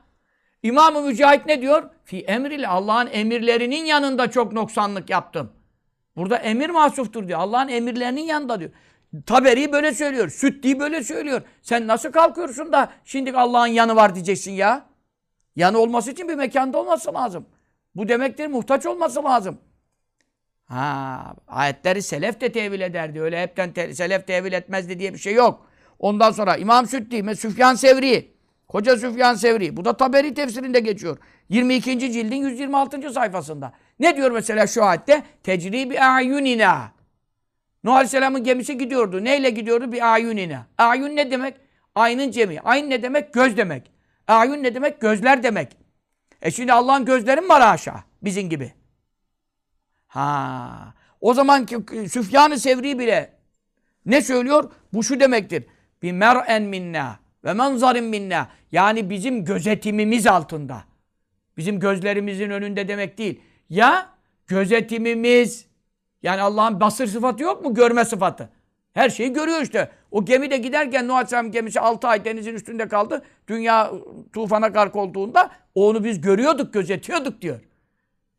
İmam-ı 0.62 1.02
Mücahit 1.02 1.46
ne 1.46 1.60
diyor? 1.62 1.90
Fi 2.04 2.20
emriyle 2.20 2.68
Allah'ın 2.68 3.08
emirlerinin 3.12 3.84
yanında 3.84 4.30
çok 4.30 4.52
noksanlık 4.52 5.10
yaptım. 5.10 5.52
Burada 6.16 6.36
emir 6.36 6.70
mahsuftur 6.70 7.28
diyor. 7.28 7.38
Allah'ın 7.38 7.68
emirlerinin 7.68 8.20
yanında 8.20 8.60
diyor. 8.60 8.70
Taberi 9.26 9.72
böyle 9.72 9.94
söylüyor. 9.94 10.28
Süddi 10.28 10.80
böyle 10.80 11.04
söylüyor. 11.04 11.42
Sen 11.62 11.86
nasıl 11.86 12.12
kalkıyorsun 12.12 12.72
da 12.72 12.92
şimdi 13.04 13.32
Allah'ın 13.32 13.66
yanı 13.66 13.96
var 13.96 14.14
diyeceksin 14.14 14.52
ya? 14.52 14.86
Yanı 15.56 15.78
olması 15.78 16.10
için 16.10 16.28
bir 16.28 16.34
mekanda 16.34 16.78
olması 16.78 17.14
lazım. 17.14 17.46
Bu 17.94 18.08
demektir 18.08 18.46
muhtaç 18.46 18.86
olması 18.86 19.24
lazım. 19.24 19.58
Ha, 20.66 21.34
ayetleri 21.48 22.02
selef 22.02 22.40
de 22.40 22.52
tevil 22.52 22.80
ederdi. 22.80 23.20
Öyle 23.20 23.42
hepten 23.42 23.72
te- 23.72 23.94
selef 23.94 24.26
tevil 24.26 24.52
etmezdi 24.52 24.98
diye 24.98 25.14
bir 25.14 25.18
şey 25.18 25.34
yok. 25.34 25.66
Ondan 25.98 26.30
sonra 26.30 26.56
İmam 26.56 26.86
Süddi, 26.86 27.26
ve 27.26 27.34
Süfyan 27.34 27.74
Sevri, 27.74 28.32
Koca 28.68 28.96
Süfyan 28.96 29.34
Sevri. 29.34 29.76
Bu 29.76 29.84
da 29.84 29.96
Taberi 29.96 30.34
tefsirinde 30.34 30.80
geçiyor. 30.80 31.18
22. 31.48 32.12
cildin 32.12 32.36
126. 32.36 33.12
sayfasında. 33.12 33.72
Ne 33.98 34.16
diyor 34.16 34.30
mesela 34.30 34.66
şu 34.66 34.84
ayette? 34.84 35.22
Tecribi 35.42 36.00
ayunina. 36.00 36.92
Nuh 37.84 37.94
Aleyhisselam'ın 37.94 38.44
gemisi 38.44 38.78
gidiyordu. 38.78 39.24
Neyle 39.24 39.50
gidiyordu? 39.50 39.92
Bir 39.92 40.12
ayunina. 40.12 40.66
Ayun 40.78 41.16
ne 41.16 41.30
demek? 41.30 41.54
Aynın 41.94 42.30
cemi. 42.30 42.60
Ayn 42.60 42.90
ne 42.90 43.02
demek? 43.02 43.34
Göz 43.34 43.56
demek. 43.56 43.90
Ayun 44.28 44.62
ne 44.62 44.74
demek? 44.74 45.00
Gözler 45.00 45.42
demek. 45.42 45.76
E 46.42 46.50
şimdi 46.50 46.72
Allah'ın 46.72 47.04
gözleri 47.04 47.40
mi 47.40 47.48
var 47.48 47.74
aşağı? 47.74 47.98
Bizim 48.22 48.50
gibi. 48.50 48.72
Ha. 50.06 50.94
O 51.20 51.34
zaman 51.34 51.66
Süfyan-ı 52.08 52.58
Sevri 52.58 52.98
bile 52.98 53.32
ne 54.06 54.22
söylüyor? 54.22 54.70
Bu 54.92 55.02
şu 55.02 55.20
demektir. 55.20 55.64
Bir 56.02 56.12
mer'en 56.12 56.62
minna 56.62 57.18
ve 57.44 57.52
menzarin 57.52 58.04
minna. 58.04 58.48
Yani 58.72 59.10
bizim 59.10 59.44
gözetimimiz 59.44 60.26
altında. 60.26 60.84
Bizim 61.56 61.80
gözlerimizin 61.80 62.50
önünde 62.50 62.88
demek 62.88 63.18
değil. 63.18 63.40
Ya 63.70 64.10
gözetimimiz 64.46 65.66
yani 66.22 66.40
Allah'ın 66.40 66.80
basır 66.80 67.06
sıfatı 67.06 67.42
yok 67.42 67.64
mu? 67.64 67.74
Görme 67.74 68.04
sıfatı. 68.04 68.50
Her 68.94 69.10
şeyi 69.10 69.32
görüyor 69.32 69.62
işte. 69.62 69.90
O 70.10 70.24
gemide 70.24 70.56
giderken 70.56 71.08
Nuh 71.08 71.14
Aleyhisselam 71.14 71.50
gemisi 71.50 71.80
6 71.80 72.08
ay 72.08 72.24
denizin 72.24 72.54
üstünde 72.54 72.88
kaldı. 72.88 73.22
Dünya 73.48 73.92
tufana 74.32 74.68
gark 74.68 74.96
olduğunda 74.96 75.50
onu 75.74 76.04
biz 76.04 76.20
görüyorduk, 76.20 76.74
gözetiyorduk 76.74 77.42
diyor. 77.42 77.60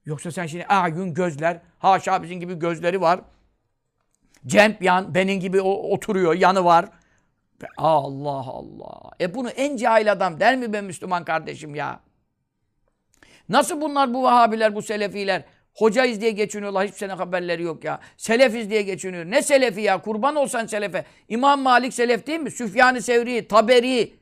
Yoksa 0.08 0.32
sen 0.32 0.46
şimdi 0.46 0.66
ayun 0.66 1.14
gözler, 1.14 1.60
haşa 1.80 2.24
bizim 2.24 2.40
gibi 2.40 2.60
gözleri 2.60 3.02
var. 3.02 3.20
Cemp 4.46 4.82
yan, 4.82 5.16
benim 5.16 5.40
gibi 5.40 5.62
o, 5.62 5.70
oturuyor, 5.70 6.34
yanı 6.34 6.66
var. 6.66 6.86
Allah 7.78 8.46
Allah. 8.48 9.12
E 9.22 9.36
bunu 9.36 9.50
en 9.50 9.78
cahil 9.78 10.12
adam 10.12 10.40
der 10.40 10.56
mi 10.56 10.74
be 10.74 10.82
Müslüman 10.82 11.26
kardeşim 11.26 11.76
ya? 11.76 12.00
Nasıl 13.50 13.82
bunlar 13.82 14.14
bu 14.14 14.24
Vahabiler, 14.24 14.76
bu 14.76 14.82
Selefiler? 14.82 15.44
Hocayız 15.76 16.22
diye 16.22 16.32
geçiniyorlar. 16.32 16.86
Hiçbir 16.88 16.98
sene 16.98 17.14
haberleri 17.14 17.64
yok 17.64 17.84
ya. 17.84 18.00
Selefiz 18.18 18.70
diye 18.70 18.82
geçiniyor. 18.82 19.26
Ne 19.26 19.42
Selefi 19.42 19.82
ya? 19.82 20.02
Kurban 20.02 20.36
olsan 20.36 20.66
Selefe. 20.66 21.06
İmam 21.30 21.62
Malik 21.62 21.94
Selef 21.94 22.28
değil 22.28 22.40
mi? 22.40 22.52
Süfyan-ı 22.52 23.02
Sevri, 23.02 23.48
Taberi, 23.48 24.14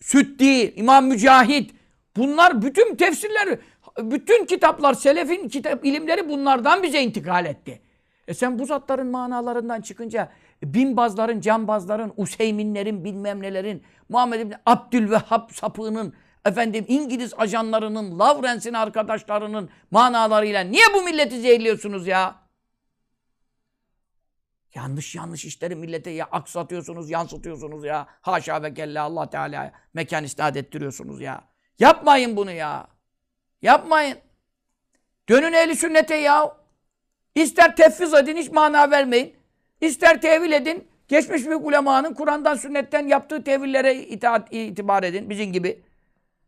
Süddi, 0.00 0.74
İmam 0.76 1.06
Mücahit. 1.06 1.74
Bunlar 2.16 2.62
bütün 2.62 2.96
tefsirler, 2.96 3.58
bütün 3.98 4.44
kitaplar, 4.44 4.94
Selefin 4.94 5.48
kitap 5.48 5.84
ilimleri 5.84 6.28
bunlardan 6.28 6.82
bize 6.82 7.02
intikal 7.02 7.46
etti. 7.46 7.82
E 8.28 8.34
sen 8.34 8.58
bu 8.58 8.66
zatların 8.66 9.06
manalarından 9.06 9.80
çıkınca 9.80 10.32
binbazların, 10.62 11.40
cambazların, 11.40 12.12
Useyminlerin, 12.16 13.04
bilmem 13.04 13.42
nelerin, 13.42 13.82
Muhammed 14.08 14.40
İbni 14.40 14.54
Abdülvehhab 14.66 15.50
sapığının, 15.50 16.14
efendim 16.44 16.84
İngiliz 16.88 17.34
ajanlarının, 17.34 18.18
Lawrence'in 18.18 18.74
arkadaşlarının 18.74 19.70
manalarıyla 19.90 20.60
niye 20.60 20.84
bu 20.94 21.02
milleti 21.02 21.40
zehirliyorsunuz 21.40 22.06
ya? 22.06 22.44
Yanlış 24.74 25.14
yanlış 25.14 25.44
işleri 25.44 25.76
millete 25.76 26.10
ya 26.10 26.24
aksatıyorsunuz, 26.24 27.10
yansıtıyorsunuz 27.10 27.84
ya. 27.84 28.06
Haşa 28.20 28.62
ve 28.62 28.74
kella 28.74 29.02
Allah 29.02 29.30
Teala'ya 29.30 29.72
mekan 29.94 30.24
isnat 30.24 30.56
ettiriyorsunuz 30.56 31.20
ya. 31.20 31.44
Yapmayın 31.78 32.36
bunu 32.36 32.50
ya. 32.50 32.93
Yapmayın. 33.64 34.18
Dönün 35.28 35.52
ehli 35.52 35.76
sünnete 35.76 36.14
ya. 36.14 36.56
İster 37.34 37.76
tefviz 37.76 38.14
edin 38.14 38.36
hiç 38.36 38.50
mana 38.50 38.90
vermeyin. 38.90 39.36
İster 39.80 40.20
tevil 40.20 40.52
edin. 40.52 40.88
Geçmiş 41.08 41.46
bir 41.46 41.54
ulemanın 41.54 42.14
Kur'an'dan 42.14 42.54
sünnetten 42.54 43.06
yaptığı 43.06 43.44
tevillere 43.44 43.94
itaat, 43.94 44.48
itibar 44.52 45.02
edin 45.02 45.30
bizim 45.30 45.52
gibi. 45.52 45.82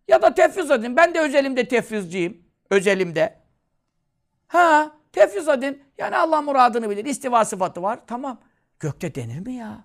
Ya 0.09 0.23
da 0.23 0.35
tefviz 0.35 0.71
edin. 0.71 0.97
Ben 0.97 1.15
de 1.15 1.21
özelimde 1.21 1.69
tefvizciyim. 1.69 2.43
Özelimde. 2.71 3.39
Ha, 4.47 4.97
tefviz 5.13 5.49
edin. 5.49 5.83
Yani 5.99 6.17
Allah 6.17 6.43
muradını 6.43 6.91
bilir. 6.91 7.05
İstiva 7.05 7.45
sıfatı 7.45 7.83
var. 7.83 7.99
Tamam. 8.07 8.41
Gökte 8.81 9.15
denir 9.15 9.41
mi 9.41 9.55
ya? 9.55 9.85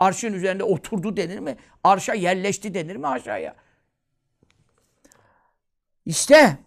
Arşın 0.00 0.32
üzerinde 0.32 0.64
oturdu 0.64 1.16
denir 1.16 1.38
mi? 1.38 1.56
Arşa 1.84 2.14
yerleşti 2.14 2.74
denir 2.74 2.96
mi 2.96 3.08
aşağıya? 3.08 3.54
İşte 6.06 6.58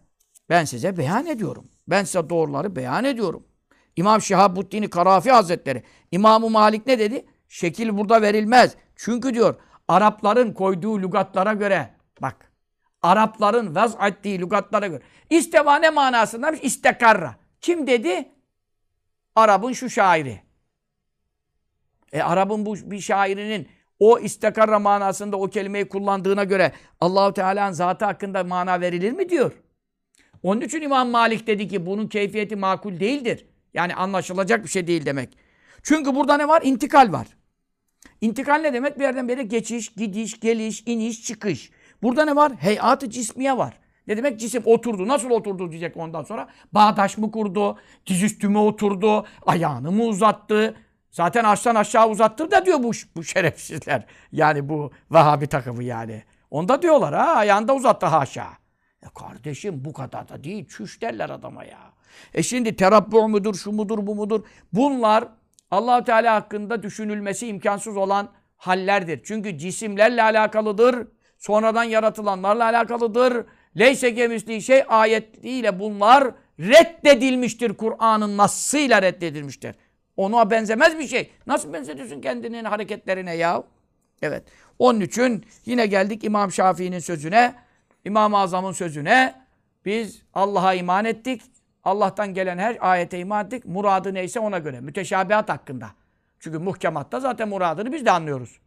ben 0.50 0.66
size 0.66 0.98
beyan 0.98 1.26
ediyorum. 1.26 1.70
Ben 1.88 2.04
size 2.04 2.30
doğruları 2.30 2.76
beyan 2.76 3.04
ediyorum. 3.04 3.48
İmam 3.96 4.22
Şihabuddin 4.22 4.88
Karafi 4.88 5.32
Hazretleri, 5.32 5.84
İmam-ı 6.12 6.50
Malik 6.50 6.88
ne 6.88 7.00
dedi? 7.00 7.26
Şekil 7.48 7.98
burada 7.98 8.22
verilmez. 8.22 8.76
Çünkü 8.96 9.34
diyor 9.34 9.56
Arapların 9.88 10.54
koyduğu 10.54 11.02
lügatlara 11.02 11.54
göre 11.54 11.94
bak 12.22 12.52
Arapların 13.02 13.76
vaz 13.76 13.96
ettiği 14.08 14.40
lügatlara 14.40 14.88
göre. 14.88 15.02
İsteva 15.30 15.76
ne 15.76 15.90
manasındaymış? 15.90 16.60
İstekarra. 16.64 17.36
Kim 17.62 17.88
dedi? 17.88 18.32
Arap'ın 19.36 19.74
şu 19.74 19.90
şairi. 19.90 20.42
E 22.12 22.22
Arap'ın 22.22 22.66
bu 22.66 22.76
bir 22.76 23.00
şairinin 23.00 23.68
o 24.00 24.20
istakarra 24.20 24.80
manasında 24.80 25.38
o 25.38 25.48
kelimeyi 25.48 25.90
kullandığına 25.90 26.44
göre 26.44 26.72
Allahu 27.02 27.34
Teala'nın 27.34 27.72
zatı 27.72 28.06
hakkında 28.06 28.44
mana 28.44 28.82
verilir 28.82 29.12
mi 29.12 29.30
diyor. 29.30 29.52
Onun 30.46 30.62
için 30.62 30.82
İmam 30.82 31.10
Malik 31.10 31.48
dedi 31.48 31.68
ki 31.68 31.86
bunun 31.86 32.08
keyfiyeti 32.08 32.56
makul 32.56 33.00
değildir. 33.00 33.46
Yani 33.74 33.96
anlaşılacak 33.96 34.64
bir 34.64 34.70
şey 34.70 34.88
değil 34.88 35.06
demek. 35.06 35.38
Çünkü 35.84 36.16
burada 36.16 36.38
ne 36.38 36.48
var? 36.48 36.62
İntikal 36.66 37.12
var. 37.12 37.28
İntikal 38.22 38.56
ne 38.56 38.74
demek? 38.74 39.00
Bir 39.00 39.04
yerden 39.04 39.28
bir 39.28 39.34
yere 39.34 39.44
geçiş, 39.44 39.94
gidiş, 39.94 40.40
geliş, 40.40 40.84
iniş, 40.86 41.24
çıkış. 41.24 41.72
Burada 42.04 42.26
ne 42.26 42.36
var? 42.36 42.52
Heyat-ı 42.56 43.10
cismiye 43.10 43.58
var. 43.58 43.80
Ne 44.08 44.18
demek 44.18 44.40
cisim 44.40 44.64
oturdu? 44.66 45.08
Nasıl 45.08 45.30
oturdu 45.30 45.72
diyecek 45.72 45.98
ondan 45.98 46.24
sonra? 46.24 46.48
Bağdaş 46.72 47.18
mı 47.18 47.32
kurdu? 47.32 47.78
Dizüstü 48.08 48.50
mü 48.50 48.58
oturdu? 48.58 49.26
Ayağını 49.46 49.92
mı 49.92 50.04
uzattı? 50.04 50.76
Zaten 51.12 51.44
açtan 51.44 51.76
aşağı 51.76 52.10
uzattır 52.10 52.52
da 52.52 52.66
diyor 52.66 52.84
bu, 52.84 52.92
bu 53.16 53.24
şerefsizler. 53.24 54.06
Yani 54.32 54.70
bu 54.70 54.92
Vahabi 55.10 55.48
takımı 55.48 55.84
yani. 55.84 56.24
Onda 56.52 56.82
diyorlar 56.82 57.14
ha 57.14 57.36
ayağında 57.36 57.76
uzattı 57.76 58.06
haşa. 58.06 58.65
E 59.06 59.08
kardeşim 59.16 59.86
bu 59.86 59.94
kadar 59.94 60.30
da 60.30 60.44
değil. 60.44 60.68
Çüş 60.68 61.02
derler 61.02 61.30
adama 61.30 61.64
ya. 61.64 61.80
E 62.34 62.44
şimdi 62.44 62.76
terabbu 62.76 63.30
mudur, 63.30 63.56
şu 63.56 63.72
mudur, 63.72 64.08
bu 64.08 64.16
mudur? 64.16 64.44
Bunlar 64.74 65.28
allah 65.72 66.04
Teala 66.04 66.36
hakkında 66.36 66.84
düşünülmesi 66.84 67.48
imkansız 67.48 67.98
olan 67.98 68.30
hallerdir. 68.58 69.22
Çünkü 69.24 69.58
cisimlerle 69.58 70.24
alakalıdır. 70.24 71.08
Sonradan 71.38 71.84
yaratılanlarla 71.84 72.64
alakalıdır. 72.66 73.46
Leyse 73.78 74.10
gemisli 74.10 74.62
şey 74.62 74.84
ayetiyle 74.88 75.80
bunlar 75.80 76.32
reddedilmiştir. 76.60 77.74
Kur'an'ın 77.74 78.38
nasıyla 78.38 79.02
reddedilmiştir. 79.02 79.76
Ona 80.18 80.52
benzemez 80.52 81.00
bir 81.00 81.08
şey. 81.08 81.32
Nasıl 81.48 81.74
benzetiyorsun 81.74 82.22
kendinin 82.22 82.64
hareketlerine 82.64 83.36
ya? 83.36 83.64
Evet. 84.22 84.44
Onun 84.80 85.02
için 85.02 85.46
yine 85.66 85.86
geldik 85.86 86.24
İmam 86.24 86.52
Şafii'nin 86.52 87.00
sözüne, 87.00 87.56
İmam-ı 88.06 88.38
Azam'ın 88.38 88.72
sözüne. 88.72 89.36
Biz 89.86 90.22
Allah'a 90.34 90.74
iman 90.74 91.06
ettik. 91.06 91.42
Allah'tan 91.84 92.34
gelen 92.34 92.58
her 92.58 92.78
ayete 92.80 93.20
iman 93.20 93.46
ettik. 93.46 93.66
Muradı 93.66 94.14
neyse 94.14 94.40
ona 94.40 94.58
göre. 94.58 94.82
Müteşabihat 94.82 95.50
hakkında. 95.50 95.90
Çünkü 96.40 96.60
muhkematta 96.60 97.20
zaten 97.20 97.50
muradını 97.50 97.94
biz 97.94 98.06
de 98.06 98.12
anlıyoruz. 98.12 98.60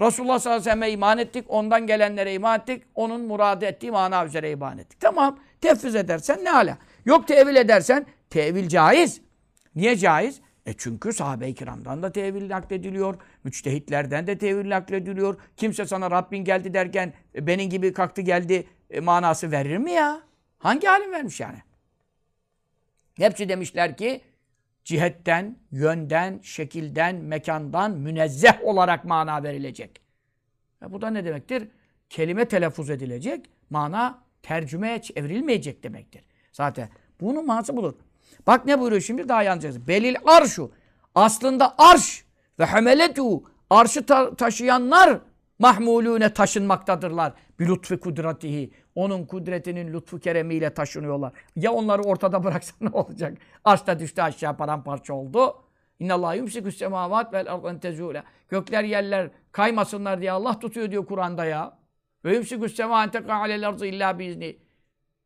Resulullah 0.00 0.38
sallallahu 0.38 0.60
aleyhi 0.60 0.70
ve 0.70 0.70
sellem'e 0.70 0.90
iman 0.90 1.18
ettik. 1.18 1.44
Ondan 1.48 1.86
gelenlere 1.86 2.34
iman 2.34 2.60
ettik. 2.60 2.82
Onun 2.94 3.20
muradı 3.20 3.64
ettiği 3.64 3.90
mana 3.90 4.26
üzere 4.26 4.50
iman 4.50 4.78
ettik. 4.78 5.00
Tamam. 5.00 5.38
Tefviz 5.60 5.94
edersen 5.94 6.44
ne 6.44 6.52
ala. 6.52 6.78
Yok 7.04 7.28
tevil 7.28 7.56
edersen 7.56 8.06
tevil 8.30 8.68
caiz. 8.68 9.20
Niye 9.74 9.96
caiz? 9.96 10.40
E 10.66 10.72
çünkü 10.72 11.12
sahabe-i 11.12 11.54
kiramdan 11.54 12.02
da 12.02 12.12
tevil 12.12 12.48
naklediliyor. 12.48 13.14
Müçtehitlerden 13.44 14.26
de 14.26 14.38
tevil 14.38 14.70
naklediliyor. 14.70 15.40
Kimse 15.56 15.86
sana 15.86 16.10
Rabbin 16.10 16.44
geldi 16.44 16.74
derken 16.74 17.12
e, 17.34 17.46
benim 17.46 17.70
gibi 17.70 17.92
kalktı 17.92 18.22
geldi 18.22 18.66
e, 18.90 19.00
manası 19.00 19.50
verir 19.50 19.78
mi 19.78 19.92
ya? 19.92 20.22
Hangi 20.58 20.90
alim 20.90 21.12
vermiş 21.12 21.40
yani? 21.40 21.58
Hepsi 23.16 23.48
demişler 23.48 23.96
ki 23.96 24.20
cihetten, 24.84 25.58
yönden, 25.70 26.40
şekilden, 26.42 27.16
mekandan 27.16 27.90
münezzeh 27.90 28.64
olarak 28.64 29.04
mana 29.04 29.42
verilecek. 29.42 30.00
E 30.82 30.92
bu 30.92 31.02
da 31.02 31.10
ne 31.10 31.24
demektir? 31.24 31.68
Kelime 32.10 32.44
telaffuz 32.44 32.90
edilecek, 32.90 33.50
mana 33.70 34.22
tercümeye 34.42 35.02
çevrilmeyecek 35.02 35.82
demektir. 35.82 36.24
Zaten 36.52 36.88
bunun 37.20 37.46
manası 37.46 37.76
budur. 37.76 37.94
Bak 38.46 38.66
ne 38.66 38.80
buyuruyor 38.80 39.02
şimdi 39.02 39.28
daha 39.28 39.42
yanacağız. 39.42 39.88
Belil 39.88 40.14
arşu. 40.26 40.70
Aslında 41.14 41.74
arş 41.78 42.24
ve 42.58 42.66
hemeletu 42.66 43.42
arşı 43.70 44.06
ta 44.06 44.34
taşıyanlar 44.34 45.20
mahmulune 45.58 46.34
taşınmaktadırlar. 46.34 47.32
Bir 47.58 47.68
lütfu 47.68 48.00
kudretihi. 48.00 48.72
Onun 48.94 49.26
kudretinin 49.26 49.92
lütfu 49.92 50.18
keremiyle 50.18 50.74
taşınıyorlar. 50.74 51.32
Ya 51.56 51.72
onları 51.72 52.02
ortada 52.02 52.44
bıraksan 52.44 52.76
ne 52.80 52.88
olacak? 52.88 53.38
Arş 53.64 53.86
da 53.86 53.98
düştü 53.98 54.22
aşağı 54.22 54.56
paramparça 54.56 55.14
oldu. 55.14 55.62
İnnallâh 55.98 56.36
yumsikü's 56.36 56.78
semâvât 56.78 57.32
vel 57.32 57.52
ardan 57.52 57.80
tezûle. 57.80 58.22
Gökler 58.48 58.84
yerler 58.84 59.30
kaymasınlar 59.52 60.20
diye 60.20 60.32
Allah 60.32 60.58
tutuyor 60.58 60.90
diyor 60.90 61.06
Kur'an'da 61.06 61.44
ya. 61.44 61.78
Ve 62.24 62.34
yumsikü's 62.34 62.76
semâ 62.76 63.10
tekâ 63.10 63.34
alel 63.34 63.68
arzı 63.68 63.86
illâ 63.86 64.18
biizni. 64.18 64.65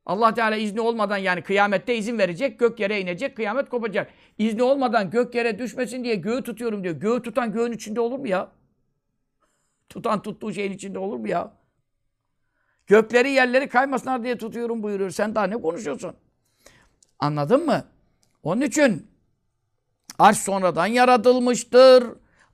Allah 0.07 0.34
Teala 0.34 0.57
izni 0.57 0.80
olmadan 0.80 1.16
yani 1.16 1.42
kıyamette 1.42 1.96
izin 1.96 2.18
verecek, 2.18 2.59
gök 2.59 2.80
yere 2.80 3.01
inecek, 3.01 3.36
kıyamet 3.36 3.68
kopacak. 3.68 4.11
İzni 4.38 4.62
olmadan 4.62 5.11
gök 5.11 5.34
yere 5.34 5.59
düşmesin 5.59 6.05
diye 6.05 6.14
göğü 6.14 6.42
tutuyorum 6.42 6.84
diyor. 6.84 6.94
Göğü 6.94 7.22
tutan 7.22 7.53
göğün 7.53 7.72
içinde 7.72 8.01
olur 8.01 8.18
mu 8.18 8.28
ya? 8.28 8.48
Tutan 9.88 10.22
tuttuğu 10.22 10.53
şeyin 10.53 10.72
içinde 10.72 10.98
olur 10.98 11.16
mu 11.16 11.28
ya? 11.28 11.53
Gökleri 12.86 13.30
yerleri 13.30 13.68
kaymasınlar 13.68 14.24
diye 14.24 14.38
tutuyorum 14.38 14.82
buyuruyor. 14.82 15.11
Sen 15.11 15.34
daha 15.34 15.46
ne 15.46 15.61
konuşuyorsun? 15.61 16.14
Anladın 17.18 17.66
mı? 17.66 17.84
Onun 18.42 18.61
için 18.61 19.07
arş 20.18 20.38
sonradan 20.38 20.86
yaratılmıştır. 20.86 22.05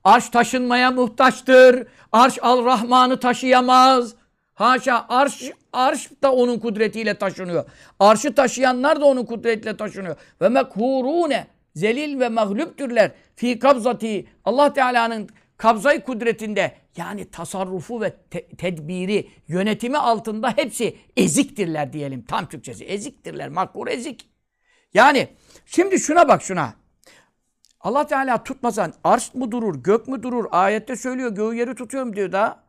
Arş 0.03 0.29
taşınmaya 0.29 0.91
muhtaçtır. 0.91 1.87
Arş 2.11 2.39
al-Rahman'ı 2.41 3.19
taşıyamaz. 3.19 4.15
Haşa 4.57 5.05
arş, 5.09 5.51
arş 5.73 6.09
da 6.23 6.33
onun 6.33 6.59
kudretiyle 6.59 7.13
taşınıyor. 7.13 7.65
Arşı 7.99 8.35
taşıyanlar 8.35 9.01
da 9.01 9.05
onun 9.05 9.25
kudretiyle 9.25 9.77
taşınıyor. 9.77 10.15
Ve 10.41 10.49
mekhurune 10.49 11.47
zelil 11.75 12.19
ve 12.19 12.29
mağluptürler. 12.29 13.11
Fi 13.35 13.59
kabzati 13.59 14.27
Allah 14.45 14.73
Teala'nın 14.73 15.29
kabzayı 15.57 16.01
kudretinde 16.01 16.71
yani 16.97 17.31
tasarrufu 17.31 18.01
ve 18.01 18.13
te- 18.31 18.47
tedbiri, 18.47 19.29
yönetimi 19.47 19.97
altında 19.97 20.53
hepsi 20.55 20.97
eziktirler 21.17 21.93
diyelim. 21.93 22.21
Tam 22.21 22.49
Türkçesi 22.49 22.85
eziktirler. 22.85 23.49
Makhur 23.49 23.87
ezik. 23.87 24.29
Yani 24.93 25.27
şimdi 25.65 25.99
şuna 25.99 26.27
bak 26.27 26.41
şuna. 26.41 26.73
Allah 27.79 28.07
Teala 28.07 28.43
tutmasan 28.43 28.93
arş 29.03 29.33
mı 29.33 29.51
durur, 29.51 29.83
gök 29.83 30.07
mü 30.07 30.23
durur? 30.23 30.45
Ayette 30.51 30.95
söylüyor 30.95 31.31
göğü 31.31 31.55
yeri 31.55 31.75
tutuyorum 31.75 32.15
diyor 32.15 32.31
da. 32.31 32.66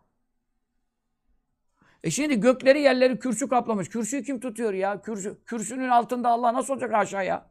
E 2.05 2.11
şimdi 2.11 2.40
gökleri 2.40 2.80
yerleri 2.80 3.18
kürsü 3.18 3.49
kaplamış. 3.49 3.88
Kürsüyü 3.88 4.22
kim 4.22 4.40
tutuyor 4.40 4.72
ya? 4.72 5.03
Kürsü, 5.03 5.38
kürsünün 5.46 5.88
altında 5.88 6.28
Allah 6.28 6.55
nasıl 6.55 6.74
olacak 6.74 6.94
aşağıya? 6.94 7.46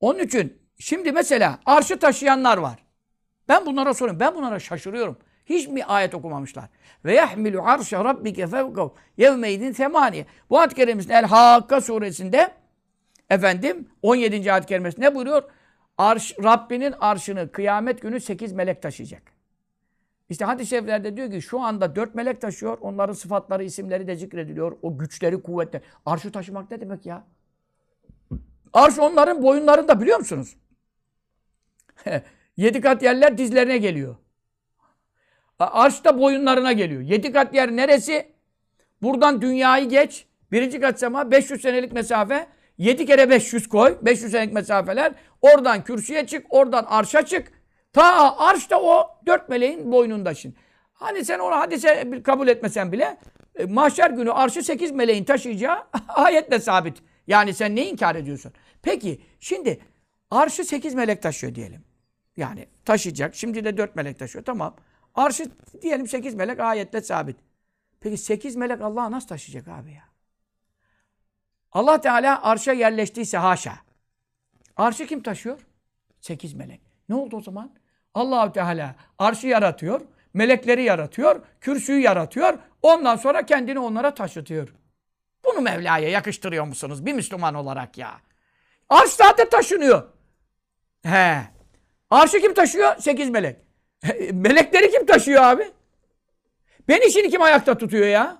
Onun 0.00 0.18
için 0.18 0.62
şimdi 0.78 1.12
mesela 1.12 1.58
arşı 1.66 1.98
taşıyanlar 1.98 2.58
var. 2.58 2.78
Ben 3.48 3.66
bunlara 3.66 3.94
soruyorum. 3.94 4.20
Ben 4.20 4.34
bunlara 4.34 4.58
şaşırıyorum. 4.58 5.18
Hiç 5.46 5.68
mi 5.68 5.84
ayet 5.84 6.14
okumamışlar? 6.14 6.64
Ve 7.04 7.14
yahmilu 7.14 7.62
arşe 7.62 7.96
rabbike 7.96 8.46
fevkav 8.46 8.88
yevmeydin 9.16 9.72
semaniye. 9.72 10.26
Bu 10.50 10.58
ayet-i 10.58 10.74
kerimesinde 10.74 11.14
El 11.14 11.24
Hakka 11.24 11.80
suresinde 11.80 12.52
efendim 13.30 13.88
17. 14.02 14.52
ayet-i 14.52 14.66
kerimesinde 14.66 15.06
ne 15.06 15.14
buyuruyor? 15.14 15.42
Arş, 15.98 16.34
Rabbinin 16.42 16.94
arşını 17.00 17.52
kıyamet 17.52 18.02
günü 18.02 18.20
8 18.20 18.52
melek 18.52 18.82
taşıyacak. 18.82 19.31
İşte 20.28 20.44
hadis-i 20.44 20.70
şeriflerde 20.70 21.16
diyor 21.16 21.30
ki 21.30 21.42
şu 21.42 21.60
anda 21.60 21.96
dört 21.96 22.14
melek 22.14 22.40
taşıyor. 22.40 22.78
Onların 22.80 23.12
sıfatları, 23.12 23.64
isimleri 23.64 24.06
de 24.06 24.16
zikrediliyor. 24.16 24.76
O 24.82 24.98
güçleri, 24.98 25.42
kuvvetleri. 25.42 25.82
Arşı 26.06 26.32
taşımak 26.32 26.70
ne 26.70 26.80
demek 26.80 27.06
ya? 27.06 27.24
Arş 28.72 28.98
onların 28.98 29.42
boyunlarında 29.42 30.00
biliyor 30.00 30.18
musunuz? 30.18 30.56
Yedi 32.56 32.80
kat 32.80 33.02
yerler 33.02 33.38
dizlerine 33.38 33.78
geliyor. 33.78 34.16
Arş 35.58 36.04
da 36.04 36.18
boyunlarına 36.18 36.72
geliyor. 36.72 37.00
Yedi 37.00 37.32
kat 37.32 37.54
yer 37.54 37.76
neresi? 37.76 38.32
Buradan 39.02 39.42
dünyayı 39.42 39.88
geç. 39.88 40.26
Birinci 40.52 40.80
kat 40.80 41.00
sema 41.00 41.30
500 41.30 41.62
senelik 41.62 41.92
mesafe. 41.92 42.46
7 42.78 43.06
kere 43.06 43.30
500 43.30 43.68
koy. 43.68 43.98
500 44.02 44.32
senelik 44.32 44.52
mesafeler. 44.52 45.12
Oradan 45.42 45.84
kürsüye 45.84 46.26
çık. 46.26 46.46
Oradan 46.50 46.84
arşa 46.84 47.26
çık. 47.26 47.61
Ta 47.92 48.36
arş 48.38 48.70
da 48.70 48.82
o 48.82 49.18
dört 49.26 49.48
meleğin 49.48 49.92
boynunda 49.92 50.34
şimdi. 50.34 50.56
Hani 50.92 51.24
sen 51.24 51.38
onu 51.38 51.56
hadise 51.56 52.22
kabul 52.22 52.48
etmesen 52.48 52.92
bile 52.92 53.18
e, 53.58 53.64
mahşer 53.64 54.10
günü 54.10 54.32
arşı 54.32 54.62
sekiz 54.62 54.90
meleğin 54.90 55.24
taşıyacağı 55.24 55.86
ayetle 56.08 56.60
sabit. 56.60 57.02
Yani 57.26 57.54
sen 57.54 57.76
ne 57.76 57.88
inkar 57.88 58.14
ediyorsun? 58.14 58.52
Peki 58.82 59.22
şimdi 59.40 59.80
arşı 60.30 60.64
sekiz 60.64 60.94
melek 60.94 61.22
taşıyor 61.22 61.54
diyelim. 61.54 61.84
Yani 62.36 62.68
taşıyacak. 62.84 63.34
Şimdi 63.34 63.64
de 63.64 63.76
dört 63.76 63.96
melek 63.96 64.18
taşıyor. 64.18 64.44
Tamam. 64.44 64.76
Arşı 65.14 65.50
diyelim 65.82 66.08
sekiz 66.08 66.34
melek 66.34 66.60
ayetle 66.60 67.00
sabit. 67.00 67.36
Peki 68.00 68.16
sekiz 68.16 68.56
melek 68.56 68.80
Allah'ı 68.80 69.10
nasıl 69.10 69.28
taşıyacak 69.28 69.68
abi 69.68 69.92
ya? 69.92 70.04
Allah 71.72 72.00
Teala 72.00 72.42
arşa 72.42 72.72
yerleştiyse 72.72 73.38
haşa. 73.38 73.74
Arşı 74.76 75.06
kim 75.06 75.22
taşıyor? 75.22 75.66
Sekiz 76.20 76.54
melek. 76.54 76.80
Ne 77.08 77.14
oldu 77.14 77.36
o 77.36 77.40
zaman? 77.40 77.81
Allahü 78.14 78.52
Teala 78.52 78.94
arşı 79.18 79.46
yaratıyor, 79.46 80.00
melekleri 80.34 80.82
yaratıyor, 80.82 81.40
kürsüyü 81.60 82.00
yaratıyor. 82.00 82.58
Ondan 82.82 83.16
sonra 83.16 83.46
kendini 83.46 83.78
onlara 83.78 84.14
taşıtıyor. 84.14 84.74
Bunu 85.44 85.60
Mevla'ya 85.60 86.08
yakıştırıyor 86.08 86.64
musunuz 86.64 87.06
bir 87.06 87.12
Müslüman 87.12 87.54
olarak 87.54 87.98
ya? 87.98 88.20
Arş 88.88 89.10
zaten 89.10 89.48
taşınıyor. 89.48 90.02
He. 91.02 91.42
Arşı 92.10 92.40
kim 92.40 92.54
taşıyor? 92.54 92.96
Sekiz 92.96 93.30
melek. 93.30 93.56
Melekleri 94.32 94.90
kim 94.90 95.06
taşıyor 95.06 95.42
abi? 95.42 95.70
Beni 96.88 97.12
şimdi 97.12 97.30
kim 97.30 97.42
ayakta 97.42 97.78
tutuyor 97.78 98.06
ya? 98.06 98.38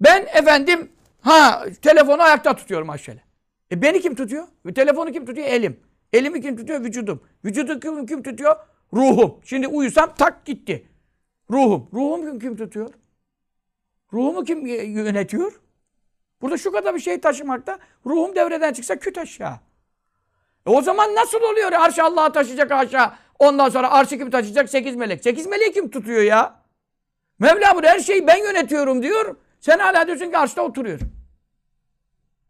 Ben 0.00 0.26
efendim 0.34 0.92
ha 1.20 1.64
telefonu 1.82 2.22
ayakta 2.22 2.56
tutuyorum 2.56 2.90
aşağıya. 2.90 3.22
E 3.72 3.82
beni 3.82 4.00
kim 4.00 4.14
tutuyor? 4.14 4.46
Telefonu 4.74 5.12
kim 5.12 5.26
tutuyor? 5.26 5.46
Elim. 5.46 5.80
Elimi 6.12 6.42
kim 6.42 6.56
tutuyor? 6.56 6.84
Vücudum. 6.84 7.22
Vücudu 7.44 7.80
kim, 7.80 8.06
kim 8.06 8.22
tutuyor? 8.22 8.56
Ruhum. 8.92 9.40
Şimdi 9.44 9.66
uyusam 9.68 10.14
tak 10.14 10.44
gitti. 10.44 10.88
Ruhum. 11.50 11.88
Ruhum 11.92 12.38
kim, 12.38 12.56
tutuyor? 12.56 12.90
Ruhumu 14.12 14.44
kim 14.44 14.66
yönetiyor? 14.66 15.60
Burada 16.42 16.58
şu 16.58 16.72
kadar 16.72 16.94
bir 16.94 17.00
şey 17.00 17.20
taşımakta 17.20 17.78
ruhum 18.06 18.36
devreden 18.36 18.72
çıksa 18.72 18.96
küt 18.96 19.18
aşağı. 19.18 19.60
E 20.66 20.70
o 20.70 20.82
zaman 20.82 21.14
nasıl 21.14 21.42
oluyor? 21.42 21.72
Arş 21.72 21.98
Allah'a 21.98 22.32
taşıyacak 22.32 22.72
aşağı. 22.72 23.12
Ondan 23.38 23.68
sonra 23.68 23.90
arşı 23.90 24.18
kim 24.18 24.30
taşıyacak? 24.30 24.70
Sekiz 24.70 24.96
melek. 24.96 25.22
Sekiz 25.22 25.46
meleği 25.46 25.72
kim 25.72 25.90
tutuyor 25.90 26.22
ya? 26.22 26.60
Mevla 27.38 27.74
burada 27.74 27.88
her 27.88 28.00
şeyi 28.00 28.26
ben 28.26 28.36
yönetiyorum 28.36 29.02
diyor. 29.02 29.36
Sen 29.60 29.78
hala 29.78 30.06
diyorsun 30.06 30.30
ki 30.30 30.38
arşta 30.38 30.62
oturuyor. 30.62 31.00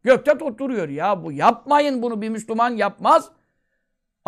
Gökte 0.04 0.32
oturuyor 0.32 0.88
ya 0.88 1.24
bu. 1.24 1.32
Yapmayın 1.32 2.02
bunu 2.02 2.22
bir 2.22 2.28
Müslüman 2.28 2.70
yapmaz. 2.70 3.30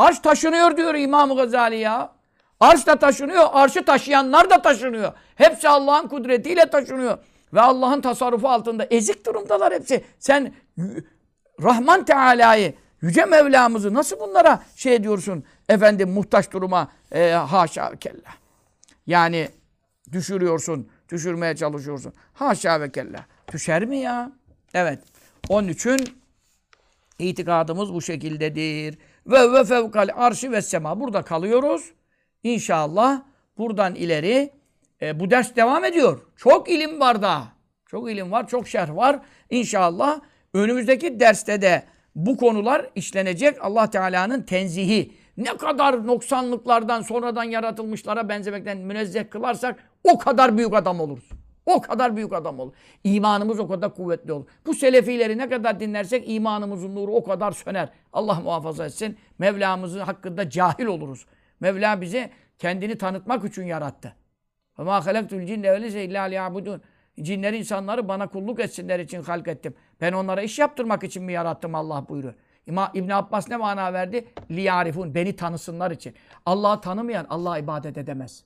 Arş 0.03 0.19
taşınıyor 0.19 0.77
diyor 0.77 0.95
İmam 0.95 1.37
Gazali 1.37 1.77
ya. 1.77 2.13
Arş 2.61 2.87
da 2.87 2.97
taşınıyor, 2.97 3.47
arşı 3.53 3.85
taşıyanlar 3.85 4.51
da 4.51 4.63
taşınıyor. 4.63 5.13
Hepsi 5.35 5.69
Allah'ın 5.69 6.09
kudretiyle 6.09 6.71
taşınıyor. 6.71 7.19
Ve 7.55 7.61
Allah'ın 7.61 8.01
tasarrufu 8.01 8.49
altında 8.49 8.87
ezik 8.91 9.27
durumdalar 9.27 9.75
hepsi. 9.75 10.05
Sen 10.19 10.55
Rahman 11.63 12.05
Teala'yı, 12.05 12.75
Yüce 13.03 13.25
Mevlamızı 13.25 13.95
nasıl 13.95 14.21
bunlara 14.21 14.63
şey 14.77 15.03
diyorsun 15.03 15.45
efendim 15.69 16.11
muhtaç 16.11 16.53
duruma 16.53 16.89
e, 17.13 17.31
haşa 17.31 17.93
ve 17.93 17.97
kella. 17.97 18.31
Yani 19.07 19.49
düşürüyorsun, 20.13 20.89
düşürmeye 21.13 21.57
çalışıyorsun. 21.57 22.13
Haşa 22.35 22.81
ve 22.81 22.93
kella. 22.93 23.27
Düşer 23.53 23.85
mi 23.85 23.99
ya? 23.99 24.33
Evet. 24.75 24.99
Onun 25.49 25.69
için 25.69 25.99
itikadımız 27.19 27.95
bu 27.95 28.03
şekildedir. 28.03 28.99
Ve 29.27 29.53
ve 29.53 29.65
fevkal 29.65 30.09
arşi 30.15 30.53
ve 30.53 30.63
sema. 30.63 31.01
Burada 31.01 31.23
kalıyoruz. 31.23 31.93
İnşallah 32.43 33.23
buradan 33.59 33.95
ileri 33.95 34.51
e, 35.03 35.21
bu 35.21 35.31
ders 35.31 35.57
devam 35.57 35.85
ediyor. 35.85 36.21
Çok 36.37 36.71
ilim 36.71 37.01
var 37.01 37.23
daha. 37.23 37.53
Çok 37.87 38.11
ilim 38.11 38.33
var, 38.33 38.49
çok 38.49 38.69
şerh 38.69 38.97
var. 38.97 39.21
İnşallah 39.51 40.21
önümüzdeki 40.55 41.21
derste 41.21 41.63
de 41.63 41.83
bu 42.15 42.37
konular 42.37 42.91
işlenecek. 42.95 43.65
Allah 43.65 43.91
Teala'nın 43.91 44.43
tenzihi. 44.43 45.13
Ne 45.37 45.57
kadar 45.57 46.07
noksanlıklardan, 46.07 47.03
sonradan 47.03 47.45
yaratılmışlara 47.45 48.29
benzemekten 48.29 48.79
münezzeh 48.79 49.31
kılarsak 49.31 49.79
o 50.05 50.19
kadar 50.19 50.59
büyük 50.59 50.75
adam 50.75 51.01
oluruz. 51.01 51.42
O 51.67 51.81
kadar 51.81 52.17
büyük 52.17 52.33
adam 52.33 52.59
olur. 52.59 52.73
İmanımız 53.05 53.61
o 53.61 53.69
kadar 53.69 53.95
kuvvetli 53.95 54.33
olur. 54.33 54.47
Bu 54.67 54.75
selefileri 54.75 55.39
ne 55.39 55.49
kadar 55.49 55.81
dinlersek 55.81 56.25
imanımızın 56.31 56.95
nuru 56.95 57.13
o 57.13 57.25
kadar 57.25 57.53
söner. 57.53 57.89
Allah 58.13 58.41
muhafaza 58.41 58.87
etsin. 58.87 59.19
Mevlamızın 59.39 60.01
hakkında 60.01 60.51
cahil 60.51 60.87
oluruz. 60.87 61.27
Mevla 61.61 62.01
bizi 62.01 62.31
kendini 62.59 62.99
tanıtmak 62.99 63.45
için 63.45 63.65
yarattı. 63.65 64.17
Halaktul 64.75 65.47
cinne 65.47 65.73
vel 65.73 65.83
insa 65.83 65.99
illa 65.99 66.23
liyabudun. 66.23 66.83
Cinleri 67.21 67.59
insanları 67.59 68.09
bana 68.09 68.27
kulluk 68.27 68.61
etsinler 68.61 68.99
için 68.99 69.23
halk 69.23 69.49
ettim. 69.49 69.75
Ben 70.01 70.13
onlara 70.13 70.43
iş 70.43 70.59
yaptırmak 70.59 71.05
için 71.05 71.23
mi 71.23 71.33
yarattım 71.33 71.75
Allah 71.75 72.09
buyuruyor. 72.09 72.35
İma, 72.67 72.91
İbn 72.95 73.11
Abbas 73.11 73.49
ne 73.49 73.57
mana 73.57 73.93
verdi? 73.93 74.29
Liyarifun. 74.51 75.15
Beni 75.15 75.37
tanısınlar 75.37 75.91
için. 75.91 76.15
Allah'ı 76.47 76.81
tanımayan 76.81 77.27
Allah'a 77.31 77.59
ibadet 77.59 77.99
edemez. 77.99 78.45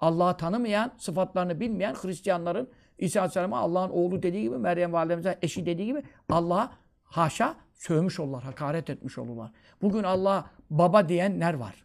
Allah'ı 0.00 0.36
tanımayan, 0.36 0.92
sıfatlarını 0.98 1.60
bilmeyen 1.60 1.94
Hristiyanların 1.94 2.70
İsa 2.98 3.20
Aleyhisselam'a 3.20 3.58
Allah'ın 3.58 3.90
oğlu 3.90 4.22
dediği 4.22 4.42
gibi, 4.42 4.58
Meryem 4.58 4.92
Validemize 4.92 5.38
eşi 5.42 5.66
dediği 5.66 5.86
gibi 5.86 6.02
Allah'a 6.28 6.70
haşa 7.04 7.54
sövmüş 7.74 8.20
olurlar, 8.20 8.42
hakaret 8.42 8.90
etmiş 8.90 9.18
olurlar. 9.18 9.52
Bugün 9.82 10.02
Allah'a 10.02 10.50
baba 10.70 11.08
diyenler 11.08 11.54
var. 11.54 11.84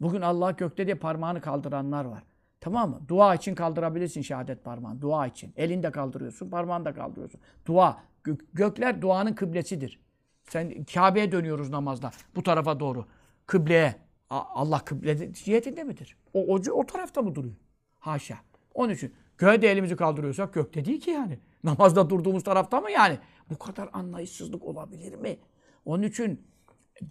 Bugün 0.00 0.20
Allah 0.20 0.50
gökte 0.50 0.86
diye 0.86 0.94
parmağını 0.94 1.40
kaldıranlar 1.40 2.04
var. 2.04 2.22
Tamam 2.60 2.90
mı? 2.90 3.00
Dua 3.08 3.34
için 3.34 3.54
kaldırabilirsin 3.54 4.22
şehadet 4.22 4.64
parmağını. 4.64 5.00
Dua 5.02 5.26
için. 5.26 5.52
Elinde 5.56 5.90
kaldırıyorsun, 5.90 6.50
parmağını 6.50 6.84
da 6.84 6.94
kaldırıyorsun. 6.94 7.40
Dua. 7.66 7.96
Gök- 8.24 8.46
gökler 8.52 9.02
duanın 9.02 9.32
kıblesidir. 9.32 10.00
Sen 10.44 10.84
Kabe'ye 10.84 11.32
dönüyoruz 11.32 11.70
namazda. 11.70 12.10
Bu 12.36 12.42
tarafa 12.42 12.80
doğru. 12.80 13.06
Kıbleye. 13.46 14.05
Allah 14.30 14.84
kıble 14.84 15.32
cihetinde 15.32 15.84
midir? 15.84 16.16
O, 16.34 16.54
o, 16.54 16.60
o 16.72 16.86
tarafta 16.86 17.22
mı 17.22 17.34
duruyor? 17.34 17.54
Haşa. 17.98 18.38
Onun 18.74 18.92
için 18.94 19.14
göğe 19.38 19.54
elimizi 19.54 19.96
kaldırıyorsak 19.96 20.54
gökte 20.54 20.84
değil 20.84 21.00
ki 21.00 21.10
yani. 21.10 21.38
Namazda 21.64 22.10
durduğumuz 22.10 22.44
tarafta 22.44 22.80
mı 22.80 22.90
yani? 22.90 23.18
Bu 23.50 23.58
kadar 23.58 23.88
anlayışsızlık 23.92 24.64
olabilir 24.64 25.14
mi? 25.14 25.38
Onun 25.84 26.02
için 26.02 26.46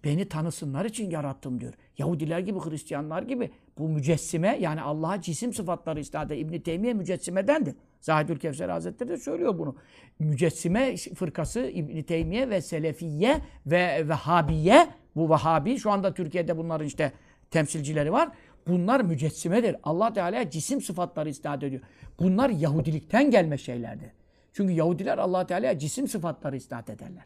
beni 0.04 0.30
tanısınlar 0.30 0.86
için 0.86 1.10
yarattım 1.10 1.62
diyor. 1.62 1.74
Yahudiler 1.98 2.40
gibi, 2.40 2.60
Hristiyanlar 2.60 3.24
gibi 3.24 3.52
bu 3.78 3.90
mücessime 3.90 4.58
yani 4.62 4.82
Allah'a 4.82 5.22
cisim 5.22 5.54
sıfatları 5.54 6.00
istade 6.00 6.38
İbn 6.38 6.60
Teymiye 6.60 6.94
mücessimedendir. 6.94 7.76
Zahidül 8.02 8.40
Kevser 8.40 8.70
Hazretleri 8.70 9.10
de 9.10 9.18
söylüyor 9.18 9.60
bunu. 9.60 9.76
Mücessime 10.20 10.96
fırkası 10.96 11.60
İbn 11.60 12.02
Teymiye 12.02 12.50
ve 12.50 12.62
Selefiye 12.62 13.42
ve 13.66 14.10
Vehhabiye 14.10 14.88
bu 15.16 15.30
Vehhabi 15.30 15.78
şu 15.78 15.92
anda 15.92 16.14
Türkiye'de 16.14 16.58
bunların 16.58 16.88
işte 16.88 17.12
temsilcileri 17.52 18.12
var. 18.12 18.30
Bunlar 18.68 19.02
mücessimedir. 19.02 19.76
Allah 19.84 20.14
Teala 20.14 20.50
cisim 20.50 20.82
sıfatları 20.82 21.30
isnat 21.30 21.64
ediyor. 21.64 21.82
Bunlar 22.20 22.50
Yahudilikten 22.50 23.32
gelme 23.32 23.58
şeylerdir. 23.58 24.12
Çünkü 24.54 24.74
Yahudiler 24.74 25.18
Allah 25.18 25.46
Teala 25.46 25.80
cisim 25.80 26.08
sıfatları 26.08 26.56
isnat 26.56 26.90
ederler. 26.90 27.24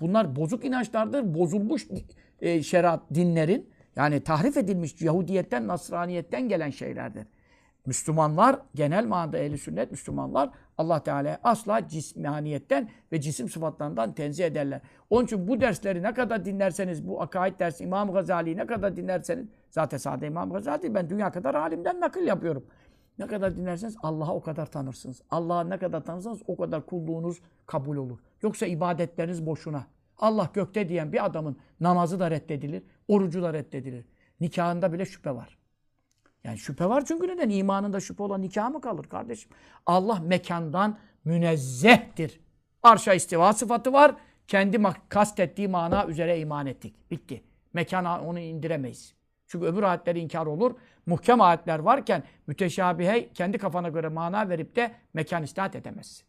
Bunlar 0.00 0.36
bozuk 0.36 0.64
inançlardır. 0.64 1.34
Bozulmuş 1.34 1.86
e, 2.40 2.62
şeriat 2.62 3.02
dinlerin 3.14 3.70
yani 3.96 4.20
tahrif 4.20 4.56
edilmiş 4.56 5.02
Yahudiyetten, 5.02 5.68
Nasraniyetten 5.68 6.48
gelen 6.48 6.70
şeylerdir. 6.70 7.26
Müslümanlar, 7.86 8.58
genel 8.74 9.06
manada 9.06 9.38
ehli 9.38 9.58
sünnet 9.58 9.90
Müslümanlar 9.90 10.50
Allah 10.78 11.02
Teala'ya 11.02 11.40
asla 11.44 11.88
cismaniyetten 11.88 12.88
ve 13.12 13.20
cisim 13.20 13.48
sıfatlarından 13.48 14.14
tenzih 14.14 14.44
ederler. 14.44 14.80
Onun 15.10 15.24
için 15.24 15.48
bu 15.48 15.60
dersleri 15.60 16.02
ne 16.02 16.14
kadar 16.14 16.44
dinlerseniz, 16.44 17.08
bu 17.08 17.22
akaid 17.22 17.60
dersi 17.60 17.84
İmam 17.84 18.12
Gazali'yi 18.12 18.56
ne 18.56 18.66
kadar 18.66 18.96
dinlerseniz, 18.96 19.46
zaten 19.70 19.98
sade 19.98 20.26
İmam 20.26 20.52
Gazali 20.52 20.94
ben 20.94 21.10
dünya 21.10 21.32
kadar 21.32 21.54
alimden 21.54 22.00
nakil 22.00 22.26
yapıyorum. 22.26 22.66
Ne 23.18 23.26
kadar 23.26 23.56
dinlerseniz 23.56 23.96
Allah'a 24.02 24.34
o 24.34 24.40
kadar 24.40 24.66
tanırsınız. 24.66 25.22
Allah'a 25.30 25.64
ne 25.64 25.78
kadar 25.78 26.04
tanırsanız 26.04 26.42
o 26.46 26.56
kadar 26.56 26.86
kulluğunuz 26.86 27.40
kabul 27.66 27.96
olur. 27.96 28.18
Yoksa 28.42 28.66
ibadetleriniz 28.66 29.46
boşuna. 29.46 29.86
Allah 30.18 30.50
gökte 30.54 30.88
diyen 30.88 31.12
bir 31.12 31.24
adamın 31.24 31.56
namazı 31.80 32.20
da 32.20 32.30
reddedilir, 32.30 32.82
orucu 33.08 33.42
da 33.42 33.52
reddedilir. 33.52 34.06
Nikahında 34.40 34.92
bile 34.92 35.04
şüphe 35.04 35.34
var. 35.34 35.58
Yani 36.44 36.58
şüphe 36.58 36.88
var 36.88 37.04
çünkü 37.04 37.28
neden? 37.28 37.50
İmanında 37.50 38.00
şüphe 38.00 38.22
olan 38.22 38.42
nikah 38.42 38.70
mı 38.70 38.80
kalır 38.80 39.04
kardeşim? 39.04 39.50
Allah 39.86 40.18
mekandan 40.20 40.98
münezzehtir. 41.24 42.40
Arşa 42.82 43.14
istiva 43.14 43.52
sıfatı 43.52 43.92
var. 43.92 44.14
Kendi 44.48 44.82
kastettiği 45.08 45.68
mana 45.68 46.06
üzere 46.06 46.38
iman 46.38 46.66
ettik. 46.66 47.10
Bitti. 47.10 47.44
Mekana 47.72 48.20
onu 48.20 48.38
indiremeyiz. 48.38 49.14
Çünkü 49.46 49.66
öbür 49.66 49.82
ayetler 49.82 50.16
inkar 50.16 50.46
olur. 50.46 50.74
Muhkem 51.06 51.40
ayetler 51.40 51.78
varken 51.78 52.22
müteşabihe 52.46 53.32
kendi 53.32 53.58
kafana 53.58 53.88
göre 53.88 54.08
mana 54.08 54.48
verip 54.48 54.76
de 54.76 54.92
mekan 55.14 55.42
istat 55.42 55.76
edemezsin. 55.76 56.26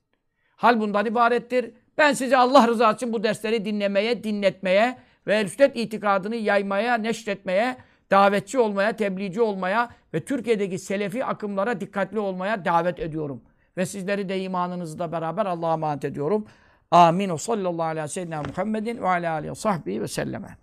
Hal 0.56 0.80
bundan 0.80 1.06
ibarettir. 1.06 1.72
Ben 1.98 2.14
sizi 2.14 2.38
Allah 2.38 2.68
rızası 2.68 2.96
için 2.96 3.14
bu 3.14 3.24
dersleri 3.24 3.66
dinlemeye, 3.66 4.24
dinletmeye 4.24 4.98
ve 5.28 5.48
sünnet 5.48 5.76
itikadını 5.76 6.36
yaymaya, 6.36 6.96
neşretmeye, 6.96 7.78
davetçi 8.14 8.60
olmaya, 8.60 8.96
tebliğci 8.96 9.42
olmaya 9.42 9.90
ve 10.14 10.26
Türkiye'deki 10.26 10.80
selefi 10.80 11.26
akımlara 11.26 11.80
dikkatli 11.80 12.20
olmaya 12.20 12.66
davet 12.66 13.00
ediyorum. 13.00 13.42
Ve 13.78 13.86
sizleri 13.86 14.30
de 14.30 14.40
imanınızla 14.40 15.12
beraber 15.12 15.46
Allah'a 15.46 15.74
emanet 15.74 16.06
ediyorum. 16.06 16.46
Amin. 16.92 17.30
O 17.30 17.38
sallallahu 17.38 17.88
aleyhi 17.88 18.04
ve 18.04 18.08
sellem 18.08 18.44
Muhammedin 18.48 19.02
ve 19.02 19.08
aleyhi 19.08 19.52
ve 19.52 19.56
sahbihi 19.56 20.02
ve 20.02 20.08
selleme. 20.08 20.58